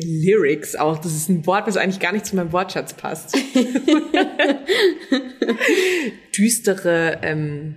Lyrics 0.00 0.76
auch. 0.76 0.98
Das 0.98 1.14
ist 1.14 1.28
ein 1.28 1.46
Wort, 1.46 1.66
was 1.66 1.76
eigentlich 1.76 2.00
gar 2.00 2.12
nicht 2.12 2.26
zu 2.26 2.36
meinem 2.36 2.52
Wortschatz 2.52 2.94
passt. 2.94 3.36
düstere 6.36 7.18
ähm, 7.22 7.76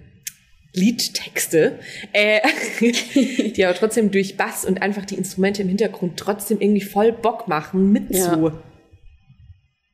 Liedtexte, 0.74 1.80
äh, 2.14 2.40
die 3.52 3.66
aber 3.66 3.76
trotzdem 3.76 4.12
durch 4.12 4.38
Bass 4.38 4.66
und 4.66 4.82
einfach 4.82 5.06
die 5.06 5.16
Instrumente 5.16 5.62
im 5.62 5.68
Hintergrund 5.68 6.18
trotzdem 6.18 6.60
irgendwie 6.60 6.82
voll 6.82 7.12
Bock 7.12 7.48
machen, 7.48 7.92
mit 7.92 8.10
ja. 8.10 8.34
zu 8.34 8.48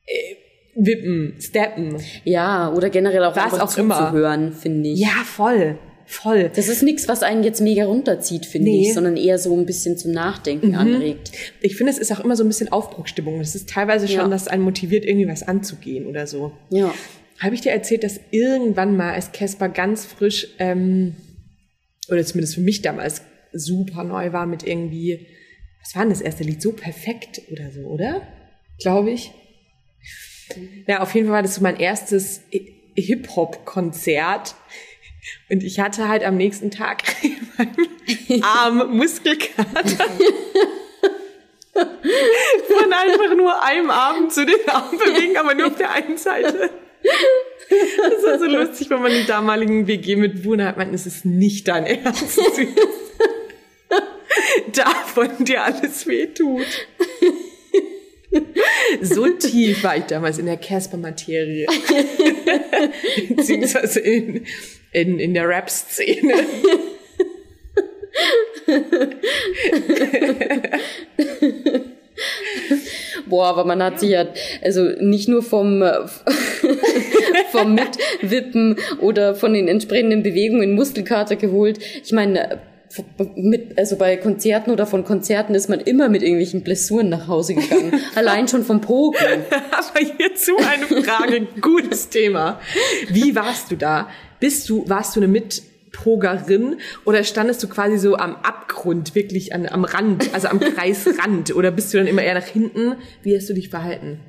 äh, 0.06 0.36
wippen, 0.74 1.36
steppen. 1.38 2.02
Ja, 2.24 2.72
oder 2.72 2.88
generell 2.88 3.24
auch 3.24 3.36
was 3.36 3.60
auch 3.60 3.76
immer 3.76 4.10
zu 4.10 4.12
hören, 4.12 4.52
finde 4.52 4.88
ich. 4.88 5.00
Ja, 5.00 5.24
voll. 5.24 5.78
Voll. 6.10 6.50
Das 6.52 6.66
ist 6.66 6.82
nichts, 6.82 7.06
was 7.06 7.22
einen 7.22 7.44
jetzt 7.44 7.60
mega 7.60 7.84
runterzieht, 7.84 8.44
finde 8.44 8.68
nee. 8.68 8.88
ich, 8.88 8.94
sondern 8.94 9.16
eher 9.16 9.38
so 9.38 9.56
ein 9.56 9.64
bisschen 9.64 9.96
zum 9.96 10.10
Nachdenken 10.10 10.70
mhm. 10.70 10.74
anregt. 10.74 11.30
Ich 11.60 11.76
finde, 11.76 11.92
es 11.92 11.98
ist 11.98 12.10
auch 12.10 12.18
immer 12.18 12.34
so 12.34 12.42
ein 12.42 12.48
bisschen 12.48 12.70
Aufbruchstimmung. 12.72 13.38
Es 13.38 13.54
ist 13.54 13.68
teilweise 13.68 14.08
schon, 14.08 14.16
ja. 14.16 14.28
dass 14.28 14.48
einen 14.48 14.64
motiviert, 14.64 15.04
irgendwie 15.04 15.28
was 15.28 15.44
anzugehen 15.44 16.06
oder 16.06 16.26
so. 16.26 16.50
Ja. 16.68 16.92
Habe 17.38 17.54
ich 17.54 17.60
dir 17.60 17.70
erzählt, 17.70 18.02
dass 18.02 18.18
irgendwann 18.32 18.96
mal, 18.96 19.14
als 19.14 19.30
Casper 19.30 19.68
ganz 19.68 20.04
frisch, 20.04 20.48
ähm, 20.58 21.14
oder 22.08 22.24
zumindest 22.24 22.56
für 22.56 22.60
mich 22.60 22.82
damals 22.82 23.22
super 23.52 24.02
neu 24.02 24.32
war 24.32 24.46
mit 24.46 24.66
irgendwie, 24.66 25.28
was 25.80 25.94
war 25.94 26.02
denn 26.02 26.10
das 26.10 26.22
erste 26.22 26.42
Lied? 26.42 26.60
So 26.60 26.72
perfekt 26.72 27.40
oder 27.52 27.70
so, 27.70 27.82
oder? 27.82 28.22
Glaube 28.80 29.12
ich. 29.12 29.30
Ja, 30.88 31.02
auf 31.02 31.14
jeden 31.14 31.28
Fall 31.28 31.36
war 31.36 31.42
das 31.42 31.54
so 31.54 31.62
mein 31.62 31.78
erstes 31.78 32.40
Hip-Hop-Konzert. 32.96 34.56
Und 35.50 35.62
ich 35.62 35.80
hatte 35.80 36.08
halt 36.08 36.24
am 36.24 36.36
nächsten 36.36 36.70
Tag 36.70 37.02
Arm 38.42 38.96
Muskelkater. 38.96 40.06
Von 41.72 42.92
einfach 42.92 43.36
nur 43.36 43.62
einem 43.62 43.90
Arm 43.90 44.30
zu 44.30 44.44
den 44.44 44.68
Arm 44.68 44.90
bewegen, 44.90 45.36
aber 45.36 45.54
nur 45.54 45.68
auf 45.68 45.76
der 45.76 45.92
einen 45.92 46.16
Seite. 46.16 46.70
Das 47.70 48.24
war 48.24 48.38
so 48.38 48.46
lustig, 48.46 48.90
wenn 48.90 49.00
man 49.00 49.12
die 49.12 49.26
damaligen 49.26 49.86
WG 49.86 50.16
mit 50.16 50.42
Buna 50.42 50.66
hat, 50.66 50.76
man, 50.76 50.92
es 50.92 51.06
ist 51.06 51.24
nicht 51.24 51.68
dein 51.68 51.86
Ernst. 51.86 52.40
davon 54.72 55.44
dir 55.44 55.64
alles 55.64 56.06
wehtut. 56.06 56.66
So 59.02 59.28
tief 59.28 59.82
war 59.82 59.96
ich 59.96 60.04
damals 60.04 60.38
in 60.38 60.46
der 60.46 60.56
Casper-Materie. 60.56 61.66
Beziehungsweise 63.28 64.00
in, 64.00 64.46
in, 64.92 65.18
in 65.18 65.34
der 65.34 65.48
Rap-Szene. 65.48 66.34
Boah, 73.26 73.46
aber 73.46 73.64
man 73.64 73.82
hat 73.82 74.00
sich 74.00 74.10
ja, 74.10 74.26
also 74.62 74.82
nicht 75.00 75.28
nur 75.28 75.42
vom, 75.42 75.82
vom 77.52 77.74
Mitwippen 77.74 78.76
oder 79.00 79.34
von 79.34 79.54
den 79.54 79.68
entsprechenden 79.68 80.22
Bewegungen 80.22 80.74
Muskelkater 80.74 81.36
geholt. 81.36 81.78
Ich 82.02 82.12
meine, 82.12 82.60
mit, 83.36 83.78
also 83.78 83.96
bei 83.96 84.16
Konzerten 84.16 84.70
oder 84.70 84.86
von 84.86 85.04
Konzerten 85.04 85.54
ist 85.54 85.68
man 85.68 85.80
immer 85.80 86.08
mit 86.08 86.22
irgendwelchen 86.22 86.62
Blessuren 86.62 87.08
nach 87.08 87.28
Hause 87.28 87.54
gegangen. 87.54 88.00
Allein 88.14 88.48
schon 88.48 88.64
vom 88.64 88.80
Poken. 88.80 89.44
Aber 89.70 90.00
hierzu 90.16 90.56
eine 90.56 91.04
Frage, 91.04 91.46
gutes 91.60 92.08
Thema. 92.08 92.60
Wie 93.08 93.34
warst 93.36 93.70
du 93.70 93.76
da? 93.76 94.08
Bist 94.40 94.68
du, 94.68 94.88
warst 94.88 95.14
du 95.14 95.20
eine 95.20 95.28
mit 95.28 95.62
Pogerin 95.92 96.76
oder 97.04 97.24
standest 97.24 97.62
du 97.62 97.68
quasi 97.68 97.98
so 97.98 98.16
am 98.16 98.36
Abgrund, 98.36 99.14
wirklich 99.14 99.54
an, 99.54 99.66
am 99.66 99.84
Rand, 99.84 100.32
also 100.32 100.48
am 100.48 100.60
Kreisrand 100.60 101.54
oder 101.54 101.70
bist 101.70 101.92
du 101.92 101.98
dann 101.98 102.06
immer 102.06 102.22
eher 102.22 102.34
nach 102.34 102.46
hinten? 102.46 102.96
Wie 103.22 103.36
hast 103.36 103.48
du 103.48 103.54
dich 103.54 103.68
verhalten? 103.68 104.20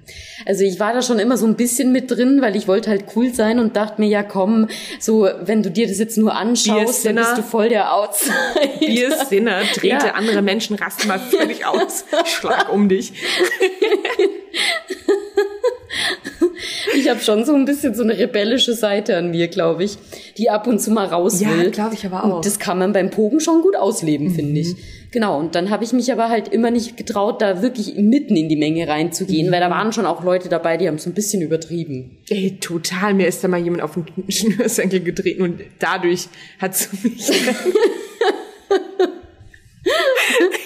Also 0.45 0.63
ich 0.63 0.79
war 0.79 0.93
da 0.93 1.01
schon 1.01 1.19
immer 1.19 1.37
so 1.37 1.45
ein 1.45 1.55
bisschen 1.55 1.91
mit 1.91 2.09
drin, 2.09 2.41
weil 2.41 2.55
ich 2.55 2.67
wollte 2.67 2.89
halt 2.89 3.05
cool 3.15 3.33
sein 3.33 3.59
und 3.59 3.75
dachte 3.75 4.01
mir, 4.01 4.07
ja 4.07 4.23
komm, 4.23 4.67
so 4.99 5.29
wenn 5.41 5.63
du 5.63 5.71
dir 5.71 5.87
das 5.87 5.99
jetzt 5.99 6.17
nur 6.17 6.35
anschaust, 6.35 7.05
dann 7.05 7.15
bist 7.15 7.37
du 7.37 7.43
voll 7.43 7.69
der 7.69 7.93
Outsider. 7.93 8.33
Bier 8.79 9.11
Sinner, 9.29 9.61
trete 9.73 10.07
ja. 10.07 10.13
andere 10.13 10.41
Menschen, 10.41 10.75
rasten 10.75 11.07
mal 11.07 11.19
völlig 11.19 11.65
aus, 11.65 12.05
schlag 12.25 12.71
um 12.71 12.89
dich. 12.89 13.13
ich 16.95 17.09
habe 17.09 17.19
schon 17.19 17.45
so 17.45 17.53
ein 17.53 17.65
bisschen 17.65 17.93
so 17.93 18.03
eine 18.03 18.17
rebellische 18.17 18.73
Seite 18.73 19.17
an 19.17 19.31
mir, 19.31 19.47
glaube 19.47 19.83
ich, 19.83 19.97
die 20.37 20.49
ab 20.49 20.67
und 20.67 20.79
zu 20.79 20.91
mal 20.91 21.05
raus 21.07 21.39
will. 21.39 21.63
Ja, 21.63 21.69
glaube 21.69 21.95
ich 21.95 22.05
aber 22.05 22.23
auch. 22.23 22.37
Und 22.37 22.45
das 22.45 22.59
kann 22.59 22.77
man 22.79 22.93
beim 22.93 23.09
Pogen 23.09 23.39
schon 23.39 23.61
gut 23.61 23.75
ausleben, 23.75 24.27
mhm. 24.27 24.35
finde 24.35 24.61
ich. 24.61 24.75
Genau, 25.11 25.37
und 25.39 25.55
dann 25.55 25.69
habe 25.69 25.83
ich 25.83 25.91
mich 25.91 26.11
aber 26.11 26.29
halt 26.29 26.47
immer 26.47 26.71
nicht 26.71 26.95
getraut, 26.95 27.41
da 27.41 27.61
wirklich 27.61 27.95
mitten 27.97 28.37
in 28.37 28.47
die 28.47 28.55
Menge 28.55 28.87
reinzugehen, 28.87 29.47
mhm. 29.47 29.51
weil 29.51 29.59
da 29.59 29.69
waren 29.69 29.91
schon 29.91 30.05
auch 30.05 30.23
Leute 30.23 30.47
dabei, 30.47 30.77
die 30.77 30.87
haben 30.87 30.95
es 30.95 31.05
ein 31.05 31.13
bisschen 31.13 31.41
übertrieben. 31.41 32.17
Ey, 32.29 32.57
total. 32.61 33.13
Mir 33.13 33.27
ist 33.27 33.43
da 33.43 33.49
mal 33.49 33.59
jemand 33.59 33.83
auf 33.83 33.95
den 33.95 34.05
Schnürsenkel 34.31 35.01
getreten 35.01 35.41
und 35.41 35.59
dadurch 35.79 36.29
hat 36.59 36.73
es 36.73 36.89
mich 37.03 37.29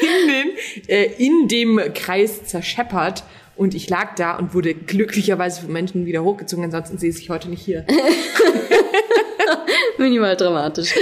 in, 0.02 0.28
den, 0.28 0.52
äh, 0.88 1.10
in 1.18 1.48
dem 1.48 1.82
Kreis 1.94 2.46
zerscheppert 2.46 3.24
und 3.56 3.74
ich 3.74 3.90
lag 3.90 4.16
da 4.16 4.36
und 4.36 4.54
wurde 4.54 4.74
glücklicherweise 4.74 5.62
von 5.62 5.72
Menschen 5.72 6.06
wieder 6.06 6.24
hochgezogen. 6.24 6.66
Ansonsten 6.66 6.98
sehe 6.98 7.10
ich 7.10 7.30
heute 7.30 7.50
nicht 7.50 7.64
hier. 7.64 7.86
Minimal 9.98 10.36
dramatisch. 10.36 10.94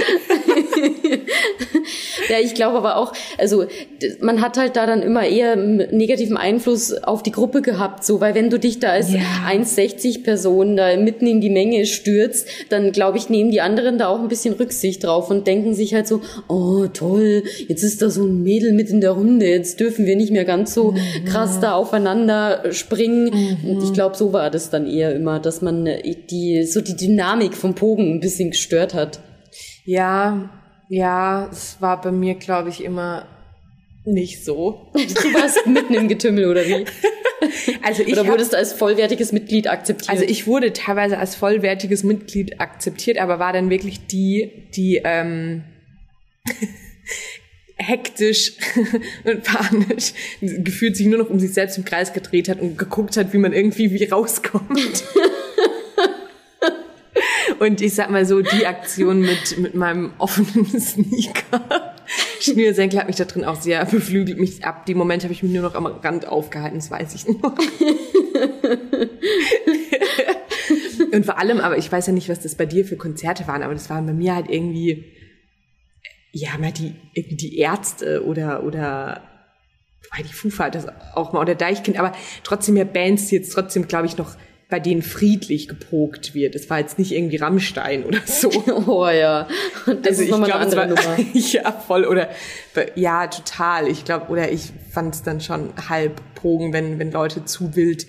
ja, 2.28 2.38
ich 2.42 2.54
glaube 2.54 2.78
aber 2.78 2.96
auch, 2.96 3.12
also 3.38 3.66
man 4.20 4.40
hat 4.40 4.56
halt 4.56 4.76
da 4.76 4.86
dann 4.86 5.02
immer 5.02 5.24
eher 5.26 5.56
negativen 5.56 6.36
Einfluss 6.36 6.92
auf 6.92 7.22
die 7.22 7.32
Gruppe 7.32 7.62
gehabt, 7.62 8.04
so, 8.04 8.20
weil 8.20 8.34
wenn 8.34 8.50
du 8.50 8.58
dich 8.58 8.80
da 8.80 8.88
als 8.88 9.12
ja. 9.12 9.20
1,60 9.48 10.22
Person 10.22 10.76
da 10.76 10.96
mitten 10.96 11.26
in 11.26 11.40
die 11.40 11.50
Menge 11.50 11.86
stürzt, 11.86 12.48
dann 12.70 12.92
glaube 12.92 13.18
ich, 13.18 13.28
nehmen 13.28 13.50
die 13.50 13.60
anderen 13.60 13.98
da 13.98 14.08
auch 14.08 14.20
ein 14.20 14.28
bisschen 14.28 14.54
Rücksicht 14.54 15.04
drauf 15.04 15.30
und 15.30 15.46
denken 15.46 15.74
sich 15.74 15.94
halt 15.94 16.06
so, 16.06 16.20
oh 16.48 16.86
toll, 16.92 17.44
jetzt 17.68 17.82
ist 17.82 18.02
da 18.02 18.10
so 18.10 18.24
ein 18.24 18.42
Mädel 18.42 18.72
mit 18.72 18.90
in 18.90 19.00
der 19.00 19.12
Runde, 19.12 19.46
jetzt 19.46 19.80
dürfen 19.80 20.06
wir 20.06 20.16
nicht 20.16 20.32
mehr 20.32 20.44
ganz 20.44 20.74
so 20.74 20.92
mhm. 20.92 21.24
krass 21.26 21.60
da 21.60 21.74
aufeinander 21.74 22.72
springen. 22.72 23.58
Mhm. 23.62 23.70
Und 23.70 23.84
ich 23.84 23.92
glaube, 23.92 24.16
so 24.16 24.32
war 24.32 24.50
das 24.50 24.70
dann 24.70 24.86
eher 24.86 25.14
immer, 25.14 25.40
dass 25.40 25.62
man 25.62 25.88
die, 26.30 26.64
so 26.64 26.80
die 26.80 26.96
Dynamik 26.96 27.54
vom 27.54 27.74
Pogen 27.74 28.14
ein 28.14 28.20
bisschen 28.20 28.50
gestört 28.50 28.94
hat. 28.94 29.20
Ja, 29.84 30.50
ja, 30.88 31.48
es 31.50 31.80
war 31.80 32.00
bei 32.00 32.12
mir, 32.12 32.34
glaube 32.34 32.68
ich, 32.68 32.82
immer 32.82 33.26
nicht 34.04 34.44
so. 34.44 34.90
Du 34.94 35.34
warst 35.34 35.66
mitten 35.66 35.94
im 35.94 36.08
Getümmel, 36.08 36.46
oder 36.46 36.64
wie? 36.64 36.84
Also 37.82 38.02
ich 38.02 38.12
oder 38.12 38.26
wurdest 38.26 38.54
du 38.54 38.56
als 38.56 38.72
vollwertiges 38.72 39.32
Mitglied 39.32 39.68
akzeptiert? 39.68 40.08
Also 40.08 40.24
ich 40.24 40.46
wurde 40.46 40.72
teilweise 40.72 41.18
als 41.18 41.34
vollwertiges 41.34 42.02
Mitglied 42.02 42.58
akzeptiert, 42.58 43.18
aber 43.18 43.38
war 43.38 43.52
dann 43.52 43.68
wirklich 43.68 44.06
die, 44.06 44.50
die 44.74 45.02
ähm, 45.04 45.62
hektisch 47.76 48.54
und 49.24 49.42
panisch 49.42 50.14
gefühlt 50.40 50.96
sich 50.96 51.06
nur 51.06 51.18
noch 51.18 51.28
um 51.28 51.38
sich 51.38 51.52
selbst 51.52 51.76
im 51.76 51.84
Kreis 51.84 52.14
gedreht 52.14 52.48
hat 52.48 52.60
und 52.60 52.78
geguckt 52.78 53.16
hat, 53.18 53.34
wie 53.34 53.38
man 53.38 53.52
irgendwie 53.52 53.92
wie 53.92 54.04
rauskommt. 54.04 55.04
Und 57.64 57.80
ich 57.80 57.94
sag 57.94 58.10
mal 58.10 58.26
so, 58.26 58.42
die 58.42 58.66
Aktion 58.66 59.20
mit, 59.20 59.56
mit 59.56 59.74
meinem 59.74 60.12
offenen 60.18 60.66
Sneaker. 60.80 61.94
Schnürsenkel 62.38 62.98
hat 62.98 63.06
mich 63.06 63.16
da 63.16 63.24
drin 63.24 63.42
auch 63.46 63.58
sehr 63.58 63.86
beflügelt 63.86 64.38
mich 64.38 64.66
ab. 64.66 64.84
Die 64.84 64.94
Momente 64.94 65.24
habe 65.24 65.32
ich 65.32 65.42
mich 65.42 65.50
nur 65.50 65.62
noch 65.62 65.74
am 65.74 65.86
Rand 65.86 66.28
aufgehalten, 66.28 66.76
das 66.76 66.90
weiß 66.90 67.14
ich 67.14 67.26
noch. 67.26 67.56
Und 71.12 71.24
vor 71.24 71.38
allem, 71.38 71.60
aber 71.60 71.78
ich 71.78 71.90
weiß 71.90 72.06
ja 72.08 72.12
nicht, 72.12 72.28
was 72.28 72.40
das 72.40 72.54
bei 72.54 72.66
dir 72.66 72.84
für 72.84 72.96
Konzerte 72.96 73.48
waren, 73.48 73.62
aber 73.62 73.72
das 73.72 73.88
waren 73.88 74.04
bei 74.04 74.12
mir 74.12 74.34
halt 74.34 74.50
irgendwie, 74.50 75.06
ja, 76.32 76.50
mal 76.58 76.72
die, 76.72 76.94
irgendwie 77.14 77.36
die 77.36 77.56
Ärzte 77.56 78.26
oder, 78.26 78.62
oder, 78.64 79.22
die 80.18 80.34
Foo 80.34 80.50
Fighters 80.50 80.86
auch 81.14 81.32
mal, 81.32 81.40
oder 81.40 81.54
Deichkind, 81.54 81.98
aber 81.98 82.12
trotzdem 82.42 82.74
mehr 82.74 82.84
Bands, 82.84 83.28
die 83.28 83.36
jetzt 83.36 83.54
trotzdem, 83.54 83.88
glaube 83.88 84.04
ich, 84.04 84.18
noch 84.18 84.36
bei 84.74 84.80
denen 84.80 85.02
friedlich 85.02 85.68
gepokt 85.68 86.34
wird. 86.34 86.56
Es 86.56 86.68
war 86.68 86.80
jetzt 86.80 86.98
nicht 86.98 87.12
irgendwie 87.12 87.36
Rammstein 87.36 88.02
oder 88.02 88.18
so. 88.26 88.50
Oh 88.88 89.06
ja. 89.06 89.46
Das 89.86 90.18
also 90.18 90.22
ist 90.22 90.30
nochmal 90.30 90.50
eine 90.50 90.62
andere 90.62 90.88
Nummer. 90.88 91.16
ja, 91.32 91.70
voll. 91.70 92.04
Oder 92.04 92.28
ja, 92.96 93.28
total. 93.28 93.86
Ich 93.86 94.04
glaube, 94.04 94.26
oder 94.32 94.50
ich 94.50 94.72
fand 94.90 95.14
es 95.14 95.22
dann 95.22 95.40
schon 95.40 95.72
halb 95.88 96.20
Pogen, 96.34 96.72
wenn, 96.72 96.98
wenn 96.98 97.12
Leute 97.12 97.44
zu 97.44 97.76
wild 97.76 98.04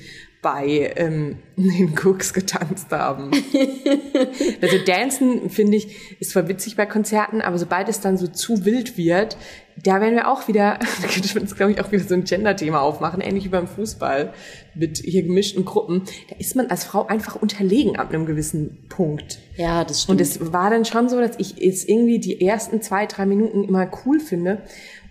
bei 0.45 0.93
ähm, 0.95 1.37
den 1.57 1.97
Cooks 1.97 2.31
getanzt 2.31 2.91
haben. 2.91 3.31
also 4.61 4.77
Dancen, 4.85 5.49
finde 5.49 5.77
ich, 5.77 6.19
ist 6.19 6.29
zwar 6.31 6.47
witzig 6.47 6.75
bei 6.75 6.85
Konzerten, 6.85 7.41
aber 7.41 7.57
sobald 7.57 7.89
es 7.89 7.99
dann 7.99 8.15
so 8.15 8.27
zu 8.27 8.63
wild 8.63 8.95
wird, 8.95 9.37
da 9.83 10.01
werden 10.01 10.13
wir 10.13 10.29
auch 10.29 10.47
wieder, 10.47 10.77
da 11.01 11.07
könnte 11.07 11.33
man 11.33 11.41
uns, 11.41 11.55
glaube 11.55 11.71
ich, 11.71 11.81
auch 11.81 11.91
wieder 11.91 12.03
so 12.03 12.13
ein 12.13 12.25
Gender-Thema 12.25 12.79
aufmachen, 12.79 13.21
ähnlich 13.21 13.45
wie 13.45 13.49
beim 13.49 13.67
Fußball 13.67 14.33
mit 14.75 14.99
hier 14.99 15.23
gemischten 15.23 15.65
Gruppen. 15.65 16.03
Da 16.29 16.35
ist 16.35 16.55
man 16.55 16.67
als 16.67 16.83
Frau 16.83 17.07
einfach 17.07 17.35
unterlegen 17.35 17.95
ab 17.95 18.09
einem 18.09 18.27
gewissen 18.27 18.85
Punkt. 18.87 19.39
Ja, 19.57 19.83
das 19.83 20.03
stimmt. 20.03 20.19
Und 20.19 20.21
es 20.21 20.53
war 20.53 20.69
dann 20.69 20.85
schon 20.85 21.09
so, 21.09 21.19
dass 21.19 21.39
ich 21.39 21.59
es 21.59 21.89
irgendwie 21.89 22.19
die 22.19 22.39
ersten 22.45 22.83
zwei, 22.83 23.07
drei 23.07 23.25
Minuten 23.25 23.63
immer 23.63 23.89
cool 24.05 24.19
finde. 24.19 24.61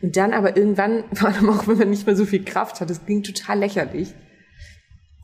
Und 0.01 0.17
dann 0.17 0.33
aber 0.33 0.57
irgendwann, 0.57 1.03
vor 1.13 1.31
allem 1.31 1.51
auch 1.51 1.67
wenn 1.67 1.79
man 1.79 1.91
nicht 1.91 2.07
mehr 2.07 2.15
so 2.15 2.25
viel 2.25 2.45
Kraft 2.45 2.81
hat, 2.81 2.89
das 2.89 3.05
klingt 3.05 3.27
total 3.27 3.59
lächerlich 3.59 4.15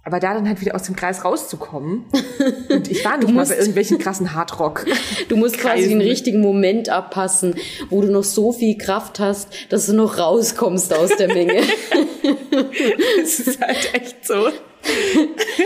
aber 0.03 0.19
da 0.19 0.33
dann 0.33 0.49
halt 0.49 0.61
wieder 0.61 0.75
aus 0.75 0.85
dem 0.85 0.97
Kreis 0.97 1.25
rauszukommen. 1.25 2.05
Und 2.71 2.91
ich 2.91 3.05
war 3.05 3.19
nicht 3.19 3.33
musst, 3.33 3.51
mal 3.51 3.55
bei 3.55 3.61
irgendwelchen 3.61 3.99
krassen 3.99 4.35
Hardrock. 4.35 4.87
Du 5.29 5.37
musst 5.37 5.59
quasi 5.59 5.89
den 5.89 6.01
richtigen 6.01 6.41
Moment 6.41 6.89
abpassen, 6.89 7.55
wo 7.89 8.01
du 8.01 8.11
noch 8.11 8.25
so 8.25 8.53
viel 8.53 8.77
Kraft 8.77 9.21
hast, 9.21 9.49
dass 9.69 9.87
du 9.87 9.93
noch 9.93 10.19
rauskommst 10.19 10.93
aus 10.93 11.11
der 11.17 11.29
Menge. 11.29 11.63
das 13.21 13.41
ist 13.41 13.61
halt 13.61 13.95
echt 13.95 14.27
so. 14.27 14.49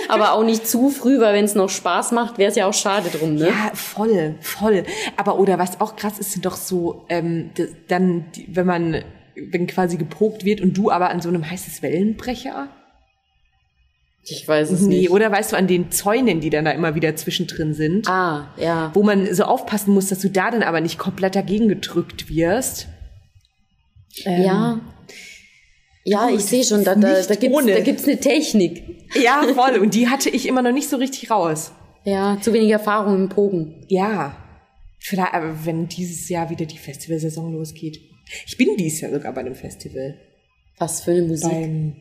Aber 0.09 0.32
auch 0.32 0.45
nicht 0.45 0.66
zu 0.66 0.91
früh, 0.91 1.20
weil 1.20 1.35
wenn 1.35 1.45
es 1.45 1.55
noch 1.55 1.70
Spaß 1.70 2.12
macht, 2.12 2.37
wäre 2.37 2.51
es 2.51 2.57
ja 2.57 2.66
auch 2.66 2.74
schade 2.74 3.09
drum, 3.11 3.37
ne? 3.37 3.49
Ja, 3.49 3.70
voll, 3.74 4.35
voll. 4.41 4.85
Aber 5.16 5.39
oder 5.39 5.59
was 5.59 5.80
auch 5.80 5.97
krass 5.97 6.18
ist, 6.18 6.32
sind 6.32 6.45
doch 6.45 6.57
so, 6.57 7.05
ähm, 7.09 7.51
dann, 7.89 8.26
wenn 8.49 8.66
man, 8.66 9.05
wenn 9.37 9.66
quasi 9.66 9.97
gepokt 9.97 10.45
wird 10.45 10.61
und 10.61 10.76
du 10.76 10.91
aber 10.91 11.11
an 11.11 11.20
so 11.20 11.28
einem 11.28 11.49
heißes 11.49 11.80
Wellenbrecher 11.82 12.68
ich 14.27 14.49
weiß 14.49 14.70
es 14.70 14.83
nee, 14.83 15.01
nicht. 15.01 15.11
Oder 15.11 15.31
weißt 15.31 15.53
du, 15.53 15.57
an 15.57 15.66
den 15.66 15.91
Zäunen, 15.91 16.41
die 16.41 16.51
dann 16.51 16.64
da 16.64 16.70
immer 16.70 16.95
wieder 16.95 17.14
zwischendrin 17.16 17.75
sind. 17.75 18.09
Ah, 18.09 18.49
ja. 18.57 18.91
Wo 18.95 19.03
man 19.03 19.33
so 19.35 19.45
aufpassen 19.45 19.93
muss, 19.93 20.09
dass 20.09 20.20
du 20.20 20.31
da 20.31 20.51
dann 20.51 20.62
aber 20.62 20.81
nicht 20.81 20.99
komplett 20.99 21.35
dagegen 21.35 21.68
gedrückt 21.68 22.29
wirst. 22.31 22.89
Ähm, 24.25 24.43
ja. 24.43 24.81
Ja, 26.07 26.29
ich 26.29 26.45
sehe 26.45 26.64
schon, 26.64 26.85
da, 26.85 26.95
da, 26.95 27.22
da 27.22 27.35
gibt's, 27.35 27.66
da 27.66 27.81
gibt's 27.81 28.05
eine 28.07 28.18
Technik. 28.18 28.83
Ja, 29.22 29.43
voll. 29.55 29.79
Und 29.79 29.95
die 29.95 30.09
hatte 30.09 30.31
ich 30.31 30.47
immer 30.47 30.62
noch 30.62 30.72
nicht 30.72 30.89
so 30.89 30.97
richtig 30.97 31.31
raus. 31.31 31.72
Ja, 32.05 32.39
zu 32.41 32.53
wenig 32.53 32.70
Erfahrung 32.70 33.14
im 33.14 33.29
Pogen. 33.31 33.85
Ja. 33.89 34.37
Vielleicht, 34.99 35.35
aber 35.35 35.64
wenn 35.64 35.89
dieses 35.89 36.29
Jahr 36.29 36.51
wieder 36.51 36.66
die 36.66 36.79
Festivalsaison 36.79 37.53
losgeht. 37.53 38.01
Ich 38.47 38.57
bin 38.57 38.77
dieses 38.77 39.03
Jahr 39.03 39.12
sogar 39.12 39.33
bei 39.33 39.41
einem 39.41 39.55
Festival. 39.55 40.18
Was 40.79 41.03
für 41.03 41.12
eine 41.12 41.22
Musik? 41.22 41.51
Beim 41.51 41.97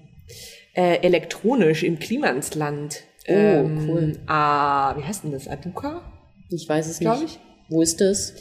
äh, 0.73 0.97
elektronisch 0.97 1.83
im 1.83 1.99
Klimansland. 1.99 3.03
Oh, 3.27 3.31
ähm, 3.31 3.89
cool. 3.89 4.19
Ah, 4.27 4.97
wie 4.97 5.03
heißt 5.03 5.23
denn 5.23 5.31
das? 5.31 5.47
Aduka? 5.47 6.01
Ich 6.49 6.67
weiß 6.67 6.87
es 6.87 6.99
nicht. 6.99 7.23
Ich. 7.23 7.39
Wo 7.69 7.81
ist 7.81 8.01
das? 8.01 8.35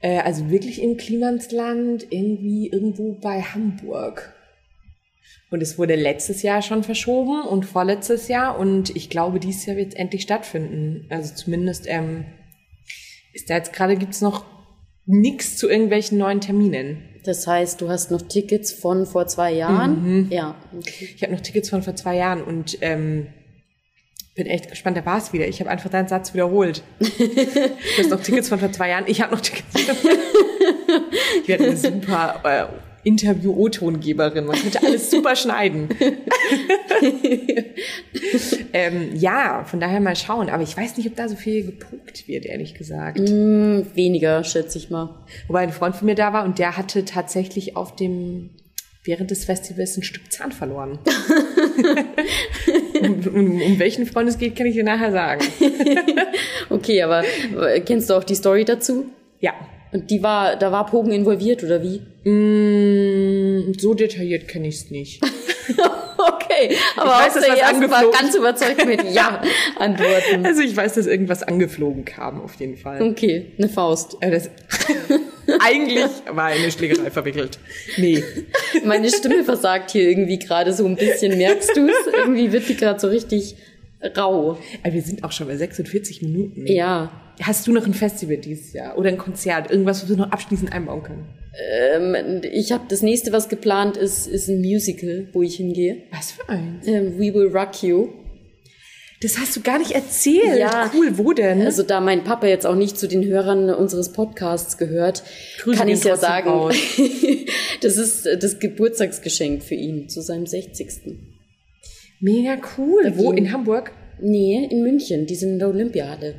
Äh, 0.00 0.20
also 0.20 0.50
wirklich 0.50 0.82
im 0.82 0.96
Klimansland, 0.96 2.06
irgendwie 2.10 2.68
irgendwo 2.68 3.12
bei 3.12 3.42
Hamburg. 3.42 4.34
Und 5.50 5.62
es 5.62 5.78
wurde 5.78 5.96
letztes 5.96 6.42
Jahr 6.42 6.62
schon 6.62 6.84
verschoben 6.84 7.42
und 7.42 7.66
vorletztes 7.66 8.28
Jahr 8.28 8.58
und 8.58 8.94
ich 8.94 9.10
glaube, 9.10 9.40
dieses 9.40 9.66
Jahr 9.66 9.76
wird 9.76 9.88
es 9.88 9.94
endlich 9.94 10.22
stattfinden. 10.22 11.06
Also 11.10 11.34
zumindest 11.34 11.86
ähm, 11.88 12.24
ist 13.32 13.50
da 13.50 13.56
jetzt 13.56 13.72
gerade 13.72 13.96
gibt's 13.96 14.20
noch 14.20 14.44
nichts 15.06 15.56
zu 15.56 15.68
irgendwelchen 15.68 16.18
neuen 16.18 16.40
Terminen. 16.40 17.02
Das 17.24 17.46
heißt, 17.46 17.80
du 17.80 17.88
hast 17.88 18.10
noch 18.10 18.22
Tickets 18.22 18.72
von 18.72 19.06
vor 19.06 19.26
zwei 19.26 19.52
Jahren? 19.52 20.02
Mhm. 20.02 20.26
Ja. 20.30 20.54
Okay. 20.76 21.10
Ich 21.14 21.22
habe 21.22 21.32
noch 21.32 21.40
Tickets 21.40 21.70
von 21.70 21.82
vor 21.82 21.94
zwei 21.96 22.16
Jahren 22.16 22.42
und 22.42 22.78
ähm, 22.80 23.26
bin 24.34 24.46
echt 24.46 24.70
gespannt. 24.70 24.96
Da 24.96 25.04
war 25.04 25.18
es 25.18 25.32
wieder. 25.32 25.46
Ich 25.46 25.60
habe 25.60 25.70
einfach 25.70 25.90
deinen 25.90 26.08
Satz 26.08 26.32
wiederholt. 26.32 26.82
du 26.98 27.06
hast 27.98 28.10
noch 28.10 28.22
Tickets 28.22 28.48
von 28.48 28.58
vor 28.58 28.72
zwei 28.72 28.90
Jahren. 28.90 29.04
Ich 29.06 29.20
habe 29.20 29.34
noch 29.34 29.40
Tickets. 29.40 29.74
ich 31.42 31.48
werde 31.48 31.64
eine 31.64 31.76
super 31.76 32.40
äh, 32.44 32.89
Interview-O-Tongeberin. 33.04 34.46
Man 34.46 34.56
könnte 34.56 34.82
alles 34.82 35.10
super 35.10 35.36
schneiden. 35.36 35.88
ähm, 38.72 39.10
ja, 39.14 39.64
von 39.64 39.80
daher 39.80 40.00
mal 40.00 40.16
schauen. 40.16 40.50
Aber 40.50 40.62
ich 40.62 40.76
weiß 40.76 40.96
nicht, 40.96 41.08
ob 41.08 41.16
da 41.16 41.28
so 41.28 41.36
viel 41.36 41.64
gepuckt 41.64 42.28
wird, 42.28 42.46
ehrlich 42.46 42.74
gesagt. 42.74 43.18
Mm, 43.18 43.82
weniger, 43.94 44.44
schätze 44.44 44.78
ich 44.78 44.90
mal. 44.90 45.24
Wobei 45.46 45.60
ein 45.60 45.72
Freund 45.72 45.96
von 45.96 46.06
mir 46.06 46.14
da 46.14 46.32
war 46.32 46.44
und 46.44 46.58
der 46.58 46.76
hatte 46.76 47.04
tatsächlich 47.04 47.76
auf 47.76 47.96
dem 47.96 48.50
während 49.04 49.30
des 49.30 49.44
Festivals 49.44 49.96
ein 49.96 50.02
Stück 50.02 50.30
Zahn 50.30 50.52
verloren. 50.52 50.98
um, 53.00 53.26
um, 53.28 53.62
um, 53.62 53.78
welchen 53.78 54.06
Freund 54.06 54.28
es 54.28 54.38
geht, 54.38 54.56
kann 54.56 54.66
ich 54.66 54.74
dir 54.74 54.84
nachher 54.84 55.10
sagen. 55.10 55.42
okay, 56.68 57.02
aber 57.02 57.24
kennst 57.86 58.10
du 58.10 58.14
auch 58.14 58.24
die 58.24 58.34
Story 58.34 58.64
dazu? 58.64 59.06
Ja. 59.40 59.54
Und 59.92 60.10
die 60.10 60.22
war, 60.22 60.56
da 60.56 60.70
war 60.70 60.86
Pogen 60.86 61.10
involviert 61.12 61.64
oder 61.64 61.82
wie? 61.82 62.00
Mm, 62.28 63.72
so 63.78 63.94
detailliert 63.94 64.46
kenne 64.46 64.68
ich 64.68 64.76
es 64.76 64.90
nicht. 64.90 65.22
okay, 66.18 66.76
aber 66.96 67.10
ich 67.10 67.26
weiß, 67.26 67.34
dass 67.34 67.48
was 67.48 67.62
angeflogen. 67.62 68.10
ganz 68.12 68.34
überzeugt 68.34 68.86
mit 68.86 69.12
Ja 69.12 69.42
antworten. 69.78 70.44
Also 70.44 70.62
ich 70.62 70.76
weiß, 70.76 70.94
dass 70.94 71.06
irgendwas 71.06 71.42
angeflogen 71.42 72.04
kam, 72.04 72.40
auf 72.40 72.54
jeden 72.54 72.76
Fall. 72.76 73.02
Okay, 73.02 73.52
eine 73.58 73.68
Faust. 73.68 74.16
Äh, 74.20 74.30
das, 74.30 74.50
eigentlich 75.60 76.04
war 76.30 76.46
eine 76.46 76.70
Schlägerei 76.70 77.10
verwickelt. 77.10 77.58
Nee. 77.96 78.22
Meine 78.84 79.08
Stimme 79.08 79.44
versagt 79.44 79.90
hier 79.90 80.08
irgendwie 80.08 80.38
gerade 80.38 80.72
so 80.72 80.86
ein 80.86 80.96
bisschen. 80.96 81.36
Merkst 81.36 81.76
du 81.76 81.88
es? 81.88 82.12
Irgendwie 82.12 82.52
wird 82.52 82.68
die 82.68 82.76
gerade 82.76 83.00
so 83.00 83.08
richtig 83.08 83.56
rau. 84.16 84.58
Aber 84.82 84.92
wir 84.92 85.02
sind 85.02 85.24
auch 85.24 85.32
schon 85.32 85.46
bei 85.46 85.56
46 85.56 86.22
Minuten. 86.22 86.66
Ja. 86.66 87.10
Hast 87.42 87.66
du 87.66 87.72
noch 87.72 87.86
ein 87.86 87.94
Festival 87.94 88.36
dieses 88.36 88.72
Jahr 88.72 88.98
oder 88.98 89.08
ein 89.08 89.18
Konzert? 89.18 89.70
Irgendwas, 89.70 90.02
was 90.02 90.10
wir 90.10 90.16
noch 90.16 90.30
abschließend 90.30 90.72
einbauen 90.72 91.02
können? 91.02 91.26
Ähm, 91.94 92.42
ich 92.52 92.72
habe 92.72 92.84
das 92.88 93.02
nächste, 93.02 93.32
was 93.32 93.48
geplant 93.48 93.96
ist, 93.96 94.26
ist 94.26 94.48
ein 94.48 94.60
Musical, 94.60 95.28
wo 95.32 95.42
ich 95.42 95.56
hingehe. 95.56 96.02
Was 96.12 96.32
für 96.32 96.48
ein? 96.48 96.80
Ähm, 96.86 97.18
We 97.18 97.34
Will 97.34 97.48
Rock 97.48 97.82
You. 97.82 98.08
Das 99.22 99.38
hast 99.38 99.54
du 99.54 99.60
gar 99.60 99.78
nicht 99.78 99.90
erzählt. 99.90 100.58
Ja, 100.58 100.90
cool. 100.94 101.18
Wo 101.18 101.32
denn? 101.32 101.60
Also 101.60 101.82
da 101.82 102.00
mein 102.00 102.24
Papa 102.24 102.46
jetzt 102.46 102.66
auch 102.66 102.74
nicht 102.74 102.98
zu 102.98 103.06
den 103.06 103.22
Hörern 103.24 103.68
unseres 103.68 104.12
Podcasts 104.12 104.78
gehört, 104.78 105.22
Grüßen 105.58 105.78
kann 105.78 105.88
ich 105.88 106.02
ja 106.04 106.16
sagen, 106.16 106.50
das 107.82 107.96
ist 107.98 108.26
das 108.40 108.58
Geburtstagsgeschenk 108.58 109.62
für 109.62 109.74
ihn 109.74 110.08
zu 110.08 110.22
seinem 110.22 110.46
60. 110.46 110.88
Mega 112.20 112.58
cool. 112.76 113.12
Wo? 113.16 113.32
In 113.32 113.52
Hamburg? 113.52 113.92
Nee, 114.20 114.68
in 114.70 114.82
München. 114.82 115.26
Die 115.26 115.34
sind 115.34 115.52
in 115.52 115.58
der 115.58 115.68
Olympiade. 115.68 116.34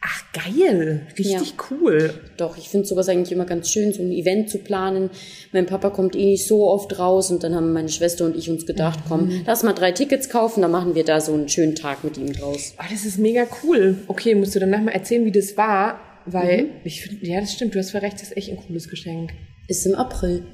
Ach, 0.00 0.22
geil. 0.32 1.06
Richtig 1.18 1.50
ja. 1.50 1.64
cool. 1.70 2.14
Doch, 2.36 2.56
ich 2.56 2.68
finde 2.68 2.86
sowas 2.86 3.08
eigentlich 3.08 3.32
immer 3.32 3.46
ganz 3.46 3.70
schön, 3.70 3.92
so 3.92 4.00
ein 4.00 4.12
Event 4.12 4.48
zu 4.48 4.58
planen. 4.58 5.10
Mein 5.52 5.66
Papa 5.66 5.90
kommt 5.90 6.14
eh 6.14 6.24
nicht 6.24 6.46
so 6.46 6.68
oft 6.68 6.98
raus 6.98 7.30
und 7.32 7.42
dann 7.42 7.54
haben 7.54 7.72
meine 7.72 7.88
Schwester 7.88 8.24
und 8.24 8.36
ich 8.36 8.48
uns 8.48 8.64
gedacht, 8.64 9.00
mhm. 9.00 9.08
komm, 9.08 9.42
lass 9.44 9.64
mal 9.64 9.72
drei 9.72 9.90
Tickets 9.90 10.28
kaufen, 10.28 10.62
dann 10.62 10.70
machen 10.70 10.94
wir 10.94 11.04
da 11.04 11.20
so 11.20 11.34
einen 11.34 11.48
schönen 11.48 11.74
Tag 11.74 12.04
mit 12.04 12.16
ihm 12.16 12.32
draus. 12.32 12.74
Oh, 12.78 12.84
das 12.88 13.04
ist 13.04 13.18
mega 13.18 13.46
cool. 13.64 13.98
Okay, 14.06 14.36
musst 14.36 14.54
du 14.54 14.60
danach 14.60 14.80
mal 14.80 14.92
erzählen, 14.92 15.24
wie 15.24 15.32
das 15.32 15.56
war, 15.56 15.98
weil 16.26 16.64
mhm. 16.64 16.70
ich 16.84 17.02
finde, 17.02 17.26
ja, 17.26 17.40
das 17.40 17.52
stimmt, 17.52 17.74
du 17.74 17.80
hast 17.80 17.90
voll 17.90 18.00
recht, 18.00 18.14
das 18.14 18.28
ist 18.28 18.36
echt 18.36 18.50
ein 18.50 18.56
cooles 18.56 18.88
Geschenk. 18.88 19.32
Ist 19.66 19.84
im 19.84 19.96
April. 19.96 20.44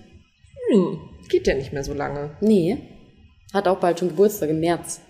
Hm, 0.71 0.99
geht 1.29 1.47
ja 1.47 1.55
nicht 1.55 1.75
mehr 1.75 1.85
so 1.85 1.93
lange. 1.93 2.31
Nee. 2.41 2.79
Hat 3.55 3.69
auch 3.69 3.79
bald 3.79 4.01
schon 4.01 4.09
Geburtstag 4.09 4.51
im 4.51 4.61
März. 4.61 5.01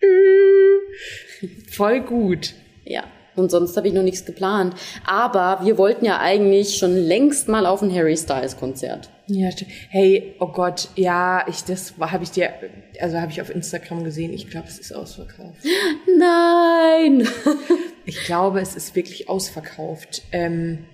Voll 1.70 2.00
gut. 2.00 2.54
Ja. 2.84 3.04
Und 3.36 3.52
sonst 3.52 3.76
habe 3.76 3.86
ich 3.86 3.94
noch 3.94 4.02
nichts 4.02 4.26
geplant. 4.26 4.74
Aber 5.06 5.64
wir 5.64 5.78
wollten 5.78 6.04
ja 6.04 6.18
eigentlich 6.18 6.76
schon 6.76 6.96
längst 6.96 7.46
mal 7.46 7.66
auf 7.66 7.80
ein 7.80 7.94
Harry 7.94 8.16
Styles 8.16 8.56
Konzert. 8.56 9.10
Ja, 9.28 9.52
stimmt. 9.52 9.70
Hey, 9.90 10.34
oh 10.40 10.48
Gott, 10.48 10.88
ja, 10.96 11.46
ich 11.46 11.62
das 11.62 11.94
habe 12.00 12.24
ich 12.24 12.32
dir, 12.32 12.52
also 13.00 13.20
habe 13.20 13.30
ich 13.30 13.40
auf 13.40 13.50
Instagram 13.50 14.02
gesehen. 14.02 14.32
Ich 14.32 14.50
glaube, 14.50 14.66
es 14.66 14.80
ist 14.80 14.92
ausverkauft. 14.92 15.58
Nein. 16.18 17.28
ich 18.06 18.24
glaube, 18.24 18.60
es 18.60 18.74
ist 18.74 18.96
wirklich 18.96 19.28
ausverkauft. 19.28 20.22
Ähm, 20.32 20.86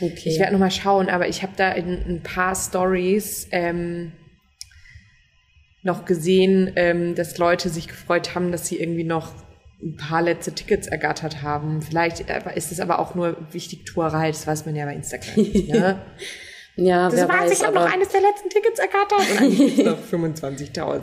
okay. 0.00 0.30
Ich 0.30 0.40
werde 0.40 0.52
noch 0.52 0.58
mal 0.58 0.72
schauen, 0.72 1.08
aber 1.08 1.28
ich 1.28 1.44
habe 1.44 1.52
da 1.56 1.70
in 1.70 1.92
ein 1.92 2.22
paar 2.24 2.56
Stories 2.56 3.46
ähm, 3.52 4.12
noch 5.82 6.04
gesehen, 6.04 6.72
ähm, 6.76 7.14
dass 7.14 7.38
Leute 7.38 7.68
sich 7.68 7.88
gefreut 7.88 8.34
haben, 8.34 8.52
dass 8.52 8.66
sie 8.66 8.78
irgendwie 8.78 9.04
noch 9.04 9.32
ein 9.82 9.96
paar 9.96 10.20
letzte 10.22 10.52
Tickets 10.52 10.86
ergattert 10.86 11.42
haben. 11.42 11.80
Vielleicht 11.80 12.28
äh, 12.28 12.42
ist 12.54 12.70
es 12.70 12.80
aber 12.80 12.98
auch 12.98 13.14
nur 13.14 13.36
wichtig 13.52 13.84
Tuerei, 13.86 14.28
das 14.28 14.46
weiß 14.46 14.66
man 14.66 14.76
ja 14.76 14.84
bei 14.84 14.94
Instagram. 14.94 15.42
Ne? 15.42 15.98
ja, 16.76 17.08
das 17.08 17.16
wer 17.16 17.28
weiß, 17.28 17.50
weiß, 17.50 17.60
ich 17.60 17.66
habe 17.66 17.74
noch 17.76 17.90
eines 17.90 18.08
der 18.08 18.20
letzten 18.20 18.50
Tickets 18.50 18.78
ergattert 18.78 19.20
und 19.20 19.40
eigentlich 19.40 19.84
noch 19.84 19.98
25.000. 19.98 21.00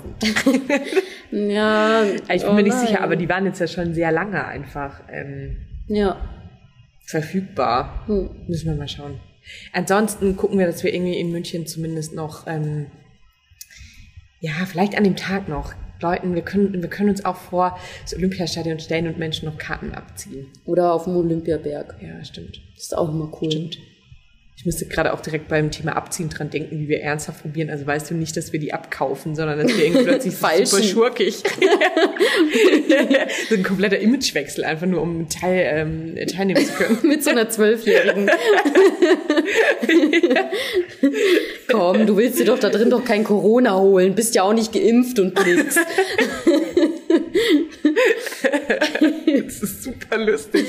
ja, 1.52 2.04
ich 2.04 2.42
bin 2.42 2.50
oh 2.50 2.54
mir 2.54 2.64
nicht 2.64 2.78
sicher, 2.78 3.02
aber 3.02 3.16
die 3.16 3.28
waren 3.28 3.46
jetzt 3.46 3.60
ja 3.60 3.68
schon 3.68 3.96
sehr 3.96 4.12
lange 4.12 4.46
einfach 4.46 5.02
ähm, 5.12 5.58
ja. 5.88 6.18
verfügbar. 7.06 8.04
Hm. 8.06 8.30
Müssen 8.48 8.70
wir 8.70 8.76
mal 8.76 8.88
schauen. 8.88 9.20
Ansonsten 9.74 10.36
gucken 10.36 10.60
wir, 10.60 10.68
dass 10.68 10.84
wir 10.84 10.94
irgendwie 10.94 11.18
in 11.18 11.32
München 11.32 11.66
zumindest 11.66 12.14
noch 12.14 12.46
ähm, 12.48 12.88
ja, 14.40 14.52
vielleicht 14.66 14.98
an 14.98 15.04
dem 15.04 15.16
Tag 15.16 15.48
noch 15.48 15.74
Leuten, 16.02 16.36
wir 16.36 16.44
können, 16.44 16.74
wir 16.74 16.90
können 16.90 17.10
uns 17.10 17.26
auch 17.26 17.36
vor 17.38 17.78
das 18.04 18.16
Olympiastadion 18.16 18.80
stellen 18.80 19.08
und 19.08 19.18
Menschen 19.18 19.48
noch 19.48 19.58
Karten 19.58 19.94
abziehen. 19.94 20.48
Oder 20.66 20.94
auf 20.94 21.06
dem 21.06 21.16
Olympiaberg. 21.16 21.96
Ja, 22.02 22.24
stimmt. 22.24 22.62
Das 22.76 22.86
ist 22.86 22.98
auch 22.98 23.10
immer 23.10 23.32
cool. 23.42 23.52
Stimmt. 23.52 23.78
Ich 24.60 24.66
müsste 24.66 24.88
gerade 24.88 25.14
auch 25.14 25.20
direkt 25.22 25.50
beim 25.50 25.70
Thema 25.70 25.96
Abziehen 25.96 26.30
dran 26.30 26.50
denken, 26.50 26.80
wie 26.80 26.88
wir 26.88 27.02
ernsthaft 27.02 27.44
probieren. 27.44 27.70
Also 27.70 27.86
weißt 27.86 28.10
du 28.10 28.16
nicht, 28.16 28.36
dass 28.36 28.54
wir 28.54 28.60
die 28.60 28.74
abkaufen, 28.74 29.36
sondern 29.36 29.60
dass 29.60 29.68
wir 29.78 29.86
irgendwie 29.86 30.04
plötzlich 30.06 30.36
super 30.36 30.84
schurkig. 30.84 31.36
so 33.50 33.56
ein 33.56 33.62
kompletter 33.62 34.00
Imagewechsel, 34.00 34.64
einfach 34.64 34.88
nur 34.88 35.04
um 35.04 35.30
teil, 35.30 35.68
ähm, 35.72 36.16
teilnehmen 36.28 36.66
zu 36.66 36.74
können. 36.74 36.98
Mit 37.04 37.24
so 37.24 37.30
einer 37.30 37.48
Zwölfjährigen. 37.50 38.32
Komm, 41.70 42.08
du 42.08 42.18
willst 42.18 42.40
dir 42.40 42.46
doch 42.46 42.58
da 42.58 42.70
drin 42.70 42.90
doch 42.90 43.06
kein 43.06 43.24
Corona 43.24 43.78
holen, 43.78 44.16
bist 44.16 44.34
ja 44.34 44.42
auch 44.42 44.54
nicht 44.54 44.74
geimpft 44.74 45.20
und 45.20 45.36
nix. 45.46 45.76
das 49.46 49.62
ist 49.62 49.84
super 49.84 50.18
lustig. 50.18 50.66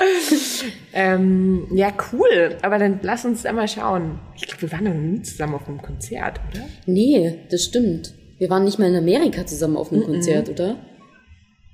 ähm, 0.92 1.66
ja, 1.74 1.92
cool. 2.12 2.56
Aber 2.62 2.78
dann 2.78 3.00
lass 3.02 3.24
uns 3.24 3.42
da 3.42 3.52
mal 3.52 3.68
schauen. 3.68 4.18
Ich 4.36 4.46
glaube, 4.46 4.62
wir 4.62 4.72
waren 4.72 4.84
noch 4.84 4.94
nie 4.94 5.22
zusammen 5.22 5.54
auf 5.54 5.68
einem 5.68 5.82
Konzert, 5.82 6.40
oder? 6.50 6.64
Nee, 6.86 7.40
das 7.50 7.64
stimmt. 7.64 8.14
Wir 8.38 8.50
waren 8.50 8.64
nicht 8.64 8.78
mal 8.78 8.88
in 8.88 8.96
Amerika 8.96 9.46
zusammen 9.46 9.76
auf 9.76 9.92
einem 9.92 10.00
mm 10.00 10.04
-mm. 10.04 10.06
Konzert, 10.06 10.48
oder? 10.48 10.76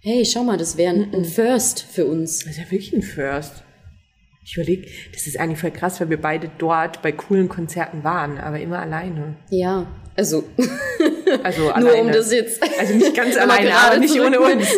Hey, 0.03 0.25
schau 0.25 0.45
mal, 0.45 0.57
das 0.57 0.77
wäre 0.77 0.95
ein, 0.95 1.15
ein 1.15 1.25
First 1.25 1.83
für 1.83 2.07
uns. 2.07 2.41
Das 2.41 2.53
ist 2.53 2.59
ja 2.59 2.65
wirklich 2.65 2.93
ein 2.95 3.03
First. 3.03 3.65
Ich 4.45 4.57
überlege, 4.57 4.89
das 5.13 5.27
ist 5.27 5.39
eigentlich 5.39 5.59
voll 5.59 5.71
krass, 5.71 6.01
weil 6.01 6.11
wir 6.11 6.21
beide 6.21 6.51
dort 6.59 7.03
bei 7.03 7.13
coolen 7.13 7.49
Konzerten 7.49 8.03
waren, 8.03 8.39
aber 8.39 8.59
immer 8.59 8.79
alleine. 8.79 9.37
Ja, 9.51 9.87
also, 10.21 10.45
also 11.43 11.73
nur 11.81 11.99
um 11.99 12.13
das 12.13 12.31
jetzt. 12.31 12.63
Also 12.79 12.95
nicht 12.95 13.15
ganz 13.15 13.37
alleine, 13.39 13.75
aber 13.75 13.97
nicht 13.97 14.21
ohne 14.21 14.39
uns. 14.39 14.69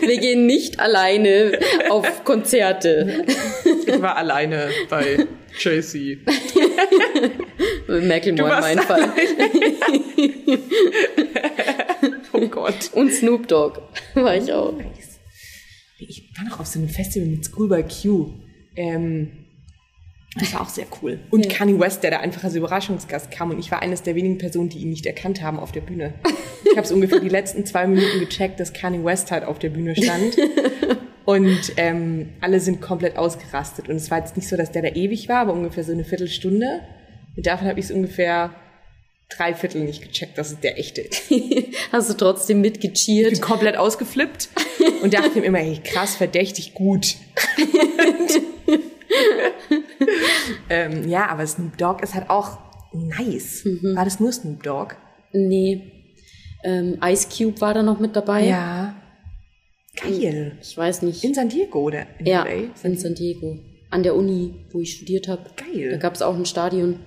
Wir 0.00 0.18
gehen 0.18 0.46
nicht 0.46 0.80
alleine 0.80 1.58
auf 1.90 2.24
Konzerte. 2.24 3.24
Ich 3.86 4.00
war 4.00 4.16
alleine 4.16 4.70
bei 4.88 5.26
Tracy. 5.60 6.20
Macklemore 7.86 8.54
in 8.54 8.60
meinem 8.60 8.78
Fall. 8.78 9.12
oh 12.32 12.48
Gott. 12.48 12.90
Und 12.94 13.12
Snoop 13.12 13.46
Dogg 13.46 13.80
war 14.14 14.36
ich 14.36 14.50
auch. 14.50 14.74
Ich 15.98 16.30
war 16.36 16.48
noch 16.48 16.60
auf 16.60 16.66
so 16.66 16.78
einem 16.78 16.88
Festival 16.88 17.28
mit 17.28 17.44
School 17.44 17.68
by 17.68 17.82
Q. 17.82 18.32
Ähm, 18.74 19.47
Das 20.38 20.54
war 20.54 20.62
auch 20.62 20.68
sehr 20.68 20.86
cool. 21.02 21.18
Und 21.30 21.46
ja. 21.46 21.52
Kanye 21.52 21.78
West, 21.78 22.02
der 22.02 22.10
da 22.10 22.20
einfach 22.20 22.44
als 22.44 22.54
Überraschungsgast 22.54 23.30
kam. 23.30 23.50
Und 23.50 23.58
ich 23.58 23.70
war 23.70 23.82
eines 23.82 24.02
der 24.02 24.14
wenigen 24.14 24.38
Personen, 24.38 24.68
die 24.68 24.78
ihn 24.78 24.90
nicht 24.90 25.06
erkannt 25.06 25.42
haben 25.42 25.58
auf 25.58 25.72
der 25.72 25.80
Bühne. 25.80 26.14
Ich 26.64 26.76
habe 26.76 26.82
es 26.82 26.92
ungefähr 26.92 27.20
die 27.20 27.28
letzten 27.28 27.64
zwei 27.66 27.86
Minuten 27.86 28.20
gecheckt, 28.20 28.60
dass 28.60 28.72
Kanye 28.72 29.04
West 29.04 29.30
halt 29.30 29.44
auf 29.44 29.58
der 29.58 29.70
Bühne 29.70 29.94
stand. 29.96 30.36
Und 31.24 31.72
ähm, 31.76 32.30
alle 32.40 32.58
sind 32.60 32.80
komplett 32.80 33.16
ausgerastet. 33.18 33.88
Und 33.88 33.96
es 33.96 34.10
war 34.10 34.18
jetzt 34.18 34.36
nicht 34.36 34.48
so, 34.48 34.56
dass 34.56 34.72
der 34.72 34.82
da 34.82 34.88
ewig 34.88 35.28
war, 35.28 35.40
aber 35.40 35.52
ungefähr 35.52 35.84
so 35.84 35.92
eine 35.92 36.04
Viertelstunde. 36.04 36.80
Und 37.36 37.46
davon 37.46 37.68
habe 37.68 37.78
ich 37.78 37.86
es 37.86 37.90
ungefähr 37.92 38.54
drei 39.28 39.54
Viertel 39.54 39.82
nicht 39.82 40.02
gecheckt, 40.02 40.38
dass 40.38 40.52
es 40.52 40.60
der 40.60 40.78
echte 40.78 41.02
ist. 41.02 41.30
Hast 41.92 42.08
du 42.08 42.14
trotzdem 42.14 42.60
mitgecheert? 42.60 43.32
Ich 43.32 43.40
bin 43.40 43.48
komplett 43.48 43.76
ausgeflippt 43.76 44.48
und 45.02 45.12
dachte 45.14 45.40
mir 45.40 45.46
immer, 45.46 45.58
hey, 45.58 45.78
krass, 45.84 46.16
verdächtig 46.16 46.74
gut. 46.74 47.16
ähm, 50.70 51.08
ja, 51.08 51.28
aber 51.28 51.46
Snoop 51.46 51.76
Dogg 51.78 52.02
ist 52.02 52.14
halt 52.14 52.30
auch 52.30 52.58
nice. 52.92 53.64
Mhm. 53.64 53.96
War 53.96 54.04
das 54.04 54.20
nur 54.20 54.32
Snoop 54.32 54.62
Dogg? 54.62 54.94
Nee. 55.32 55.92
Ähm, 56.64 56.98
Ice 57.04 57.28
Cube 57.28 57.60
war 57.60 57.74
da 57.74 57.82
noch 57.82 58.00
mit 58.00 58.16
dabei. 58.16 58.46
Ja. 58.46 58.94
Geil. 59.96 60.58
Ich 60.60 60.76
weiß 60.76 61.02
nicht. 61.02 61.22
In 61.24 61.34
San 61.34 61.48
Diego, 61.48 61.80
oder? 61.80 62.06
In 62.18 62.26
ja, 62.26 62.44
LA? 62.44 62.70
in 62.82 62.96
San 62.96 63.14
Diego. 63.14 63.58
An 63.90 64.02
der 64.02 64.14
Uni, 64.14 64.66
wo 64.70 64.80
ich 64.80 64.94
studiert 64.94 65.28
habe. 65.28 65.50
Geil. 65.56 65.90
Da 65.90 65.96
gab 65.96 66.14
es 66.14 66.22
auch 66.22 66.36
ein 66.36 66.46
Stadion. 66.46 67.00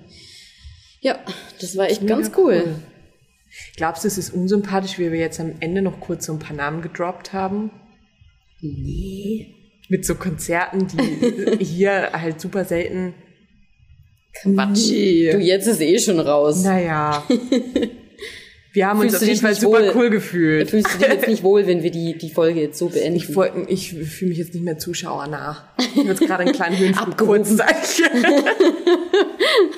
Ja, 1.00 1.18
das 1.60 1.76
war 1.76 1.86
echt 1.86 2.06
ganz 2.06 2.30
cool. 2.36 2.62
cool. 2.64 2.74
Glaubst 3.76 4.04
du, 4.04 4.08
es 4.08 4.18
ist 4.18 4.32
unsympathisch, 4.32 4.98
wie 4.98 5.12
wir 5.12 5.18
jetzt 5.18 5.40
am 5.40 5.54
Ende 5.60 5.82
noch 5.82 6.00
kurz 6.00 6.26
so 6.26 6.32
ein 6.32 6.38
paar 6.38 6.56
Namen 6.56 6.80
gedroppt 6.80 7.32
haben? 7.32 7.70
Nee. 8.60 9.61
Mit 9.92 10.06
so 10.06 10.14
Konzerten, 10.14 10.86
die 10.86 11.62
hier 11.62 12.12
halt 12.14 12.40
super 12.40 12.64
selten. 12.64 13.12
Quatsch. 14.40 14.88
Nee. 14.88 15.32
Du, 15.32 15.38
jetzt 15.38 15.66
ist 15.66 15.82
eh 15.82 15.98
schon 15.98 16.18
raus. 16.18 16.64
Naja. 16.64 17.22
Wir 18.72 18.86
haben 18.86 19.00
Fühlst 19.00 19.16
uns 19.16 19.22
auf 19.22 19.28
jeden 19.28 19.40
Fall 19.40 19.54
super 19.54 19.80
wohl, 19.80 19.92
cool 19.94 20.10
gefühlt. 20.10 20.70
Fühlst 20.70 20.94
du 20.94 20.98
dich 20.98 21.08
jetzt 21.08 21.28
nicht 21.28 21.42
wohl, 21.42 21.66
wenn 21.66 21.82
wir 21.82 21.90
die, 21.90 22.16
die 22.16 22.30
Folge 22.30 22.60
jetzt 22.60 22.78
so 22.78 22.88
beenden? 22.88 23.16
Ich, 23.16 23.28
ich, 23.68 23.98
ich 23.98 24.08
fühle 24.08 24.30
mich 24.30 24.38
jetzt 24.38 24.54
nicht 24.54 24.64
mehr 24.64 24.78
Zuschauer 24.78 25.26
nach. 25.26 25.64
Ich 25.78 25.98
habe 25.98 26.08
jetzt 26.08 26.20
gerade 26.20 26.44
einen 26.44 26.52
kleinen 26.52 26.78
Höhenflug 26.78 27.18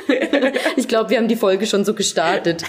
ich 0.77 0.89
glaube, 0.89 1.11
wir 1.11 1.19
haben 1.19 1.29
die 1.29 1.37
Folge 1.37 1.67
schon 1.67 1.85
so 1.85 1.95
gestartet. 1.95 2.65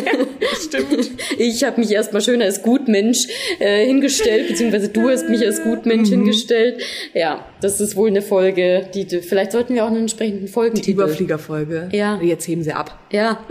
Stimmt. 0.64 1.10
Ich 1.38 1.64
habe 1.64 1.80
mich 1.80 1.90
erstmal 1.92 2.22
schön 2.22 2.40
als 2.40 2.62
Gutmensch 2.62 3.26
äh, 3.58 3.84
hingestellt, 3.84 4.48
beziehungsweise 4.48 4.88
du 4.88 5.10
hast 5.10 5.28
mich 5.28 5.44
als 5.44 5.62
Gutmensch 5.62 6.08
mhm. 6.08 6.14
hingestellt. 6.14 6.82
Ja, 7.14 7.44
das 7.60 7.80
ist 7.80 7.96
wohl 7.96 8.08
eine 8.08 8.22
Folge, 8.22 8.88
die, 8.94 9.04
vielleicht 9.20 9.52
sollten 9.52 9.74
wir 9.74 9.84
auch 9.84 9.88
einen 9.88 10.00
entsprechenden 10.00 10.48
Folgentitel. 10.48 10.86
Die 10.86 10.92
Überfliegerfolge. 10.92 11.88
Ja. 11.92 12.20
Jetzt 12.22 12.48
heben 12.48 12.62
sie 12.62 12.72
ab. 12.72 12.98
Ja. 13.10 13.44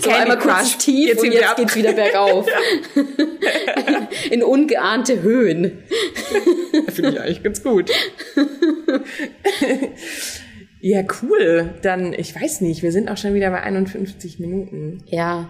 So 0.00 0.10
Candy 0.10 0.30
einmal 0.30 0.38
kurz 0.38 0.78
tief 0.78 1.08
jetzt 1.08 1.22
und 1.22 1.32
jetzt 1.32 1.56
geht's 1.56 1.76
wieder 1.82 1.92
bergauf. 1.92 2.46
In 4.30 4.42
ungeahnte 4.42 5.22
Höhen. 5.22 5.82
Finde 6.88 7.10
ich 7.10 7.20
eigentlich 7.20 7.42
ganz 7.42 7.62
gut. 7.62 7.90
ja, 10.80 11.02
cool. 11.22 11.74
Dann, 11.82 12.12
ich 12.12 12.34
weiß 12.34 12.60
nicht, 12.62 12.82
wir 12.82 12.92
sind 12.92 13.08
auch 13.10 13.16
schon 13.16 13.34
wieder 13.34 13.50
bei 13.50 13.62
51 13.62 14.38
Minuten. 14.38 15.02
Ja. 15.06 15.48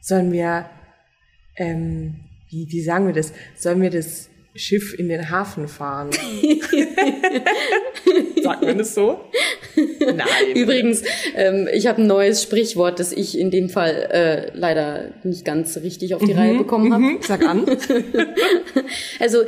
Sollen 0.00 0.32
wir, 0.32 0.68
ähm, 1.56 2.16
wie, 2.50 2.66
wie 2.70 2.82
sagen 2.82 3.06
wir 3.06 3.14
das? 3.14 3.32
Sollen 3.56 3.80
wir 3.82 3.90
das 3.90 4.28
Schiff 4.54 4.98
in 4.98 5.08
den 5.08 5.30
Hafen 5.30 5.68
fahren. 5.68 6.10
Sagt 8.42 8.62
man 8.62 8.78
das 8.78 8.94
so? 8.94 9.20
Nein. 10.00 10.26
Übrigens, 10.54 11.02
ähm, 11.34 11.68
ich 11.72 11.86
habe 11.86 12.02
ein 12.02 12.06
neues 12.06 12.42
Sprichwort, 12.42 12.98
das 12.98 13.12
ich 13.12 13.38
in 13.38 13.50
dem 13.50 13.68
Fall 13.68 14.08
äh, 14.10 14.50
leider 14.56 15.12
nicht 15.24 15.44
ganz 15.44 15.76
richtig 15.78 16.14
auf 16.14 16.22
die 16.22 16.32
mhm, 16.32 16.38
Reihe 16.38 16.58
bekommen 16.58 16.92
habe. 16.92 17.02
Mhm, 17.02 17.18
sag 17.22 17.46
an. 17.46 17.64
also, 19.20 19.42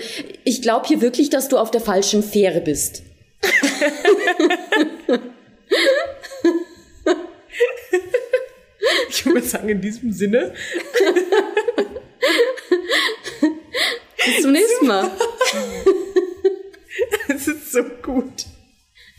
ich 0.44 0.62
glaube 0.62 0.86
hier 0.86 1.00
wirklich, 1.00 1.30
dass 1.30 1.48
du 1.48 1.58
auf 1.58 1.70
der 1.70 1.80
falschen 1.80 2.22
Fähre 2.22 2.60
bist. 2.60 3.02
ich 9.08 9.26
würde 9.26 9.42
sagen, 9.42 9.68
in 9.68 9.80
diesem 9.80 10.12
Sinne. 10.12 10.54
Bis 14.24 14.42
zum 14.42 14.52
nächsten 14.52 14.86
Mal. 14.86 15.10
Es 17.28 17.48
ist 17.48 17.72
so 17.72 17.82
gut. 18.02 18.46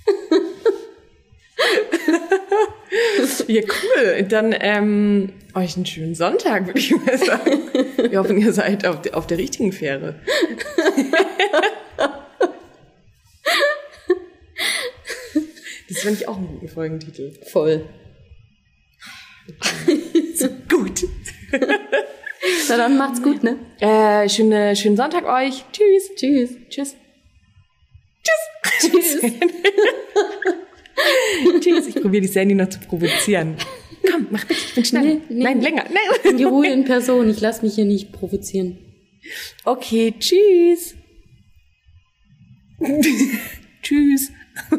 ja, 3.48 3.62
cool. 3.62 4.24
Dann 4.30 4.56
ähm, 4.60 5.34
euch 5.54 5.76
einen 5.76 5.86
schönen 5.86 6.16
Sonntag, 6.16 6.68
würde 6.68 6.80
ich 6.80 6.92
mal 6.92 7.18
sagen. 7.18 7.70
Wir 7.98 8.20
hoffen, 8.20 8.38
ihr 8.38 8.54
seid 8.54 8.86
auf, 8.86 9.00
auf 9.14 9.28
der 9.28 9.38
richtigen 9.38 9.72
Fähre. 9.72 10.20
Das 15.88 16.04
fand 16.04 16.20
ich 16.20 16.28
auch 16.28 16.38
einen 16.38 16.48
guten 16.48 16.68
Folgentitel. 16.68 17.34
Voll. 17.52 17.88
so 20.36 20.48
gut. 20.70 21.04
Na 22.68 22.78
dann 22.78 22.98
macht's 22.98 23.22
gut, 23.22 23.44
ne? 23.44 23.58
Äh, 23.80 24.28
schöne, 24.28 24.76
schönen 24.76 24.98
Sonntag 24.98 25.26
euch. 25.26 25.64
Tschüss. 25.72 26.16
Tschüss. 26.16 26.58
Tschüss. 26.70 26.96
Tschüss. 28.80 29.20
Tschüss. 29.20 29.34
Tschüss. 31.62 31.88
Ich 31.88 31.96
probiere 31.96 32.22
die 32.22 32.28
Sandy 32.28 32.56
noch 32.56 32.70
zu 32.70 32.80
provozieren. 32.80 33.56
Komm, 34.10 34.28
mach 34.32 34.46
bitte, 34.46 34.62
ich 34.68 34.76
bin 34.76 34.86
schnell. 34.86 35.04
Nee, 35.04 35.22
nee. 35.30 35.44
Nein, 35.44 35.62
länger. 35.62 35.86
Nein. 35.86 36.38
Die 36.38 36.44
Ruhe 36.44 36.68
in 36.68 36.86
Person. 36.86 37.30
Ich 37.30 37.42
lass 37.42 37.62
mich 37.62 37.76
hier 37.76 37.86
nicht 37.86 38.12
provozieren. 38.12 38.78
Okay, 39.64 40.14
tschüss. 40.20 40.96